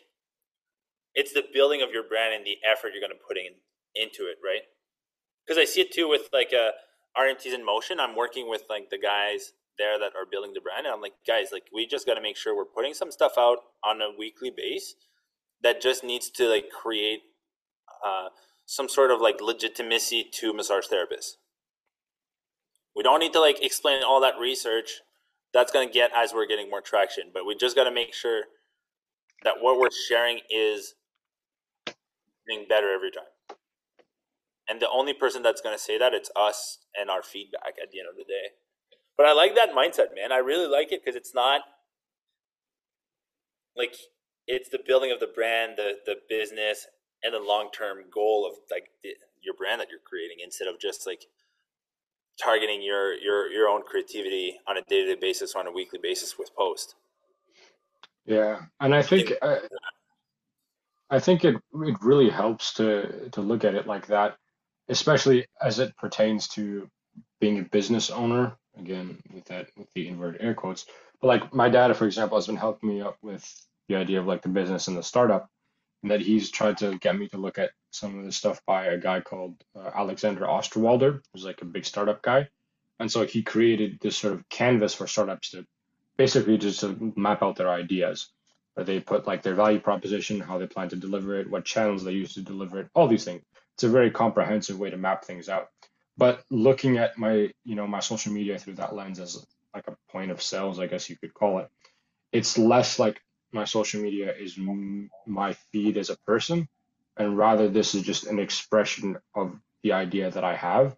it's 1.14 1.32
the 1.32 1.44
building 1.52 1.82
of 1.82 1.90
your 1.90 2.04
brand 2.08 2.34
and 2.34 2.44
the 2.44 2.58
effort 2.70 2.92
you're 2.92 3.00
going 3.00 3.18
to 3.18 3.26
put 3.26 3.36
in 3.36 3.54
into 3.94 4.24
it, 4.30 4.38
right? 4.44 4.62
Because 5.46 5.58
I 5.60 5.64
see 5.64 5.80
it 5.80 5.92
too 5.92 6.08
with 6.08 6.28
like 6.32 6.52
uh, 6.54 6.72
RMTs 7.16 7.54
in 7.54 7.64
motion. 7.64 8.00
I'm 8.00 8.16
working 8.16 8.48
with 8.48 8.62
like 8.68 8.90
the 8.90 8.98
guys 8.98 9.52
there 9.78 9.98
that 9.98 10.12
are 10.16 10.26
building 10.30 10.52
the 10.54 10.60
brand, 10.60 10.86
and 10.86 10.94
I'm 10.94 11.00
like, 11.00 11.14
guys, 11.26 11.48
like 11.52 11.64
we 11.74 11.86
just 11.86 12.06
got 12.06 12.14
to 12.14 12.22
make 12.22 12.36
sure 12.36 12.56
we're 12.56 12.64
putting 12.64 12.94
some 12.94 13.10
stuff 13.10 13.32
out 13.38 13.58
on 13.84 14.00
a 14.00 14.10
weekly 14.16 14.52
base 14.54 14.94
that 15.62 15.80
just 15.80 16.04
needs 16.04 16.30
to 16.30 16.48
like 16.48 16.70
create 16.70 17.20
uh, 18.04 18.28
some 18.66 18.88
sort 18.88 19.10
of 19.10 19.20
like 19.20 19.40
legitimacy 19.40 20.24
to 20.32 20.52
massage 20.52 20.86
therapists 20.86 21.34
we 22.94 23.02
don't 23.02 23.20
need 23.20 23.32
to 23.32 23.40
like 23.40 23.62
explain 23.62 24.02
all 24.02 24.20
that 24.20 24.34
research. 24.40 25.00
That's 25.52 25.72
to 25.72 25.86
get 25.86 26.10
as 26.14 26.32
we're 26.32 26.46
getting 26.46 26.70
more 26.70 26.80
traction, 26.80 27.24
but 27.32 27.44
we 27.46 27.56
just 27.56 27.74
got 27.74 27.84
to 27.84 27.90
make 27.90 28.14
sure 28.14 28.42
that 29.42 29.54
what 29.60 29.78
we're 29.78 29.88
sharing 30.08 30.40
is 30.50 30.94
getting 32.46 32.66
better 32.68 32.92
every 32.92 33.10
time. 33.10 33.24
And 34.70 34.80
the 34.80 34.88
only 34.88 35.12
person 35.12 35.42
that's 35.42 35.60
going 35.60 35.76
to 35.76 35.82
say 35.82 35.98
that 35.98 36.14
it's 36.14 36.30
us 36.36 36.78
and 36.94 37.10
our 37.10 37.22
feedback 37.22 37.74
at 37.82 37.90
the 37.90 37.98
end 37.98 38.08
of 38.08 38.16
the 38.16 38.22
day. 38.22 38.54
But 39.16 39.26
I 39.26 39.32
like 39.32 39.56
that 39.56 39.70
mindset, 39.70 40.14
man. 40.14 40.30
I 40.30 40.38
really 40.38 40.68
like 40.68 40.92
it 40.92 41.02
because 41.04 41.16
it's 41.16 41.34
not 41.34 41.62
like 43.76 43.96
it's 44.46 44.68
the 44.70 44.78
building 44.86 45.10
of 45.10 45.18
the 45.18 45.26
brand, 45.26 45.72
the 45.76 45.94
the 46.06 46.16
business, 46.28 46.86
and 47.22 47.34
the 47.34 47.40
long 47.40 47.70
term 47.76 47.98
goal 48.12 48.46
of 48.46 48.58
like 48.70 48.90
the, 49.02 49.10
your 49.42 49.54
brand 49.54 49.80
that 49.80 49.88
you're 49.90 50.00
creating 50.06 50.38
instead 50.42 50.68
of 50.68 50.80
just 50.80 51.06
like 51.06 51.24
targeting 52.42 52.82
your 52.82 53.14
your 53.14 53.50
your 53.50 53.68
own 53.68 53.82
creativity 53.82 54.56
on 54.68 54.76
a 54.76 54.82
day 54.82 55.04
to 55.04 55.14
day 55.14 55.20
basis, 55.20 55.54
on 55.54 55.66
a 55.66 55.72
weekly 55.72 55.98
basis 56.00 56.38
with 56.38 56.54
post. 56.56 56.94
Yeah, 58.24 58.60
and 58.80 58.94
I 58.94 59.02
think 59.02 59.32
I, 59.42 59.58
I 61.10 61.18
think 61.18 61.44
it 61.44 61.56
it 61.56 61.96
really 62.00 62.30
helps 62.30 62.72
to 62.74 63.28
to 63.30 63.40
look 63.40 63.64
at 63.64 63.74
it 63.74 63.86
like 63.86 64.06
that, 64.06 64.36
especially 64.90 65.46
as 65.60 65.78
it 65.78 65.96
pertains 65.96 66.48
to 66.48 66.88
being 67.40 67.58
a 67.58 67.62
business 67.62 68.10
owner. 68.10 68.56
Again, 68.78 69.18
with 69.34 69.44
that 69.46 69.68
with 69.76 69.92
the 69.94 70.08
inverted 70.08 70.40
air 70.40 70.54
quotes, 70.54 70.86
but 71.20 71.26
like 71.26 71.52
my 71.52 71.68
dad, 71.68 71.94
for 71.96 72.06
example, 72.06 72.38
has 72.38 72.46
been 72.46 72.56
helping 72.56 72.88
me 72.88 73.00
up 73.00 73.16
with 73.22 73.44
the 73.88 73.96
idea 73.96 74.20
of 74.20 74.26
like 74.26 74.42
the 74.42 74.48
business 74.48 74.88
and 74.88 74.96
the 74.96 75.02
startup 75.02 75.50
and 76.02 76.10
that 76.10 76.20
he's 76.20 76.50
tried 76.50 76.78
to 76.78 76.98
get 76.98 77.18
me 77.18 77.28
to 77.28 77.36
look 77.36 77.58
at 77.58 77.70
some 77.90 78.18
of 78.18 78.24
the 78.24 78.32
stuff 78.32 78.62
by 78.66 78.86
a 78.86 78.98
guy 78.98 79.20
called 79.20 79.56
uh, 79.76 79.90
Alexander 79.94 80.46
Osterwalder, 80.46 81.20
who's 81.32 81.44
like 81.44 81.60
a 81.62 81.66
big 81.66 81.84
startup 81.84 82.22
guy. 82.22 82.48
And 82.98 83.10
so 83.10 83.26
he 83.26 83.42
created 83.42 83.98
this 84.00 84.16
sort 84.16 84.34
of 84.34 84.48
canvas 84.48 84.94
for 84.94 85.06
startups 85.06 85.50
to 85.50 85.66
basically 86.16 86.58
just 86.58 86.80
to 86.80 87.12
map 87.16 87.42
out 87.42 87.56
their 87.56 87.70
ideas, 87.70 88.28
where 88.74 88.84
they 88.84 89.00
put 89.00 89.26
like 89.26 89.42
their 89.42 89.54
value 89.54 89.80
proposition, 89.80 90.40
how 90.40 90.58
they 90.58 90.66
plan 90.66 90.88
to 90.90 90.96
deliver 90.96 91.38
it, 91.38 91.50
what 91.50 91.64
channels 91.64 92.04
they 92.04 92.12
use 92.12 92.34
to 92.34 92.42
deliver 92.42 92.80
it, 92.80 92.88
all 92.94 93.08
these 93.08 93.24
things. 93.24 93.42
It's 93.80 93.84
a 93.84 93.88
very 93.88 94.10
comprehensive 94.10 94.78
way 94.78 94.90
to 94.90 94.98
map 94.98 95.24
things 95.24 95.48
out. 95.48 95.68
But 96.18 96.44
looking 96.50 96.98
at 96.98 97.16
my, 97.16 97.50
you 97.64 97.76
know, 97.76 97.86
my 97.86 98.00
social 98.00 98.30
media 98.30 98.58
through 98.58 98.74
that 98.74 98.94
lens 98.94 99.18
as 99.18 99.42
like 99.74 99.88
a 99.88 99.96
point 100.12 100.30
of 100.30 100.42
sales, 100.42 100.78
I 100.78 100.86
guess 100.86 101.08
you 101.08 101.16
could 101.16 101.32
call 101.32 101.60
it, 101.60 101.68
it's 102.30 102.58
less 102.58 102.98
like 102.98 103.22
my 103.52 103.64
social 103.64 104.02
media 104.02 104.34
is 104.38 104.58
my 105.26 105.54
feed 105.72 105.96
as 105.96 106.10
a 106.10 106.18
person, 106.26 106.68
and 107.16 107.38
rather 107.38 107.70
this 107.70 107.94
is 107.94 108.02
just 108.02 108.26
an 108.26 108.38
expression 108.38 109.16
of 109.34 109.58
the 109.82 109.92
idea 109.92 110.30
that 110.30 110.44
I 110.44 110.56
have, 110.56 110.94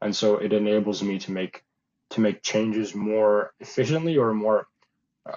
and 0.00 0.16
so 0.16 0.36
it 0.36 0.54
enables 0.54 1.02
me 1.02 1.18
to 1.18 1.32
make 1.32 1.62
to 2.12 2.22
make 2.22 2.42
changes 2.42 2.94
more 2.94 3.52
efficiently 3.60 4.16
or 4.16 4.32
more 4.32 4.66
uh, 5.26 5.36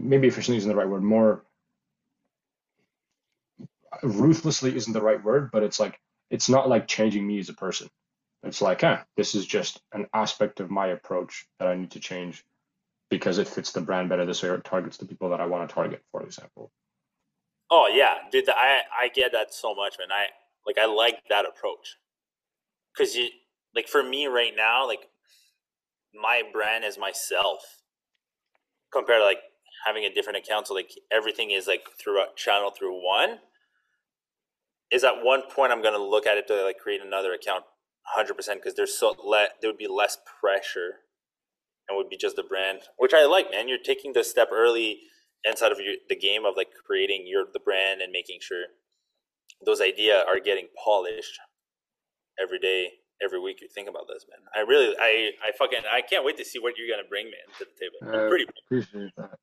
maybe 0.00 0.28
efficiently 0.28 0.58
isn't 0.58 0.70
the 0.70 0.76
right 0.76 0.88
word 0.88 1.02
more 1.02 1.42
ruthlessly 4.02 4.74
isn't 4.74 4.92
the 4.92 5.02
right 5.02 5.22
word 5.24 5.50
but 5.52 5.62
it's 5.62 5.80
like 5.80 5.98
it's 6.30 6.48
not 6.48 6.68
like 6.68 6.86
changing 6.86 7.26
me 7.26 7.38
as 7.38 7.48
a 7.48 7.54
person 7.54 7.88
it's 8.42 8.60
like 8.62 8.84
ah, 8.84 9.04
this 9.16 9.34
is 9.34 9.46
just 9.46 9.80
an 9.92 10.06
aspect 10.14 10.60
of 10.60 10.70
my 10.70 10.88
approach 10.88 11.46
that 11.58 11.68
i 11.68 11.74
need 11.74 11.90
to 11.90 12.00
change 12.00 12.44
because 13.10 13.38
it 13.38 13.48
fits 13.48 13.72
the 13.72 13.80
brand 13.80 14.08
better 14.08 14.26
this 14.26 14.42
way 14.42 14.50
or 14.50 14.56
it 14.56 14.64
targets 14.64 14.96
the 14.96 15.06
people 15.06 15.30
that 15.30 15.40
I 15.40 15.46
want 15.46 15.68
to 15.68 15.74
target, 15.74 16.02
for 16.12 16.22
example. 16.22 16.70
Oh 17.70 17.90
yeah, 17.92 18.14
dude, 18.30 18.48
I 18.48 18.80
I 18.98 19.08
get 19.08 19.32
that 19.32 19.52
so 19.52 19.74
much, 19.74 19.96
man. 19.98 20.08
I 20.10 20.26
like 20.66 20.78
I 20.78 20.86
like 20.86 21.22
that 21.28 21.44
approach 21.44 21.96
because 22.92 23.14
you 23.14 23.28
like 23.74 23.88
for 23.88 24.02
me 24.02 24.26
right 24.26 24.52
now, 24.56 24.86
like 24.86 25.08
my 26.14 26.42
brand 26.52 26.84
is 26.84 26.98
myself 26.98 27.60
compared 28.90 29.20
to 29.20 29.24
like 29.24 29.40
having 29.86 30.04
a 30.04 30.12
different 30.12 30.38
account. 30.38 30.66
So 30.66 30.74
like 30.74 30.90
everything 31.12 31.50
is 31.50 31.66
like 31.66 31.86
through 32.02 32.20
a 32.20 32.26
channel 32.36 32.70
through 32.70 33.04
one. 33.04 33.38
Is 34.90 35.04
at 35.04 35.22
one 35.22 35.42
point 35.54 35.72
I'm 35.72 35.82
gonna 35.82 35.98
look 35.98 36.26
at 36.26 36.38
it 36.38 36.46
to 36.48 36.64
like 36.64 36.78
create 36.78 37.00
another 37.04 37.32
account, 37.32 37.64
hundred 38.14 38.34
percent, 38.34 38.60
because 38.60 38.74
there's 38.74 38.98
so 38.98 39.14
let 39.22 39.56
there 39.60 39.70
would 39.70 39.78
be 39.78 39.88
less 39.88 40.16
pressure 40.40 41.00
and 41.88 41.96
would 41.96 42.08
be 42.08 42.16
just 42.16 42.36
the 42.36 42.42
brand, 42.42 42.80
which 42.96 43.12
I 43.14 43.24
like, 43.26 43.50
man. 43.50 43.68
You're 43.68 43.78
taking 43.78 44.12
the 44.12 44.24
step 44.24 44.48
early 44.52 45.00
inside 45.44 45.72
of 45.72 45.78
your, 45.78 45.94
the 46.08 46.16
game 46.16 46.44
of 46.44 46.54
like 46.56 46.68
creating 46.86 47.24
your 47.26 47.44
the 47.52 47.60
brand 47.60 48.00
and 48.00 48.12
making 48.12 48.38
sure 48.40 48.64
those 49.64 49.80
ideas 49.80 50.24
are 50.28 50.40
getting 50.40 50.68
polished 50.84 51.38
every 52.40 52.58
day, 52.58 52.88
every 53.22 53.40
week. 53.40 53.60
You 53.60 53.68
think 53.74 53.88
about 53.88 54.06
this, 54.08 54.24
man. 54.30 54.40
I 54.54 54.60
really, 54.68 54.94
I, 54.98 55.30
I 55.46 55.52
fucking, 55.58 55.80
I 55.90 56.00
can't 56.00 56.24
wait 56.24 56.36
to 56.38 56.44
see 56.44 56.58
what 56.58 56.74
you're 56.76 56.88
gonna 56.88 57.08
bring, 57.08 57.26
man, 57.26 57.34
to 57.58 57.66
the 57.66 57.78
table. 57.78 57.96
I'm 58.02 58.26
uh, 58.26 58.28
pretty 58.28 58.46
appreciate 58.66 59.12
that. 59.16 59.38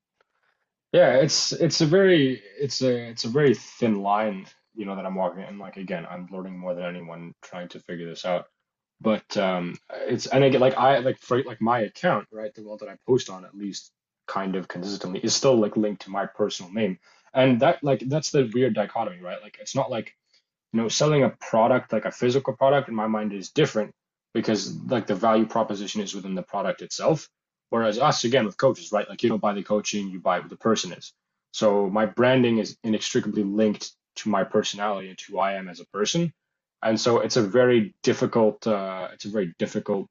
Yeah, 0.92 1.14
it's 1.16 1.52
it's 1.52 1.80
a 1.80 1.86
very 1.86 2.42
it's 2.58 2.80
a 2.80 3.10
it's 3.10 3.24
a 3.24 3.28
very 3.28 3.54
thin 3.54 4.02
line, 4.02 4.46
you 4.76 4.86
know, 4.86 4.96
that 4.96 5.06
I'm 5.06 5.16
walking. 5.16 5.42
And 5.44 5.58
like 5.58 5.76
again, 5.78 6.06
I'm 6.10 6.28
learning 6.32 6.58
more 6.58 6.74
than 6.74 6.84
anyone 6.84 7.34
trying 7.42 7.68
to 7.70 7.80
figure 7.80 8.08
this 8.08 8.24
out 8.24 8.46
but 9.00 9.36
um 9.36 9.76
it's 10.08 10.26
and 10.26 10.50
get 10.52 10.60
like 10.60 10.76
I 10.78 10.98
like 11.00 11.18
for 11.18 11.42
like 11.44 11.60
my 11.60 11.80
account 11.80 12.26
right 12.32 12.54
the 12.54 12.62
one 12.62 12.78
that 12.80 12.88
I 12.88 12.96
post 13.06 13.28
on 13.30 13.44
at 13.44 13.54
least 13.54 13.92
kind 14.26 14.56
of 14.56 14.68
consistently 14.68 15.20
is 15.20 15.34
still 15.34 15.56
like 15.56 15.76
linked 15.76 16.02
to 16.02 16.10
my 16.10 16.26
personal 16.26 16.72
name. 16.72 16.98
And 17.34 17.60
that 17.60 17.82
like 17.82 18.00
that's 18.00 18.30
the 18.30 18.50
weird 18.54 18.74
dichotomy, 18.74 19.20
right? 19.20 19.42
Like 19.42 19.58
it's 19.60 19.74
not 19.74 19.90
like 19.90 20.14
you 20.72 20.80
know 20.80 20.88
selling 20.88 21.24
a 21.24 21.30
product 21.30 21.92
like 21.92 22.04
a 22.04 22.10
physical 22.12 22.54
product 22.54 22.88
in 22.88 22.94
my 22.94 23.06
mind 23.06 23.32
is 23.32 23.50
different 23.50 23.92
because 24.34 24.76
like 24.86 25.06
the 25.06 25.14
value 25.14 25.46
proposition 25.46 26.00
is 26.02 26.14
within 26.14 26.34
the 26.34 26.42
product 26.42 26.82
itself. 26.82 27.28
Whereas 27.70 27.98
us 27.98 28.24
again 28.24 28.46
with 28.46 28.56
coaches, 28.58 28.92
right? 28.92 29.08
Like 29.08 29.22
you 29.22 29.28
don't 29.28 29.42
buy 29.42 29.54
the 29.54 29.62
coaching, 29.62 30.08
you 30.10 30.20
buy 30.20 30.40
what 30.40 30.50
the 30.50 30.56
person 30.56 30.92
is. 30.92 31.12
So 31.52 31.88
my 31.90 32.06
branding 32.06 32.58
is 32.58 32.76
inextricably 32.84 33.44
linked 33.44 33.92
to 34.16 34.28
my 34.28 34.44
personality 34.44 35.08
and 35.08 35.18
to 35.18 35.32
who 35.32 35.38
I 35.38 35.54
am 35.54 35.68
as 35.68 35.80
a 35.80 35.86
person. 35.86 36.32
And 36.82 37.00
so 37.00 37.20
it's 37.20 37.36
a 37.36 37.42
very 37.42 37.94
difficult 38.02 38.66
uh, 38.66 39.08
it's 39.12 39.24
a 39.24 39.30
very 39.30 39.54
difficult 39.58 40.08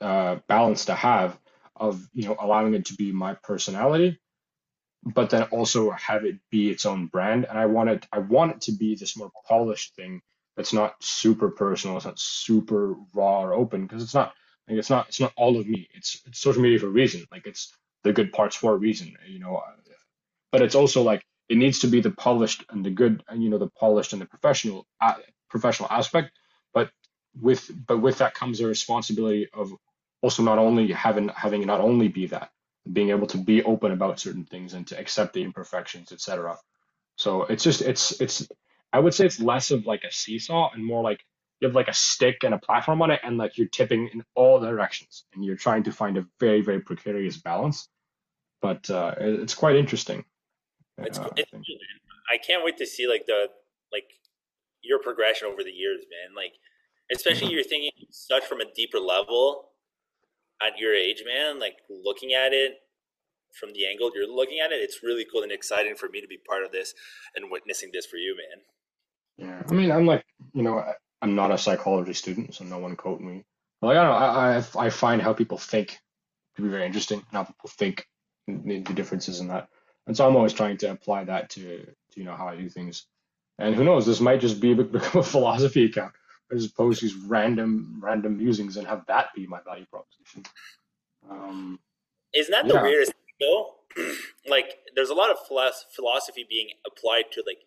uh, 0.00 0.36
balance 0.48 0.86
to 0.86 0.94
have 0.94 1.38
of 1.76 2.08
you 2.12 2.28
know 2.28 2.36
allowing 2.40 2.74
it 2.74 2.86
to 2.86 2.94
be 2.94 3.12
my 3.12 3.34
personality 3.34 4.18
but 5.04 5.30
then 5.30 5.44
also 5.44 5.90
have 5.92 6.24
it 6.24 6.36
be 6.50 6.70
its 6.70 6.84
own 6.86 7.06
brand. 7.06 7.46
And 7.48 7.58
i 7.58 7.66
want 7.66 7.90
it 7.90 8.06
i 8.12 8.18
want 8.18 8.52
it 8.52 8.60
to 8.62 8.72
be 8.72 8.96
this 8.96 9.16
more 9.16 9.30
polished 9.48 9.94
thing 9.96 10.20
that's 10.56 10.72
not 10.72 10.96
super 11.02 11.50
personal 11.50 11.96
it's 11.96 12.06
not 12.06 12.18
super 12.18 12.94
raw 13.14 13.42
or 13.42 13.54
open 13.54 13.86
because 13.86 14.02
it's 14.02 14.14
not 14.14 14.34
like 14.68 14.78
it's 14.78 14.90
not 14.90 15.08
it's 15.08 15.20
not 15.20 15.32
all 15.36 15.58
of 15.58 15.66
me. 15.68 15.88
It's 15.94 16.20
it's 16.26 16.40
social 16.40 16.62
media 16.62 16.78
for 16.78 16.86
a 16.86 16.90
reason. 16.90 17.26
Like 17.32 17.46
it's 17.46 17.72
the 18.04 18.12
good 18.12 18.32
parts 18.32 18.56
for 18.56 18.74
a 18.74 18.76
reason 18.76 19.16
you 19.26 19.38
know 19.40 19.62
but 20.52 20.62
it's 20.62 20.74
also 20.74 21.02
like 21.02 21.24
it 21.48 21.56
needs 21.56 21.80
to 21.80 21.86
be 21.86 22.00
the 22.00 22.10
polished 22.10 22.64
and 22.70 22.84
the 22.84 22.90
good 22.90 23.22
and 23.28 23.42
you 23.42 23.48
know 23.48 23.58
the 23.58 23.70
polished 23.70 24.12
and 24.12 24.22
the 24.22 24.26
professional 24.26 24.86
uh, 25.00 25.14
professional 25.48 25.88
aspect. 25.90 26.32
But 26.74 26.90
with 27.40 27.70
but 27.86 27.98
with 27.98 28.18
that 28.18 28.34
comes 28.34 28.60
a 28.60 28.66
responsibility 28.66 29.48
of 29.52 29.72
also 30.22 30.42
not 30.42 30.58
only 30.58 30.92
having 30.92 31.28
having 31.28 31.66
not 31.66 31.80
only 31.80 32.08
be 32.08 32.26
that 32.26 32.50
being 32.90 33.10
able 33.10 33.26
to 33.26 33.38
be 33.38 33.62
open 33.62 33.92
about 33.92 34.18
certain 34.18 34.44
things 34.44 34.74
and 34.74 34.86
to 34.86 34.98
accept 34.98 35.34
the 35.34 35.42
imperfections 35.42 36.10
etc 36.10 36.56
so 37.16 37.42
it's 37.42 37.62
just 37.62 37.82
it's 37.82 38.18
it's 38.20 38.48
i 38.94 38.98
would 38.98 39.12
say 39.12 39.26
it's 39.26 39.40
less 39.40 39.70
of 39.70 39.84
like 39.84 40.04
a 40.04 40.10
seesaw 40.10 40.70
and 40.72 40.84
more 40.84 41.02
like 41.02 41.22
you 41.60 41.68
have 41.68 41.74
like 41.74 41.88
a 41.88 41.94
stick 41.94 42.44
and 42.44 42.54
a 42.54 42.58
platform 42.58 43.02
on 43.02 43.10
it 43.10 43.20
and 43.22 43.36
like 43.36 43.58
you're 43.58 43.68
tipping 43.68 44.08
in 44.12 44.24
all 44.34 44.60
directions 44.60 45.24
and 45.34 45.44
you're 45.44 45.56
trying 45.56 45.82
to 45.82 45.92
find 45.92 46.16
a 46.16 46.26
very 46.38 46.60
very 46.60 46.80
precarious 46.80 47.36
balance. 47.36 47.88
But 48.60 48.90
uh, 48.90 49.14
it's 49.18 49.54
quite 49.54 49.76
interesting 49.76 50.24
it's, 50.98 51.18
it's 51.36 51.52
I, 51.54 52.34
I 52.34 52.38
can't 52.38 52.64
wait 52.64 52.76
to 52.78 52.86
see 52.86 53.06
like 53.06 53.26
the 53.26 53.48
like 53.92 54.04
your 54.82 54.98
progression 55.00 55.48
over 55.48 55.62
the 55.62 55.70
years 55.70 56.04
man 56.10 56.34
like 56.36 56.52
especially 57.12 57.48
mm-hmm. 57.48 57.54
you're 57.54 57.64
thinking 57.64 57.90
such 58.10 58.44
from 58.44 58.60
a 58.60 58.64
deeper 58.74 58.98
level 58.98 59.68
at 60.62 60.78
your 60.78 60.94
age, 60.94 61.22
man, 61.26 61.58
like 61.58 61.76
looking 61.88 62.32
at 62.34 62.52
it 62.52 62.76
from 63.58 63.72
the 63.72 63.86
angle 63.86 64.10
you're 64.14 64.28
looking 64.28 64.60
at 64.60 64.72
it, 64.72 64.76
it's 64.76 65.02
really 65.02 65.26
cool 65.32 65.42
and 65.42 65.50
exciting 65.50 65.94
for 65.94 66.08
me 66.08 66.20
to 66.20 66.26
be 66.26 66.38
part 66.48 66.64
of 66.64 66.70
this 66.70 66.92
and 67.34 67.50
witnessing 67.50 67.90
this 67.92 68.06
for 68.06 68.16
you, 68.16 68.36
man. 68.36 69.48
Yeah, 69.48 69.62
I 69.68 69.72
mean, 69.72 69.90
I'm 69.90 70.06
like, 70.06 70.24
you 70.52 70.62
know, 70.62 70.84
I'm 71.22 71.34
not 71.34 71.50
a 71.50 71.58
psychology 71.58 72.12
student, 72.12 72.54
so 72.54 72.64
no 72.64 72.78
one 72.78 72.96
quote 72.96 73.20
me. 73.20 73.44
But 73.80 73.88
like, 73.88 73.96
I 73.96 74.02
don't 74.02 74.12
know, 74.12 74.26
I, 74.26 74.56
I, 74.58 74.86
I 74.86 74.90
find 74.90 75.22
how 75.22 75.32
people 75.32 75.58
think 75.58 75.98
to 76.56 76.62
be 76.62 76.68
very 76.68 76.84
interesting, 76.84 77.18
and 77.18 77.32
how 77.32 77.44
people 77.44 77.70
think 77.70 78.04
the, 78.46 78.80
the 78.80 78.92
differences 78.92 79.40
in 79.40 79.48
that. 79.48 79.68
And 80.08 80.16
so 80.16 80.26
I'm 80.26 80.34
always 80.34 80.54
trying 80.54 80.78
to 80.78 80.90
apply 80.90 81.24
that 81.24 81.50
to, 81.50 81.84
to 81.84 81.94
you 82.14 82.24
know 82.24 82.34
how 82.34 82.48
I 82.48 82.56
do 82.56 82.68
things. 82.68 83.06
And 83.58 83.74
who 83.74 83.84
knows, 83.84 84.06
this 84.06 84.20
might 84.20 84.40
just 84.40 84.60
be 84.60 84.74
become 84.74 85.20
a 85.20 85.24
philosophy 85.24 85.84
account 85.84 86.14
as 86.50 86.64
opposed 86.64 87.00
to 87.00 87.06
these 87.06 87.14
random 87.14 88.00
random 88.02 88.38
musings 88.38 88.78
and 88.78 88.86
have 88.86 89.04
that 89.06 89.28
be 89.36 89.46
my 89.46 89.60
value 89.64 89.84
proposition. 89.86 90.44
Um, 91.30 91.78
Isn't 92.34 92.52
that 92.52 92.66
the 92.66 92.80
weirdest 92.80 93.12
thing 93.12 93.48
though? 93.48 93.74
like, 94.48 94.78
there's 94.96 95.10
a 95.10 95.14
lot 95.14 95.30
of 95.30 95.36
philosophy 95.46 96.46
being 96.48 96.70
applied 96.86 97.24
to 97.32 97.42
like 97.46 97.60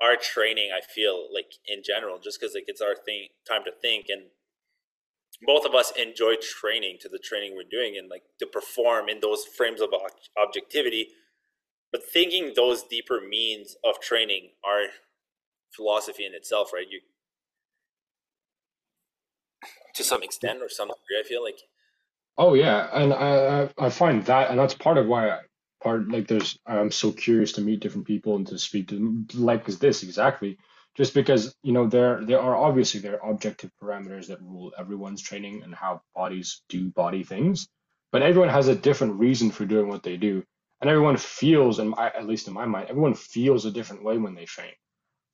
our 0.00 0.16
training. 0.16 0.70
I 0.76 0.80
feel 0.80 1.28
like 1.32 1.52
in 1.68 1.82
general, 1.84 2.18
just 2.18 2.40
because 2.40 2.54
like 2.54 2.64
it's 2.66 2.80
our 2.80 2.96
thing, 2.96 3.28
time 3.48 3.62
to 3.64 3.70
think, 3.70 4.06
and 4.08 4.22
both 5.46 5.64
of 5.64 5.74
us 5.74 5.92
enjoy 5.92 6.34
training 6.40 6.98
to 7.00 7.08
the 7.08 7.18
training 7.18 7.54
we're 7.54 7.68
doing 7.70 7.96
and 7.96 8.08
like 8.08 8.22
to 8.38 8.46
perform 8.46 9.08
in 9.08 9.20
those 9.20 9.44
frames 9.44 9.80
of 9.80 9.90
objectivity. 10.40 11.08
But 11.94 12.02
thinking 12.02 12.54
those 12.56 12.82
deeper 12.82 13.20
means 13.20 13.76
of 13.84 14.00
training 14.00 14.50
are 14.64 14.86
philosophy 15.70 16.26
in 16.26 16.34
itself, 16.34 16.72
right? 16.74 16.86
You 16.90 16.98
to 19.94 20.02
some 20.02 20.24
extent 20.24 20.60
or 20.60 20.68
some 20.68 20.88
degree. 20.88 21.20
I 21.20 21.22
feel 21.22 21.44
like. 21.44 21.60
Oh 22.36 22.54
yeah, 22.54 22.88
and 22.92 23.12
I 23.14 23.70
I 23.78 23.90
find 23.90 24.24
that, 24.24 24.50
and 24.50 24.58
that's 24.58 24.74
part 24.74 24.98
of 24.98 25.06
why 25.06 25.30
I, 25.30 25.38
part 25.84 26.08
like 26.08 26.26
there's 26.26 26.58
I'm 26.66 26.90
so 26.90 27.12
curious 27.12 27.52
to 27.52 27.60
meet 27.60 27.78
different 27.78 28.08
people 28.08 28.34
and 28.34 28.46
to 28.48 28.58
speak 28.58 28.88
to 28.88 28.96
them 28.96 29.28
like 29.32 29.64
this 29.66 30.02
exactly, 30.02 30.58
just 30.96 31.14
because 31.14 31.54
you 31.62 31.70
know 31.72 31.86
there 31.86 32.24
there 32.24 32.40
are 32.40 32.56
obviously 32.56 32.98
there 32.98 33.22
are 33.22 33.30
objective 33.30 33.70
parameters 33.80 34.26
that 34.26 34.42
rule 34.42 34.72
everyone's 34.76 35.22
training 35.22 35.62
and 35.62 35.72
how 35.72 36.02
bodies 36.12 36.62
do 36.68 36.90
body 36.90 37.22
things, 37.22 37.68
but 38.10 38.22
everyone 38.22 38.48
has 38.48 38.66
a 38.66 38.74
different 38.74 39.20
reason 39.20 39.52
for 39.52 39.64
doing 39.64 39.86
what 39.88 40.02
they 40.02 40.16
do, 40.16 40.42
and 40.80 40.90
everyone 40.90 41.16
feels, 41.16 41.78
and 41.78 41.94
at 41.98 42.26
least 42.26 42.48
in 42.48 42.54
my 42.54 42.66
mind, 42.66 42.88
everyone 42.90 43.14
feels 43.14 43.64
a 43.64 43.70
different 43.70 44.04
way 44.04 44.18
when 44.18 44.34
they 44.34 44.44
train. 44.44 44.72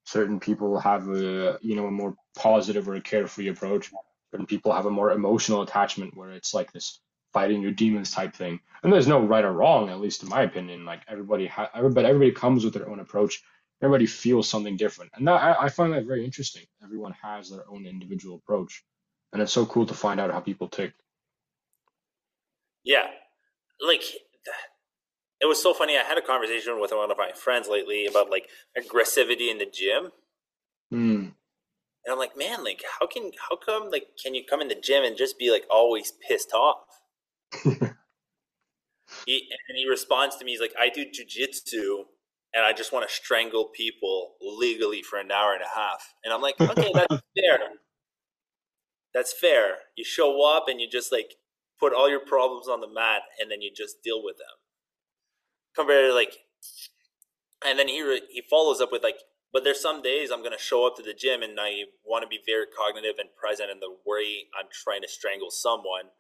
Certain 0.04 0.40
people 0.40 0.78
have 0.78 1.08
a 1.08 1.58
you 1.60 1.76
know 1.76 1.86
a 1.86 1.90
more 1.90 2.14
positive 2.36 2.88
or 2.88 2.94
a 2.94 3.00
carefree 3.00 3.48
approach 3.48 3.90
certain 4.30 4.46
people 4.46 4.72
have 4.72 4.86
a 4.86 4.90
more 4.90 5.12
emotional 5.12 5.62
attachment 5.62 6.16
where 6.16 6.30
it's 6.30 6.54
like 6.54 6.72
this 6.72 7.00
fighting 7.32 7.62
your 7.62 7.72
demons 7.72 8.10
type 8.10 8.34
thing. 8.34 8.60
And 8.82 8.92
there's 8.92 9.06
no 9.06 9.20
right 9.20 9.44
or 9.44 9.52
wrong, 9.52 9.88
at 9.88 10.00
least 10.00 10.22
in 10.22 10.28
my 10.28 10.42
opinion. 10.42 10.84
Like 10.84 11.02
everybody, 11.08 11.46
ha- 11.46 11.70
everybody, 11.74 12.06
everybody 12.06 12.32
comes 12.32 12.64
with 12.64 12.74
their 12.74 12.88
own 12.88 13.00
approach. 13.00 13.42
Everybody 13.82 14.06
feels 14.06 14.46
something 14.46 14.76
different, 14.76 15.10
and 15.14 15.26
that 15.26 15.42
I, 15.42 15.64
I 15.64 15.68
find 15.70 15.94
that 15.94 16.04
very 16.04 16.22
interesting. 16.22 16.64
Everyone 16.84 17.14
has 17.22 17.48
their 17.48 17.64
own 17.70 17.86
individual 17.86 18.36
approach, 18.36 18.84
and 19.32 19.40
it's 19.40 19.54
so 19.54 19.64
cool 19.64 19.86
to 19.86 19.94
find 19.94 20.20
out 20.20 20.30
how 20.30 20.40
people 20.40 20.68
tick. 20.68 20.92
Yeah, 22.84 23.06
like 23.80 24.02
it 25.40 25.46
was 25.46 25.62
so 25.62 25.72
funny. 25.72 25.96
I 25.96 26.02
had 26.02 26.18
a 26.18 26.22
conversation 26.22 26.80
with 26.80 26.92
one 26.92 27.10
of 27.10 27.16
my 27.16 27.32
friends 27.32 27.68
lately 27.68 28.06
about 28.06 28.30
like 28.30 28.48
aggressivity 28.78 29.50
in 29.50 29.58
the 29.58 29.66
gym. 29.66 30.10
Mm. 30.92 31.32
And 32.04 32.12
I'm 32.12 32.18
like, 32.18 32.36
man, 32.36 32.64
like, 32.64 32.82
how 32.98 33.06
can, 33.06 33.30
how 33.48 33.56
come, 33.56 33.90
like, 33.90 34.08
can 34.22 34.34
you 34.34 34.42
come 34.48 34.60
in 34.60 34.68
the 34.68 34.74
gym 34.74 35.04
and 35.04 35.16
just 35.16 35.38
be 35.38 35.50
like 35.50 35.64
always 35.70 36.12
pissed 36.26 36.52
off? 36.52 36.84
he, 37.64 37.68
and 39.68 39.76
he 39.76 39.88
responds 39.88 40.36
to 40.36 40.44
me, 40.44 40.52
he's 40.52 40.60
like, 40.60 40.74
I 40.78 40.88
do 40.88 41.04
jujitsu 41.04 42.04
and 42.54 42.64
I 42.64 42.72
just 42.72 42.92
want 42.92 43.08
to 43.08 43.14
strangle 43.14 43.66
people 43.66 44.34
legally 44.40 45.02
for 45.02 45.18
an 45.18 45.30
hour 45.30 45.52
and 45.52 45.62
a 45.62 45.78
half. 45.78 46.14
And 46.24 46.32
I'm 46.32 46.40
like, 46.40 46.60
okay, 46.60 46.90
that's 46.94 47.22
fair. 47.36 47.58
That's 49.12 49.32
fair. 49.38 49.76
You 49.96 50.04
show 50.04 50.42
up 50.44 50.68
and 50.68 50.80
you 50.80 50.88
just 50.88 51.12
like 51.12 51.34
put 51.78 51.92
all 51.92 52.08
your 52.08 52.20
problems 52.20 52.68
on 52.68 52.80
the 52.80 52.88
mat 52.88 53.22
and 53.40 53.50
then 53.50 53.60
you 53.60 53.70
just 53.74 54.02
deal 54.02 54.22
with 54.22 54.36
them. 54.36 54.59
Compared 55.74 56.10
to 56.10 56.14
like, 56.14 56.34
and 57.64 57.78
then 57.78 57.88
he 57.88 58.02
re- 58.02 58.22
he 58.30 58.42
follows 58.48 58.80
up 58.80 58.90
with 58.92 59.02
like, 59.02 59.18
but 59.52 59.64
there's 59.64 59.80
some 59.80 60.02
days 60.02 60.30
I'm 60.30 60.40
going 60.40 60.56
to 60.56 60.62
show 60.62 60.86
up 60.86 60.96
to 60.96 61.02
the 61.02 61.14
gym 61.14 61.42
and 61.42 61.58
I 61.60 61.84
want 62.04 62.22
to 62.22 62.28
be 62.28 62.40
very 62.44 62.66
cognitive 62.66 63.16
and 63.18 63.28
present 63.34 63.70
in 63.70 63.80
the 63.80 63.94
way 64.06 64.44
I'm 64.58 64.68
trying 64.72 65.02
to 65.02 65.08
strangle 65.08 65.50
someone. 65.50 66.10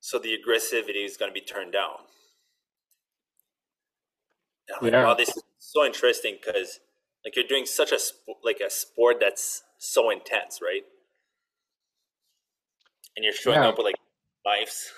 So 0.00 0.18
the 0.18 0.36
aggressivity 0.36 1.04
is 1.04 1.16
going 1.16 1.30
to 1.30 1.34
be 1.34 1.40
turned 1.40 1.72
down. 1.72 1.98
And 4.68 4.92
yeah. 4.92 4.98
like, 4.98 5.06
wow, 5.06 5.14
this 5.14 5.30
is 5.30 5.42
so 5.58 5.84
interesting 5.84 6.36
because 6.44 6.80
like 7.24 7.36
you're 7.36 7.46
doing 7.46 7.66
such 7.66 7.92
a 7.92 7.98
like 8.44 8.60
a 8.64 8.70
sport 8.70 9.16
that's 9.20 9.62
so 9.78 10.10
intense, 10.10 10.60
right? 10.62 10.82
And 13.16 13.24
you're 13.24 13.32
showing 13.32 13.56
yeah. 13.56 13.68
up 13.68 13.78
with 13.78 13.86
like 13.86 13.96
knives 14.44 14.92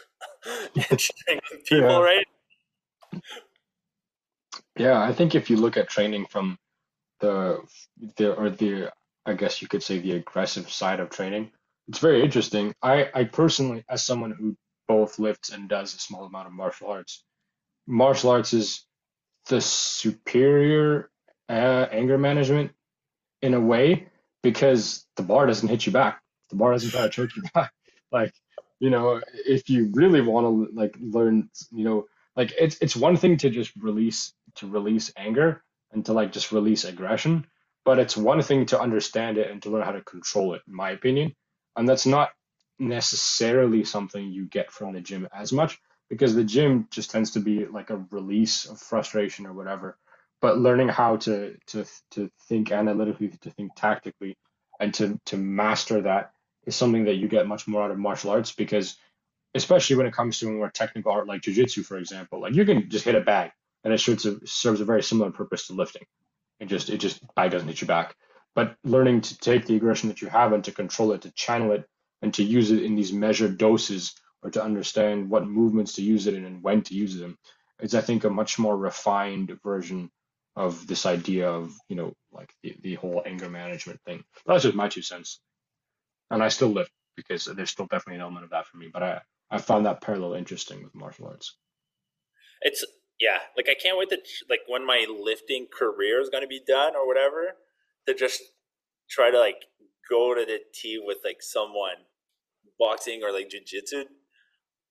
and 0.91 1.01
strangling 1.01 1.63
people, 1.65 1.89
yeah. 1.89 1.99
right? 2.01 2.27
Yeah, 4.79 5.01
I 5.03 5.13
think 5.13 5.35
if 5.35 5.51
you 5.51 5.57
look 5.57 5.77
at 5.77 5.89
training 5.89 6.27
from 6.27 6.59
the 7.21 7.61
the 8.17 8.35
or 8.35 8.51
the 8.51 8.93
I 9.27 9.35
guess 9.35 9.63
you 9.63 9.69
could 9.69 9.83
say 9.83 9.99
the 9.99 10.13
aggressive 10.13 10.71
side 10.71 11.01
of 11.01 11.11
training, 11.11 11.51
it's 11.89 11.99
very 11.99 12.23
interesting. 12.23 12.75
I 12.83 13.09
I 13.15 13.25
personally, 13.25 13.85
as 13.89 14.05
someone 14.05 14.33
who 14.33 14.57
both 14.89 15.19
lifts 15.19 15.51
and 15.51 15.69
does 15.69 15.95
a 15.95 15.99
small 15.99 16.25
amount 16.25 16.47
of 16.49 16.53
martial 16.53 16.89
arts, 16.89 17.25
martial 17.87 18.31
arts 18.31 18.53
is 18.55 18.87
the 19.49 19.61
superior 19.61 21.11
uh, 21.49 21.87
anger 21.93 22.19
management 22.19 22.73
in 23.43 23.55
a 23.55 23.61
way 23.61 24.09
because 24.43 25.07
the 25.17 25.23
bar 25.23 25.47
doesn't 25.47 25.69
hit 25.69 25.87
you 25.87 25.93
back. 25.93 26.21
The 26.51 26.57
bar 26.57 26.73
doesn't 26.73 26.91
try 26.91 27.03
to 27.03 27.09
choke 27.11 27.37
you 27.37 27.43
back. 27.55 27.73
Like 28.13 28.35
you 28.81 28.91
know, 28.91 29.21
if 29.35 29.71
you 29.71 29.91
really 29.95 30.21
want 30.21 30.45
to 30.47 30.75
like 30.75 30.97
learn, 31.01 31.51
you 31.73 31.85
know, 31.85 32.07
like 32.39 32.55
it's 32.59 32.79
it's 32.83 32.97
one 32.97 33.19
thing 33.19 33.39
to 33.39 33.51
just 33.51 33.73
release 33.81 34.35
to 34.57 34.69
release 34.69 35.13
anger 35.19 35.65
and 35.93 36.07
to 36.07 36.15
like 36.15 36.33
just 36.33 36.53
release 36.53 36.85
aggression 36.87 37.47
but 37.87 38.01
it's 38.01 38.17
one 38.19 38.43
thing 38.43 38.67
to 38.67 38.81
understand 38.81 39.39
it 39.39 39.51
and 39.53 39.63
to 39.63 39.71
learn 39.71 39.85
how 39.85 39.93
to 39.93 40.03
control 40.03 40.55
it 40.55 40.63
in 40.69 40.75
my 40.77 40.93
opinion 40.93 41.37
and 41.77 41.89
that's 41.89 42.07
not 42.07 42.31
necessarily 42.81 43.85
something 43.85 44.33
you 44.33 44.47
get 44.47 44.73
from 44.73 44.95
the 44.95 45.03
gym 45.03 45.29
as 45.35 45.53
much 45.53 45.81
because 46.11 46.37
the 46.37 46.45
gym 46.45 46.89
just 46.93 47.13
tends 47.13 47.33
to 47.33 47.41
be 47.41 47.67
like 47.67 47.91
a 47.91 48.07
release 48.13 48.67
of 48.67 48.81
frustration 48.81 49.47
or 49.47 49.55
whatever. 49.55 49.99
But 50.43 50.59
learning 50.61 50.91
how 50.91 51.19
to 51.19 51.57
to 51.69 51.87
to 52.13 52.31
think 52.49 52.73
analytically, 52.73 53.31
to 53.31 53.51
think 53.53 53.73
tactically, 53.77 54.39
and 54.81 54.95
to 54.97 55.21
to 55.27 55.39
master 55.39 56.03
that 56.03 56.33
is 56.67 56.77
something 56.77 57.07
that 57.07 57.17
you 57.17 57.29
get 57.29 57.49
much 57.49 57.69
more 57.69 57.85
out 57.85 57.93
of 57.93 57.99
martial 57.99 58.33
arts 58.33 58.53
because 58.53 58.99
especially 59.59 59.97
when 59.97 60.07
it 60.07 60.15
comes 60.15 60.39
to 60.39 60.51
more 60.51 60.71
technical 60.71 61.13
art 61.13 61.27
like 61.27 61.43
jiu-jitsu 61.43 61.83
for 61.83 61.99
example 61.99 62.41
like 62.41 62.55
you 62.55 62.65
can 62.65 62.89
just 62.89 63.05
hit 63.05 63.15
a 63.15 63.21
bag 63.21 63.51
and 63.85 63.93
it 63.93 64.01
serves 64.01 64.27
a, 64.27 64.39
serves 64.47 64.81
a 64.81 64.85
very 64.85 65.03
similar 65.03 65.31
purpose 65.31 65.67
to 65.67 65.73
lifting. 65.73 66.03
It 66.61 66.67
just 66.67 66.91
it 66.91 66.99
just 66.99 67.23
bag 67.35 67.53
doesn't 67.53 67.69
hit 67.69 67.81
you 67.81 67.87
back. 67.87 68.15
But 68.55 68.77
learning 68.85 69.21
to 69.23 69.39
take 69.39 69.67
the 69.67 69.77
aggression 69.77 70.09
that 70.09 70.21
you 70.21 70.29
have 70.29 70.53
and 70.53 70.65
to 70.65 70.73
control 70.73 71.13
it 71.13 71.23
to 71.23 71.31
channel 71.33 71.73
it 71.73 71.85
and 72.23 72.35
to 72.35 72.43
use 72.43 72.71
it 72.71 72.83
in 72.83 72.97
these 72.97 73.13
measured 73.13 73.59
doses 73.59 74.15
or 74.43 74.51
to 74.51 74.63
understand 74.63 75.31
what 75.31 75.47
movements 75.47 75.95
to 75.95 76.03
use 76.03 76.27
it 76.27 76.35
in 76.35 76.45
and 76.45 76.63
when 76.63 76.83
to 76.83 76.95
use 76.95 77.17
them 77.17 77.37
is 77.81 77.95
i 77.95 78.01
think 78.01 78.25
a 78.25 78.31
much 78.31 78.59
more 78.59 78.77
refined 78.77 79.57
version 79.63 80.11
of 80.57 80.87
this 80.87 81.07
idea 81.07 81.49
of 81.49 81.77
you 81.89 81.97
know 81.97 82.13
like 82.33 82.53
the, 82.63 82.77
the 82.83 82.95
whole 82.95 83.23
anger 83.25 83.49
management 83.49 84.01
thing. 84.05 84.25
That's 84.47 84.65
just 84.65 84.75
my 84.75 84.89
two 84.89 85.03
cents. 85.03 85.41
And 86.31 86.43
i 86.43 86.49
still 86.49 86.69
lift 86.69 86.91
because 87.17 87.45
there's 87.45 87.71
still 87.71 87.87
definitely 87.87 88.17
an 88.17 88.23
element 88.23 88.45
of 88.45 88.51
that 88.51 88.67
for 88.67 88.77
me. 88.77 88.91
But 88.93 89.03
i 89.03 89.21
i 89.51 89.59
found 89.59 89.87
that 89.87 90.01
parallel 90.01 90.35
interesting 90.35 90.83
with 90.83 90.95
martial 90.95 91.27
arts 91.27 91.57
It's 92.63 92.85
yeah, 93.21 93.39
like 93.57 93.69
I 93.69 93.75
can't 93.75 93.99
wait 93.99 94.11
to 94.11 94.19
like 94.49 94.61
when 94.69 94.87
my 94.87 95.07
lifting 95.09 95.67
career 95.77 96.21
is 96.21 96.29
going 96.29 96.43
to 96.43 96.49
be 96.49 96.61
done 96.67 96.95
or 96.95 97.07
whatever 97.07 97.57
to 98.07 98.15
just 98.15 98.41
try 99.11 99.31
to 99.31 99.39
like 99.39 99.65
go 100.09 100.35
to 100.35 100.45
the 100.45 100.61
tee 100.73 101.01
with 101.05 101.19
like 101.25 101.39
someone 101.43 102.07
boxing 102.79 103.23
or 103.25 103.33
like 103.33 103.51
jujitsu 103.51 104.05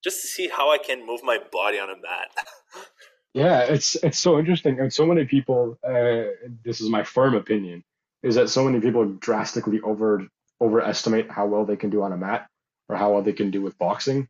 just 0.03 0.21
to 0.21 0.27
see 0.27 0.47
how 0.49 0.71
I 0.71 0.77
can 0.77 1.05
move 1.05 1.21
my 1.23 1.39
body 1.51 1.79
on 1.79 1.89
a 1.89 1.95
mat. 1.95 2.31
Yeah, 3.33 3.61
it's 3.61 3.95
it's 3.95 4.17
so 4.19 4.39
interesting, 4.39 4.79
and 4.79 4.91
so 4.91 5.05
many 5.05 5.25
people. 5.25 5.77
Uh, 5.87 6.31
this 6.65 6.81
is 6.81 6.89
my 6.89 7.03
firm 7.03 7.35
opinion: 7.35 7.83
is 8.23 8.35
that 8.35 8.49
so 8.49 8.63
many 8.63 8.79
people 8.79 9.05
drastically 9.05 9.79
over 9.81 10.27
overestimate 10.59 11.29
how 11.29 11.45
well 11.45 11.65
they 11.65 11.75
can 11.75 11.91
do 11.91 12.01
on 12.01 12.13
a 12.13 12.17
mat 12.17 12.47
or 12.89 12.95
how 12.95 13.13
well 13.13 13.21
they 13.21 13.33
can 13.33 13.51
do 13.51 13.61
with 13.61 13.77
boxing. 13.77 14.27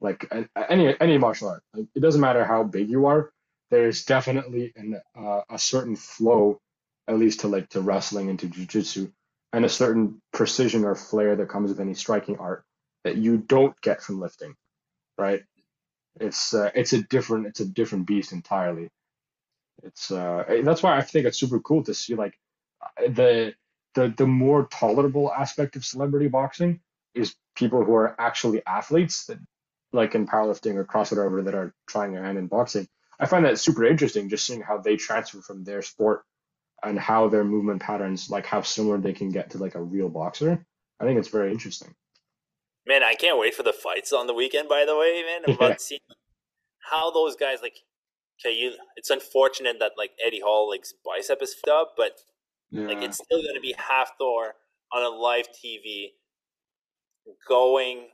Like 0.00 0.30
any 0.70 0.94
any 1.00 1.18
martial 1.18 1.48
art, 1.48 1.62
like, 1.74 1.86
it 1.94 2.00
doesn't 2.00 2.20
matter 2.20 2.44
how 2.44 2.64
big 2.64 2.88
you 2.90 3.06
are. 3.06 3.32
There's 3.70 4.04
definitely 4.04 4.72
an 4.76 5.00
uh, 5.16 5.42
a 5.50 5.58
certain 5.58 5.96
flow, 5.96 6.60
at 7.08 7.18
least 7.18 7.40
to 7.40 7.48
like 7.48 7.70
to 7.70 7.80
wrestling 7.80 8.30
and 8.30 8.38
to 8.40 8.48
jujitsu, 8.48 9.12
and 9.52 9.64
a 9.64 9.68
certain 9.68 10.22
precision 10.32 10.84
or 10.84 10.94
flair 10.94 11.36
that 11.36 11.48
comes 11.48 11.70
with 11.70 11.80
any 11.80 11.94
striking 11.94 12.38
art 12.38 12.64
that 13.04 13.16
you 13.16 13.38
don't 13.38 13.80
get 13.82 14.02
from 14.02 14.20
lifting, 14.20 14.54
right? 15.18 15.42
It's 16.20 16.54
uh, 16.54 16.70
it's 16.74 16.92
a 16.92 17.02
different 17.02 17.46
it's 17.46 17.60
a 17.60 17.66
different 17.66 18.06
beast 18.06 18.32
entirely. 18.32 18.90
It's 19.82 20.10
uh 20.10 20.44
that's 20.64 20.82
why 20.82 20.96
I 20.96 21.02
think 21.02 21.26
it's 21.26 21.38
super 21.38 21.60
cool 21.60 21.84
to 21.84 21.94
see 21.94 22.14
like 22.14 22.38
the 22.98 23.54
the 23.94 24.14
the 24.16 24.26
more 24.26 24.66
tolerable 24.66 25.32
aspect 25.32 25.76
of 25.76 25.84
celebrity 25.84 26.28
boxing 26.28 26.80
is 27.14 27.34
people 27.56 27.84
who 27.84 27.94
are 27.94 28.14
actually 28.20 28.64
athletes 28.66 29.26
that 29.26 29.38
like 29.92 30.14
in 30.14 30.26
powerlifting 30.26 30.74
or 30.76 30.84
CrossFit 30.84 31.16
or 31.16 31.24
whatever 31.28 31.42
that 31.42 31.54
are 31.54 31.74
trying 31.88 32.12
their 32.12 32.24
hand 32.24 32.38
in 32.38 32.46
boxing. 32.46 32.86
I 33.20 33.26
find 33.26 33.44
that 33.44 33.58
super 33.58 33.84
interesting 33.84 34.28
just 34.28 34.46
seeing 34.46 34.60
how 34.60 34.78
they 34.78 34.96
transfer 34.96 35.40
from 35.40 35.64
their 35.64 35.82
sport 35.82 36.24
and 36.84 36.98
how 36.98 37.28
their 37.28 37.44
movement 37.44 37.82
patterns 37.82 38.30
like 38.30 38.46
how 38.46 38.62
similar 38.62 38.98
they 38.98 39.12
can 39.12 39.30
get 39.30 39.50
to 39.50 39.58
like 39.58 39.74
a 39.74 39.82
real 39.82 40.08
boxer. 40.08 40.64
I 41.00 41.04
think 41.04 41.18
it's 41.18 41.28
very 41.28 41.50
interesting. 41.52 41.94
Man, 42.86 43.02
I 43.02 43.14
can't 43.14 43.38
wait 43.38 43.54
for 43.54 43.62
the 43.62 43.72
fights 43.72 44.12
on 44.12 44.26
the 44.26 44.34
weekend. 44.34 44.68
By 44.68 44.84
the 44.86 44.96
way, 44.96 45.22
man, 45.26 45.42
I'm 45.46 45.54
about 45.54 45.68
Yeah. 45.70 45.74
to 45.74 45.80
see 45.80 46.00
how 46.90 47.10
those 47.10 47.36
guys 47.36 47.58
like. 47.62 47.76
Okay, 48.40 48.54
you. 48.54 48.74
It's 48.96 49.10
unfortunate 49.10 49.78
that 49.80 49.92
like 49.98 50.12
Eddie 50.24 50.40
Hall 50.40 50.68
like 50.70 50.80
his 50.82 50.94
bicep 51.04 51.42
is 51.42 51.54
fucked 51.54 51.68
up, 51.68 51.94
but 51.96 52.12
like 52.72 53.02
it's 53.02 53.16
still 53.16 53.42
going 53.42 53.54
to 53.56 53.60
be 53.60 53.74
Hafthor 53.74 54.50
on 54.92 55.02
a 55.02 55.08
live 55.08 55.48
TV, 55.48 56.10
going 57.48 58.08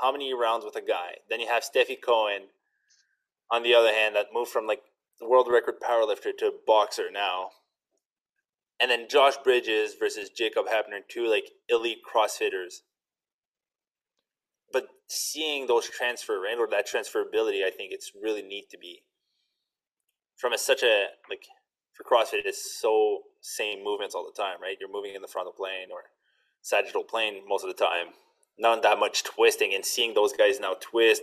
how 0.00 0.12
many 0.12 0.32
rounds 0.34 0.64
with 0.64 0.76
a 0.76 0.86
guy? 0.86 1.16
Then 1.28 1.40
you 1.40 1.48
have 1.48 1.62
Stefi 1.62 1.96
Cohen, 2.00 2.42
on 3.50 3.62
the 3.62 3.74
other 3.74 3.92
hand, 3.92 4.16
that 4.16 4.26
moved 4.32 4.50
from 4.50 4.66
like 4.66 4.82
world 5.20 5.48
record 5.50 5.74
powerlifter 5.80 6.36
to 6.38 6.52
boxer 6.66 7.10
now, 7.12 7.50
and 8.80 8.90
then 8.90 9.08
Josh 9.08 9.36
Bridges 9.44 9.94
versus 9.98 10.30
Jacob 10.30 10.66
Heppner, 10.66 11.00
two 11.08 11.26
like 11.26 11.50
elite 11.68 11.98
CrossFitters. 12.02 12.80
But 14.72 14.88
seeing 15.06 15.66
those 15.66 15.88
transfer 15.88 16.38
or 16.38 16.68
that 16.70 16.88
transferability, 16.88 17.64
I 17.64 17.70
think 17.70 17.92
it's 17.92 18.12
really 18.20 18.42
neat 18.42 18.70
to 18.70 18.78
be 18.78 19.02
from 20.42 20.52
a, 20.52 20.58
such 20.58 20.82
a 20.82 21.06
like 21.30 21.44
for 21.92 22.02
CrossFit, 22.02 22.42
it's 22.44 22.80
so 22.80 23.20
same 23.40 23.84
movements 23.84 24.14
all 24.14 24.24
the 24.24 24.42
time, 24.42 24.60
right? 24.60 24.76
You're 24.80 24.92
moving 24.92 25.14
in 25.14 25.22
the 25.22 25.28
frontal 25.28 25.52
plane 25.52 25.88
or 25.92 26.02
sagittal 26.62 27.04
plane 27.04 27.42
most 27.48 27.64
of 27.64 27.68
the 27.68 27.84
time. 27.84 28.08
Not 28.58 28.82
that 28.82 28.98
much 28.98 29.24
twisting, 29.24 29.74
and 29.74 29.84
seeing 29.84 30.14
those 30.14 30.32
guys 30.32 30.60
now 30.60 30.76
twist, 30.78 31.22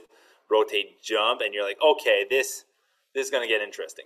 rotate, 0.49 1.01
jump, 1.01 1.41
and 1.41 1.53
you're 1.53 1.63
like, 1.63 1.77
okay, 1.81 2.25
this 2.29 2.65
this 3.13 3.25
is 3.25 3.31
gonna 3.31 3.47
get 3.47 3.61
interesting. 3.61 4.05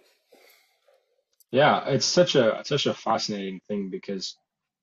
Yeah, 1.51 1.87
it's 1.87 2.05
such 2.05 2.35
a 2.35 2.61
such 2.65 2.85
a 2.85 2.93
fascinating 2.93 3.61
thing 3.67 3.89
because 3.89 4.35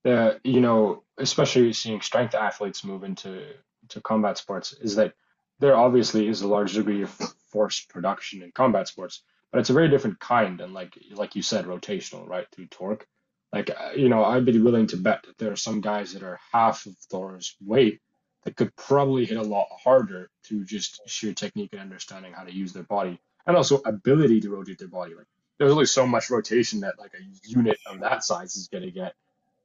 the 0.05 0.41
you 0.45 0.61
know, 0.61 1.03
especially 1.19 1.73
seeing 1.73 2.01
strength 2.01 2.35
athletes 2.35 2.85
move 2.85 3.05
into 3.05 3.45
to 3.89 4.01
combat 4.01 4.39
sports 4.39 4.73
is 4.81 4.97
that 4.97 5.15
there 5.59 5.77
obviously 5.77 6.29
is 6.29 6.43
a 6.43 6.49
large 6.49 6.75
degree 6.75 7.03
of 7.03 7.11
force 7.51 7.81
production 7.81 8.43
in 8.43 8.53
combat 8.53 8.89
sports, 8.89 9.23
but 9.53 9.59
it's 9.59 9.71
a 9.71 9.75
very 9.75 9.89
different 9.89 10.21
kind 10.21 10.61
and 10.61 10.73
like 10.73 10.97
like 11.13 11.35
you 11.37 11.43
said, 11.43 11.67
rotational, 11.67 12.27
right, 12.27 12.47
through 12.53 12.67
torque. 12.67 13.07
Like 13.53 13.71
uh, 13.71 13.91
you 13.97 14.09
know, 14.09 14.25
I'd 14.25 14.45
be 14.45 14.61
willing 14.61 14.87
to 14.89 14.97
bet 14.97 15.25
that 15.25 15.39
there 15.39 15.53
are 15.53 15.57
some 15.57 15.81
guys 15.81 16.13
that 16.13 16.23
are 16.23 16.41
half 16.53 16.87
of 16.87 16.97
Thor's 17.11 17.57
weight 17.61 18.01
that 18.45 18.57
could 18.57 18.75
probably 18.77 19.27
hit 19.27 19.37
a 19.37 19.43
lot 19.43 19.67
harder 19.83 20.31
through 20.45 20.65
just 20.65 21.01
sheer 21.07 21.33
technique 21.35 21.71
and 21.73 21.81
understanding 21.81 22.33
how 22.33 22.45
to 22.45 22.53
use 22.53 22.73
their 22.73 22.85
body 22.85 23.21
and 23.47 23.57
also 23.57 23.81
ability 23.85 24.41
to 24.41 24.51
rotate 24.51 24.79
their 24.79 24.89
body. 24.89 25.15
Like 25.15 25.27
there's 25.59 25.73
only 25.73 25.87
so 25.87 26.07
much 26.07 26.31
rotation 26.31 26.81
that 26.81 26.99
like 26.99 27.13
a 27.15 27.49
unit 27.49 27.79
of 27.87 28.01
that 28.01 28.25
size 28.25 28.57
is 28.57 28.69
gonna 28.69 28.91
get, 28.91 29.15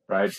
right? 0.10 0.34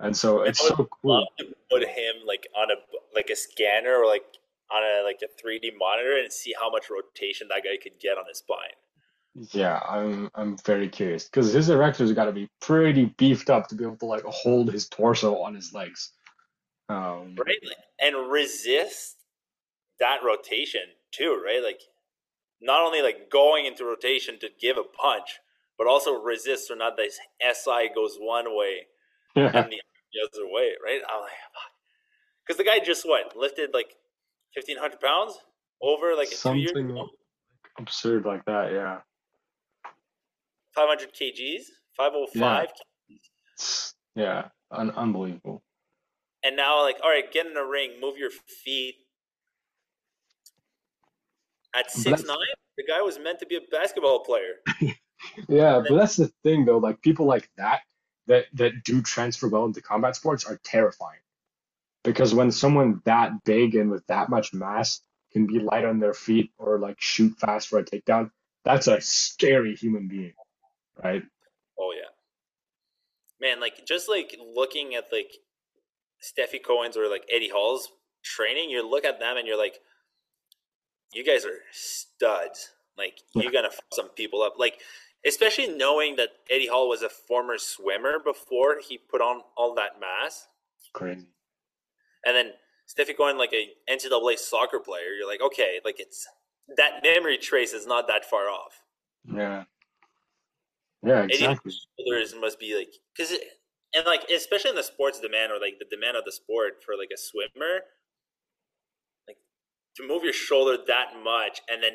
And 0.00 0.16
so 0.16 0.42
it's 0.42 0.60
I 0.60 0.64
would 0.64 0.76
so 0.76 0.88
cool. 1.02 1.18
love 1.18 1.28
to 1.38 1.46
put 1.70 1.82
him 1.82 2.14
like 2.26 2.46
on 2.56 2.70
a 2.70 2.74
like 3.14 3.30
a 3.30 3.36
scanner 3.36 3.96
or 3.96 4.06
like 4.06 4.24
on 4.72 4.82
a 4.82 5.04
like 5.04 5.20
a 5.22 5.42
3D 5.42 5.76
monitor 5.78 6.16
and 6.22 6.32
see 6.32 6.54
how 6.58 6.70
much 6.70 6.86
rotation 6.90 7.48
that 7.48 7.62
guy 7.64 7.76
could 7.82 7.98
get 8.00 8.18
on 8.18 8.24
his 8.28 8.38
spine. 8.38 8.58
Yeah, 9.52 9.80
I'm 9.88 10.30
I'm 10.34 10.56
very 10.58 10.88
curious 10.88 11.24
because 11.24 11.52
his 11.52 11.68
erector's 11.68 12.12
got 12.12 12.26
to 12.26 12.32
be 12.32 12.48
pretty 12.60 13.06
beefed 13.18 13.50
up 13.50 13.68
to 13.68 13.74
be 13.74 13.84
able 13.84 13.96
to 13.96 14.06
like 14.06 14.22
hold 14.24 14.72
his 14.72 14.88
torso 14.88 15.38
on 15.42 15.54
his 15.54 15.72
legs. 15.72 16.12
Um, 16.88 17.36
right? 17.36 17.58
And 18.00 18.30
resist 18.30 19.16
that 20.00 20.18
rotation 20.24 20.82
too, 21.12 21.40
right? 21.44 21.62
Like 21.62 21.80
not 22.62 22.82
only 22.82 23.02
like 23.02 23.30
going 23.30 23.66
into 23.66 23.84
rotation 23.84 24.38
to 24.40 24.48
give 24.60 24.78
a 24.78 24.84
punch, 24.84 25.40
but 25.78 25.86
also 25.88 26.14
resist 26.22 26.68
so 26.68 26.74
not 26.74 26.96
this 26.96 27.18
SI 27.42 27.90
goes 27.94 28.16
one 28.20 28.56
way 28.56 28.86
yeah, 29.36 29.48
and 29.48 29.72
the 29.72 30.20
other 30.22 30.46
way, 30.52 30.72
right? 30.84 31.00
I'm 31.10 31.22
like, 31.22 31.32
because 32.46 32.58
the 32.58 32.64
guy 32.64 32.78
just 32.84 33.06
what 33.08 33.36
lifted 33.36 33.70
like 33.74 33.96
fifteen 34.54 34.78
hundred 34.78 35.00
pounds 35.00 35.38
over 35.82 36.14
like 36.16 36.30
two 36.30 36.54
years 36.54 36.70
something 36.72 36.90
ago, 36.92 37.08
absurd 37.78 38.24
like 38.24 38.44
that. 38.44 38.72
Yeah, 38.72 39.00
five 40.76 40.88
hundred 40.88 41.14
kgs, 41.14 41.64
five 41.96 42.12
hundred 42.12 42.28
five, 42.38 42.68
It's- 43.10 43.94
yeah, 44.14 44.50
un 44.70 44.92
unbelievable. 44.92 45.63
And 46.44 46.56
now 46.56 46.82
like, 46.82 46.98
all 47.02 47.10
right, 47.10 47.30
get 47.32 47.46
in 47.46 47.54
the 47.54 47.64
ring, 47.64 47.92
move 48.00 48.18
your 48.18 48.30
feet. 48.30 48.96
At 51.74 51.90
six 51.90 52.22
nine, 52.22 52.36
the 52.76 52.84
guy 52.84 53.00
was 53.00 53.18
meant 53.18 53.40
to 53.40 53.46
be 53.46 53.56
a 53.56 53.60
basketball 53.72 54.20
player. 54.20 54.54
yeah, 55.48 55.82
but 55.88 55.96
that's 55.96 56.16
the 56.16 56.30
thing 56.44 56.64
though. 56.64 56.78
Like 56.78 57.02
people 57.02 57.26
like 57.26 57.50
that 57.56 57.80
that 58.26 58.44
that 58.54 58.84
do 58.84 59.02
transfer 59.02 59.48
well 59.48 59.64
into 59.64 59.82
combat 59.82 60.14
sports 60.14 60.44
are 60.44 60.60
terrifying 60.62 61.18
because 62.04 62.34
when 62.34 62.52
someone 62.52 63.00
that 63.06 63.42
big 63.44 63.74
and 63.74 63.90
with 63.90 64.06
that 64.06 64.28
much 64.28 64.54
mass 64.54 65.00
can 65.32 65.46
be 65.46 65.58
light 65.58 65.84
on 65.84 65.98
their 65.98 66.14
feet 66.14 66.52
or 66.58 66.78
like 66.78 67.00
shoot 67.00 67.36
fast 67.40 67.68
for 67.68 67.80
a 67.80 67.84
takedown, 67.84 68.30
that's 68.64 68.86
a 68.86 69.00
scary 69.00 69.74
human 69.74 70.06
being, 70.06 70.34
right? 71.02 71.24
Oh 71.78 71.92
yeah, 71.92 72.10
man! 73.40 73.60
Like 73.60 73.84
just 73.84 74.08
like 74.08 74.36
looking 74.54 74.94
at 74.94 75.06
like 75.10 75.32
Stefi 76.24 76.62
Cohen's 76.64 76.96
or 76.96 77.08
like 77.08 77.24
Eddie 77.32 77.50
Hall's 77.50 77.90
training, 78.22 78.70
you 78.70 78.88
look 78.88 79.04
at 79.04 79.20
them 79.20 79.36
and 79.36 79.46
you're 79.46 79.58
like, 79.58 79.80
you 81.12 81.24
guys 81.24 81.44
are 81.44 81.58
studs. 81.72 82.70
Like 82.96 83.18
you're 83.34 83.52
gonna 83.52 83.70
fuck 83.70 83.84
some 83.92 84.08
people 84.10 84.42
up. 84.42 84.54
Like 84.58 84.80
especially 85.26 85.68
knowing 85.68 86.16
that 86.16 86.30
Eddie 86.50 86.68
Hall 86.68 86.88
was 86.88 87.02
a 87.02 87.08
former 87.08 87.58
swimmer 87.58 88.18
before 88.24 88.76
he 88.86 88.98
put 88.98 89.20
on 89.20 89.42
all 89.56 89.74
that 89.74 90.00
mass, 90.00 90.46
Crazy. 90.92 91.26
and 92.24 92.36
then 92.36 92.52
Steffi 92.88 93.16
Cohen 93.16 93.38
like 93.38 93.52
a 93.52 93.70
NCAA 93.90 94.38
soccer 94.38 94.78
player. 94.78 95.12
You're 95.18 95.28
like, 95.28 95.40
okay, 95.42 95.80
like 95.84 95.98
it's 95.98 96.26
that 96.76 97.02
memory 97.02 97.38
trace 97.38 97.72
is 97.72 97.86
not 97.86 98.06
that 98.08 98.24
far 98.24 98.48
off. 98.48 98.82
Yeah. 99.32 99.64
Yeah, 101.02 101.24
exactly. 101.24 101.72
Shoulders 101.98 102.34
must 102.40 102.58
be 102.58 102.76
like 102.76 102.94
because 103.16 103.36
and 103.94 104.04
like 104.06 104.24
especially 104.34 104.70
in 104.70 104.76
the 104.76 104.82
sports 104.82 105.20
demand 105.20 105.52
or 105.52 105.60
like 105.60 105.78
the 105.78 105.86
demand 105.90 106.16
of 106.16 106.24
the 106.24 106.32
sport 106.32 106.82
for 106.84 106.94
like 106.98 107.10
a 107.14 107.18
swimmer, 107.18 107.86
like 109.28 109.38
to 109.96 110.06
move 110.06 110.24
your 110.24 110.32
shoulder 110.32 110.76
that 110.86 111.12
much 111.22 111.60
and 111.68 111.82
then 111.82 111.92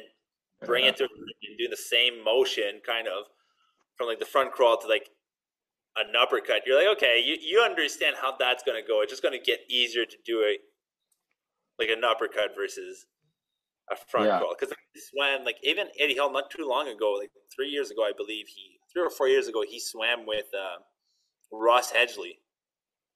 bring 0.65 0.83
yeah. 0.83 0.91
it 0.91 0.97
to 0.97 1.03
and 1.03 1.57
do 1.57 1.67
the 1.67 1.77
same 1.77 2.23
motion 2.23 2.81
kind 2.85 3.07
of 3.07 3.25
from 3.95 4.07
like 4.07 4.19
the 4.19 4.25
front 4.25 4.51
crawl 4.51 4.77
to 4.77 4.87
like 4.87 5.09
an 5.97 6.13
uppercut. 6.19 6.63
You're 6.65 6.77
like, 6.77 6.97
okay, 6.97 7.21
you, 7.23 7.35
you 7.41 7.61
understand 7.61 8.15
how 8.21 8.35
that's 8.37 8.63
gonna 8.63 8.85
go. 8.85 9.01
It's 9.01 9.11
just 9.11 9.23
gonna 9.23 9.39
get 9.39 9.59
easier 9.69 10.05
to 10.05 10.17
do 10.25 10.41
it 10.41 10.61
like 11.77 11.89
an 11.89 12.03
uppercut 12.03 12.51
versus 12.55 13.05
a 13.91 13.95
front 13.95 14.27
yeah. 14.27 14.39
crawl. 14.39 14.55
Because 14.57 14.73
swam 14.95 15.43
like 15.43 15.57
even 15.63 15.87
Eddie 15.99 16.17
Hall 16.17 16.31
not 16.31 16.49
too 16.49 16.67
long 16.67 16.87
ago, 16.87 17.13
like 17.19 17.31
three 17.53 17.69
years 17.69 17.91
ago, 17.91 18.03
I 18.03 18.11
believe 18.15 18.47
he 18.47 18.79
three 18.91 19.03
or 19.03 19.09
four 19.09 19.27
years 19.27 19.47
ago, 19.47 19.63
he 19.67 19.79
swam 19.79 20.25
with 20.25 20.47
uh, 20.53 20.81
Ross 21.51 21.91
Edgley, 21.91 22.37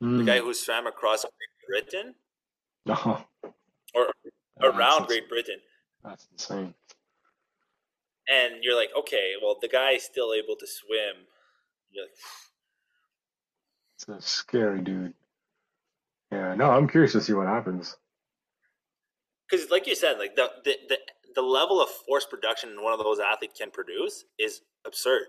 mm. 0.02 0.18
the 0.18 0.24
guy 0.24 0.40
hmm. 0.40 0.46
who 0.46 0.54
swam 0.54 0.88
across 0.88 1.26
Great 1.68 1.90
Britain, 1.92 2.16
uh-huh. 2.90 3.20
or 3.94 4.08
around 4.62 5.08
Great 5.08 5.30
Britain. 5.30 5.58
That's 6.04 6.28
insane. 6.32 6.74
And 8.28 8.64
you're 8.64 8.76
like, 8.76 8.90
okay, 8.98 9.34
well, 9.42 9.58
the 9.62 9.68
guy's 9.68 10.04
still 10.04 10.34
able 10.34 10.56
to 10.56 10.68
swim. 10.68 11.28
You're 11.92 12.06
like, 12.06 12.14
it's 13.96 14.08
a 14.08 14.28
scary 14.28 14.82
dude. 14.82 15.14
Yeah, 16.32 16.56
no, 16.56 16.72
I'm 16.72 16.88
curious 16.88 17.12
to 17.12 17.22
see 17.22 17.34
what 17.34 17.48
happens 17.48 17.96
because 19.54 19.70
like 19.70 19.88
you 19.88 19.96
said, 19.96 20.18
like 20.18 20.36
the, 20.36 20.50
the 20.64 20.76
the 20.90 20.98
the 21.36 21.42
level 21.42 21.82
of 21.82 21.90
force 21.90 22.26
production 22.26 22.82
one 22.82 22.94
of 22.94 23.00
those 23.00 23.20
athletes 23.20 23.60
can 23.60 23.72
produce 23.72 24.26
is 24.40 24.62
absurd. 24.86 25.28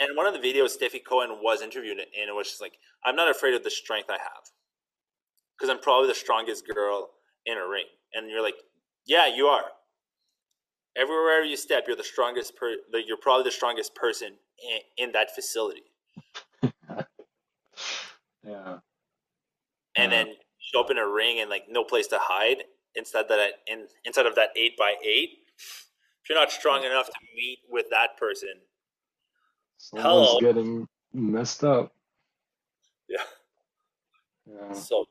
And 0.00 0.16
one 0.16 0.26
of 0.26 0.32
the 0.32 0.40
videos 0.40 0.76
Stefi 0.78 1.00
Cohen 1.04 1.38
was 1.42 1.60
interviewed 1.60 1.98
in, 1.98 2.28
it 2.28 2.34
was 2.34 2.48
just 2.48 2.60
like, 2.60 2.74
I'm 3.04 3.16
not 3.16 3.30
afraid 3.30 3.54
of 3.54 3.64
the 3.64 3.70
strength 3.70 4.08
I 4.08 4.18
have. 4.18 4.44
Because 5.56 5.70
I'm 5.70 5.80
probably 5.80 6.08
the 6.08 6.14
strongest 6.14 6.64
girl 6.72 7.10
in 7.46 7.58
a 7.58 7.66
ring. 7.66 7.86
And 8.14 8.30
you're 8.30 8.42
like, 8.42 8.54
yeah, 9.06 9.26
you 9.26 9.46
are. 9.46 9.64
Everywhere 10.96 11.42
you 11.42 11.56
step, 11.56 11.84
you're 11.86 11.96
the 11.96 12.04
strongest 12.04 12.56
per 12.56 12.76
you're 13.06 13.16
probably 13.20 13.44
the 13.44 13.50
strongest 13.50 13.94
person 13.94 14.34
in, 14.98 15.06
in 15.06 15.12
that 15.12 15.34
facility. 15.34 15.82
yeah. 18.44 18.78
And 19.96 20.12
then 20.12 20.34
show 20.58 20.80
up 20.80 20.90
in 20.90 20.98
a 20.98 21.06
ring 21.06 21.40
and 21.40 21.48
like 21.50 21.64
no 21.68 21.84
place 21.84 22.06
to 22.08 22.18
hide 22.20 22.64
instead 22.94 23.28
that 23.28 23.50
in 23.66 23.86
instead 24.04 24.26
of 24.26 24.34
that 24.34 24.50
eight 24.56 24.76
by 24.76 24.94
eight. 25.04 25.30
If 26.22 26.28
you're 26.28 26.38
not 26.38 26.52
strong 26.52 26.84
enough 26.84 27.06
to 27.06 27.18
meet 27.34 27.60
with 27.70 27.86
that 27.90 28.16
person, 28.18 28.54
someone's 29.78 30.28
hello. 30.28 30.40
getting 30.40 30.88
messed 31.12 31.64
up. 31.64 31.92
Yeah. 33.08 33.22
Yeah. 34.46 34.72
So, 34.74 35.06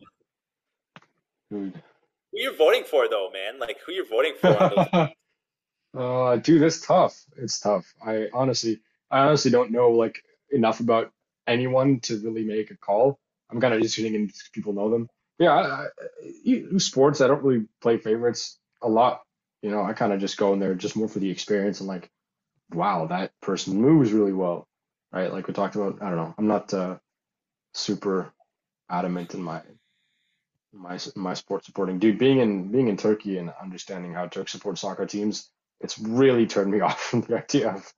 dude. 1.52 1.74
Who 2.32 2.40
you 2.40 2.56
voting 2.56 2.84
for 2.84 3.10
though, 3.10 3.30
man? 3.34 3.60
Like 3.60 3.80
who 3.86 3.94
you're 3.94 4.06
voting 4.06 4.34
for? 4.40 5.10
uh, 5.98 6.36
dude, 6.38 6.62
it's 6.62 6.86
tough. 6.86 7.26
It's 7.38 7.60
tough. 7.60 7.92
I 8.06 8.28
honestly, 8.34 8.80
I 9.10 9.22
honestly 9.22 9.52
don't 9.52 9.72
know 9.72 9.90
like 9.90 10.22
enough 10.52 10.80
about 10.80 11.12
anyone 11.48 12.00
to 12.02 12.20
really 12.20 12.44
make 12.44 12.72
a 12.72 12.78
call. 12.78 13.20
I'm 13.50 13.60
kind 13.60 13.74
of 13.74 13.82
just 13.82 13.96
shooting 13.96 14.14
in 14.14 14.32
people 14.54 14.74
know 14.74 14.90
them 14.90 15.10
yeah, 15.40 15.52
I, 15.52 15.86
I, 15.86 16.78
sports, 16.78 17.22
I 17.22 17.28
don't 17.28 17.44
really 17.44 17.66
play 17.82 17.98
favorites 17.98 18.58
a 18.82 18.90
lot. 18.90 19.22
You 19.62 19.72
know, 19.72 19.84
I 19.84 19.94
kind 19.94 20.14
of 20.14 20.20
just 20.20 20.38
go 20.38 20.54
in 20.54 20.60
there 20.60 20.76
just 20.76 20.96
more 20.96 21.08
for 21.08 21.20
the 21.20 21.30
experience 21.30 21.80
and 21.80 21.88
like, 21.88 22.10
wow, 22.74 23.08
that 23.08 23.32
person 23.42 23.82
moves 23.82 24.12
really 24.12 24.34
well, 24.34 24.68
right? 25.12 25.32
Like 25.32 25.48
we 25.48 25.54
talked 25.54 25.76
about. 25.76 26.02
I 26.02 26.10
don't 26.10 26.18
know. 26.18 26.36
I'm 26.38 26.48
not 26.48 26.74
uh, 26.74 26.98
super 27.74 28.32
adamant 28.90 29.34
in 29.34 29.42
my 29.42 29.62
my 30.74 31.00
my 31.16 31.34
sport 31.34 31.66
supporting. 31.66 32.00
Dude, 32.00 32.20
being 32.20 32.40
in 32.40 32.72
being 32.72 32.88
in 32.88 32.98
Turkey 32.98 33.38
and 33.38 33.54
understanding 33.62 34.14
how 34.14 34.28
Turks 34.28 34.52
support 34.52 34.78
soccer 34.78 35.06
teams, 35.06 35.50
it's 35.82 36.00
really 36.00 36.48
turned 36.48 36.72
me 36.72 36.80
off 36.82 37.02
from 37.02 37.22
the 37.22 37.38
idea 37.38 37.72
of 37.72 37.94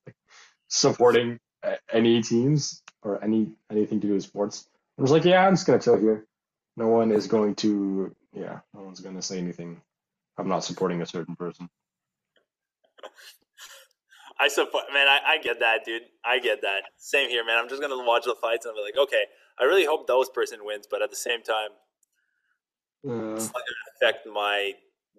supporting 0.69 1.39
any 1.91 2.21
teams 2.21 2.83
or 3.03 3.23
any 3.23 3.51
anything 3.71 4.01
to 4.01 4.07
do 4.07 4.13
with 4.13 4.23
sports. 4.23 4.67
I 4.97 5.01
was 5.01 5.11
like, 5.11 5.25
yeah, 5.25 5.45
I'm 5.47 5.53
just 5.53 5.67
gonna 5.67 5.79
chill 5.79 5.97
here 5.97 6.25
no 6.79 6.87
one 6.87 7.11
is 7.11 7.27
going 7.27 7.55
to 7.55 8.15
yeah 8.33 8.59
no 8.73 8.81
one's 8.81 9.01
to 9.01 9.21
say 9.21 9.37
anything 9.37 9.81
i'm 10.37 10.47
not 10.47 10.63
supporting 10.63 11.01
a 11.01 11.05
certain 11.05 11.35
person 11.35 11.69
i 14.39 14.47
support 14.47 14.85
man 14.93 15.07
I, 15.07 15.19
I 15.27 15.37
get 15.37 15.59
that 15.59 15.85
dude. 15.85 16.03
I 16.23 16.39
get 16.39 16.61
that. 16.61 16.83
Same 16.97 17.29
here 17.29 17.45
man. 17.45 17.57
I'm 17.57 17.69
just 17.69 17.81
going 17.81 17.97
to 17.97 18.05
watch 18.05 18.25
the 18.25 18.35
fights 18.41 18.65
and 18.65 18.75
be 18.75 18.81
like 18.81 18.97
okay 18.97 19.23
i 19.59 19.63
really 19.63 19.85
hope 19.85 20.07
those 20.07 20.29
person 20.29 20.59
wins 20.61 20.87
but 20.89 21.01
at 21.01 21.09
the 21.09 21.15
same 21.15 21.41
time 21.43 21.69
uh, 23.07 23.35
it's 23.35 23.45
not 23.45 23.53
going 23.53 23.63
to 23.63 24.05
affect 24.05 24.27
my 24.27 24.73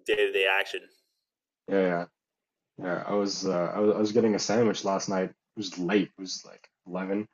day-to-day 0.05 0.45
action. 0.45 0.81
Yeah 1.67 1.81
yeah. 1.81 2.05
Yeah 2.77 3.03
i 3.07 3.13
was 3.13 3.45
uh 3.45 3.71
I 3.75 3.79
was, 3.79 3.95
I 3.95 3.99
was 3.99 4.11
getting 4.11 4.35
a 4.35 4.39
sandwich 4.39 4.83
last 4.83 5.09
night. 5.09 5.29
It 5.29 5.57
was 5.57 5.77
late. 5.77 6.09
It 6.17 6.21
was 6.21 6.43
like 6.45 6.69
11 6.87 7.27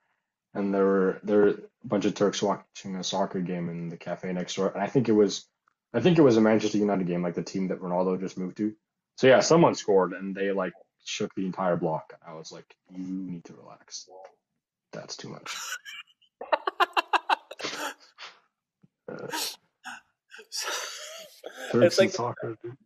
and 0.57 0.73
there 0.73 0.85
were 0.85 1.19
there 1.23 1.37
were 1.37 1.49
a 1.49 1.87
bunch 1.87 2.05
of 2.05 2.15
Turks 2.15 2.41
watching 2.41 2.95
a 2.95 3.03
soccer 3.03 3.39
game 3.39 3.69
in 3.69 3.89
the 3.89 3.97
cafe 3.97 4.33
next 4.33 4.55
door, 4.55 4.69
and 4.69 4.81
I 4.81 4.87
think 4.87 5.07
it 5.07 5.13
was 5.13 5.45
I 5.93 6.01
think 6.01 6.17
it 6.17 6.23
was 6.23 6.37
a 6.37 6.41
Manchester 6.41 6.77
United 6.77 7.07
game, 7.07 7.21
like 7.21 7.35
the 7.35 7.43
team 7.43 7.67
that 7.67 7.79
Ronaldo 7.79 8.19
just 8.19 8.37
moved 8.37 8.57
to. 8.57 8.73
So 9.17 9.27
yeah, 9.27 9.39
someone 9.39 9.75
scored, 9.75 10.13
and 10.13 10.35
they 10.35 10.51
like 10.51 10.73
shook 11.07 11.33
the 11.35 11.45
entire 11.45 11.77
block. 11.77 12.13
I 12.25 12.33
was 12.33 12.51
like, 12.51 12.75
you 12.89 13.03
need 13.03 13.45
to 13.45 13.53
relax. 13.53 14.07
That's 14.91 15.15
too 15.15 15.29
much. 15.29 15.55
uh, 19.11 19.27
it's 21.73 21.97
like 21.99 22.11
soccer, 22.11 22.57
dude. 22.61 22.77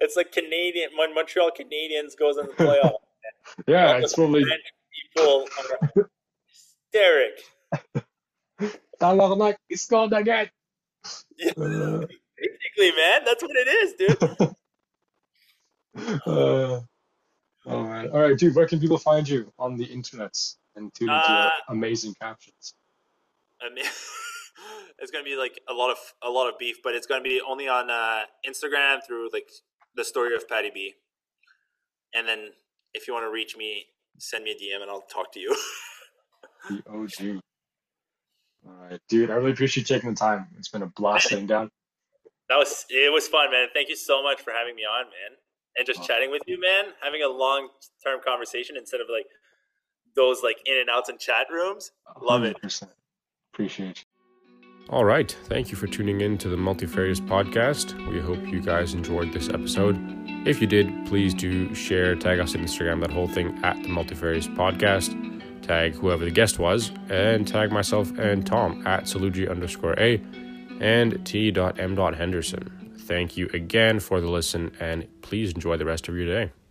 It's 0.00 0.16
like 0.16 0.32
Canadian 0.32 0.90
when 0.96 1.14
Montreal 1.14 1.50
Canadiens 1.50 2.16
goes 2.18 2.38
in 2.38 2.46
the 2.46 2.52
playoff. 2.52 2.92
yeah, 3.66 3.98
it's 3.98 4.14
probably 4.14 4.44
people 5.14 5.46
Derek. 6.92 7.40
Talarnak, 9.00 9.56
he 9.68 9.76
scored 9.76 10.12
again. 10.12 10.48
Yeah, 11.38 11.52
basically, 11.56 12.92
man, 12.96 13.22
that's 13.24 13.42
what 13.42 13.56
it 13.56 13.68
is, 13.68 13.94
dude. 13.98 14.22
uh, 16.26 16.80
oh 17.66 17.84
man! 17.84 18.08
All 18.10 18.20
right, 18.20 18.36
dude. 18.36 18.54
Where 18.54 18.66
can 18.66 18.80
people 18.80 18.98
find 18.98 19.28
you 19.28 19.52
on 19.58 19.76
the 19.76 19.84
internet 19.84 20.36
and 20.74 20.92
tune 20.94 21.08
into 21.08 21.30
uh, 21.30 21.50
amazing 21.68 22.14
captions? 22.20 22.74
I 23.60 23.72
mean, 23.72 23.84
it's 24.98 25.10
gonna 25.10 25.24
be 25.24 25.36
like 25.36 25.60
a 25.68 25.72
lot 25.72 25.90
of 25.90 25.98
a 26.22 26.30
lot 26.30 26.48
of 26.48 26.58
beef, 26.58 26.76
but 26.82 26.94
it's 26.94 27.06
gonna 27.06 27.22
be 27.22 27.40
only 27.46 27.68
on 27.68 27.90
uh, 27.90 28.22
Instagram 28.48 28.98
through 29.06 29.30
like 29.32 29.50
the 29.94 30.04
story 30.04 30.34
of 30.34 30.48
Patty 30.48 30.70
B. 30.72 30.94
And 32.14 32.26
then 32.26 32.50
if 32.94 33.06
you 33.06 33.14
want 33.14 33.24
to 33.24 33.30
reach 33.30 33.56
me, 33.56 33.86
send 34.18 34.44
me 34.44 34.52
a 34.52 34.54
DM 34.54 34.82
and 34.82 34.90
I'll 34.90 35.02
talk 35.02 35.32
to 35.32 35.40
you. 35.40 35.54
the 36.68 36.82
OG. 36.88 37.40
All 38.66 38.88
right, 38.88 39.00
dude. 39.08 39.30
I 39.30 39.34
really 39.34 39.52
appreciate 39.52 39.88
you 39.88 39.96
taking 39.96 40.10
the 40.10 40.16
time. 40.16 40.48
It's 40.58 40.68
been 40.68 40.82
a 40.82 40.86
blast 40.86 41.28
sitting 41.28 41.46
down. 41.46 41.70
That 42.48 42.58
was 42.58 42.86
it. 42.90 43.12
Was 43.12 43.26
fun, 43.26 43.50
man. 43.50 43.66
Thank 43.74 43.88
you 43.88 43.96
so 43.96 44.22
much 44.22 44.40
for 44.40 44.52
having 44.52 44.76
me 44.76 44.82
on, 44.82 45.06
man, 45.06 45.36
and 45.76 45.86
just 45.86 46.04
chatting 46.06 46.30
with 46.30 46.42
you, 46.46 46.60
man. 46.60 46.92
Having 47.02 47.22
a 47.22 47.28
long 47.28 47.68
term 48.04 48.20
conversation 48.24 48.76
instead 48.76 49.00
of 49.00 49.06
like 49.10 49.26
those 50.14 50.42
like 50.42 50.58
in 50.66 50.78
and 50.78 50.90
outs 50.90 51.08
in 51.08 51.18
chat 51.18 51.46
rooms. 51.50 51.92
Love 52.20 52.42
100%. 52.42 52.82
it. 52.82 52.88
Appreciate 53.52 53.98
you. 53.98 54.04
All 54.88 55.04
right. 55.04 55.36
Thank 55.46 55.70
you 55.70 55.76
for 55.76 55.88
tuning 55.88 56.20
in 56.20 56.38
to 56.38 56.48
the 56.48 56.56
Multifarious 56.56 57.20
podcast. 57.20 57.94
We 58.08 58.20
hope 58.20 58.46
you 58.46 58.60
guys 58.60 58.94
enjoyed 58.94 59.32
this 59.32 59.48
episode. 59.48 59.98
If 60.46 60.60
you 60.60 60.68
did, 60.68 60.88
please 61.06 61.34
do 61.34 61.74
share, 61.74 62.14
tag 62.14 62.38
us 62.38 62.54
on 62.54 62.62
Instagram, 62.62 63.00
that 63.00 63.10
whole 63.10 63.26
thing 63.26 63.58
at 63.64 63.82
the 63.82 63.88
Multifarious 63.88 64.46
podcast 64.46 65.36
tag 65.66 65.94
whoever 65.94 66.24
the 66.24 66.30
guest 66.30 66.58
was, 66.58 66.92
and 67.08 67.46
tag 67.46 67.72
myself 67.72 68.16
and 68.18 68.46
Tom 68.46 68.86
at 68.86 69.04
Saluji 69.04 69.50
underscore 69.50 69.98
A 69.98 70.20
and 70.80 71.24
T.M. 71.26 71.96
Henderson. 72.14 72.85
Thank 73.06 73.36
you 73.36 73.48
again 73.54 74.00
for 74.00 74.20
the 74.20 74.28
listen, 74.28 74.72
and 74.80 75.06
please 75.22 75.52
enjoy 75.52 75.76
the 75.76 75.84
rest 75.84 76.08
of 76.08 76.16
your 76.16 76.26
day. 76.26 76.50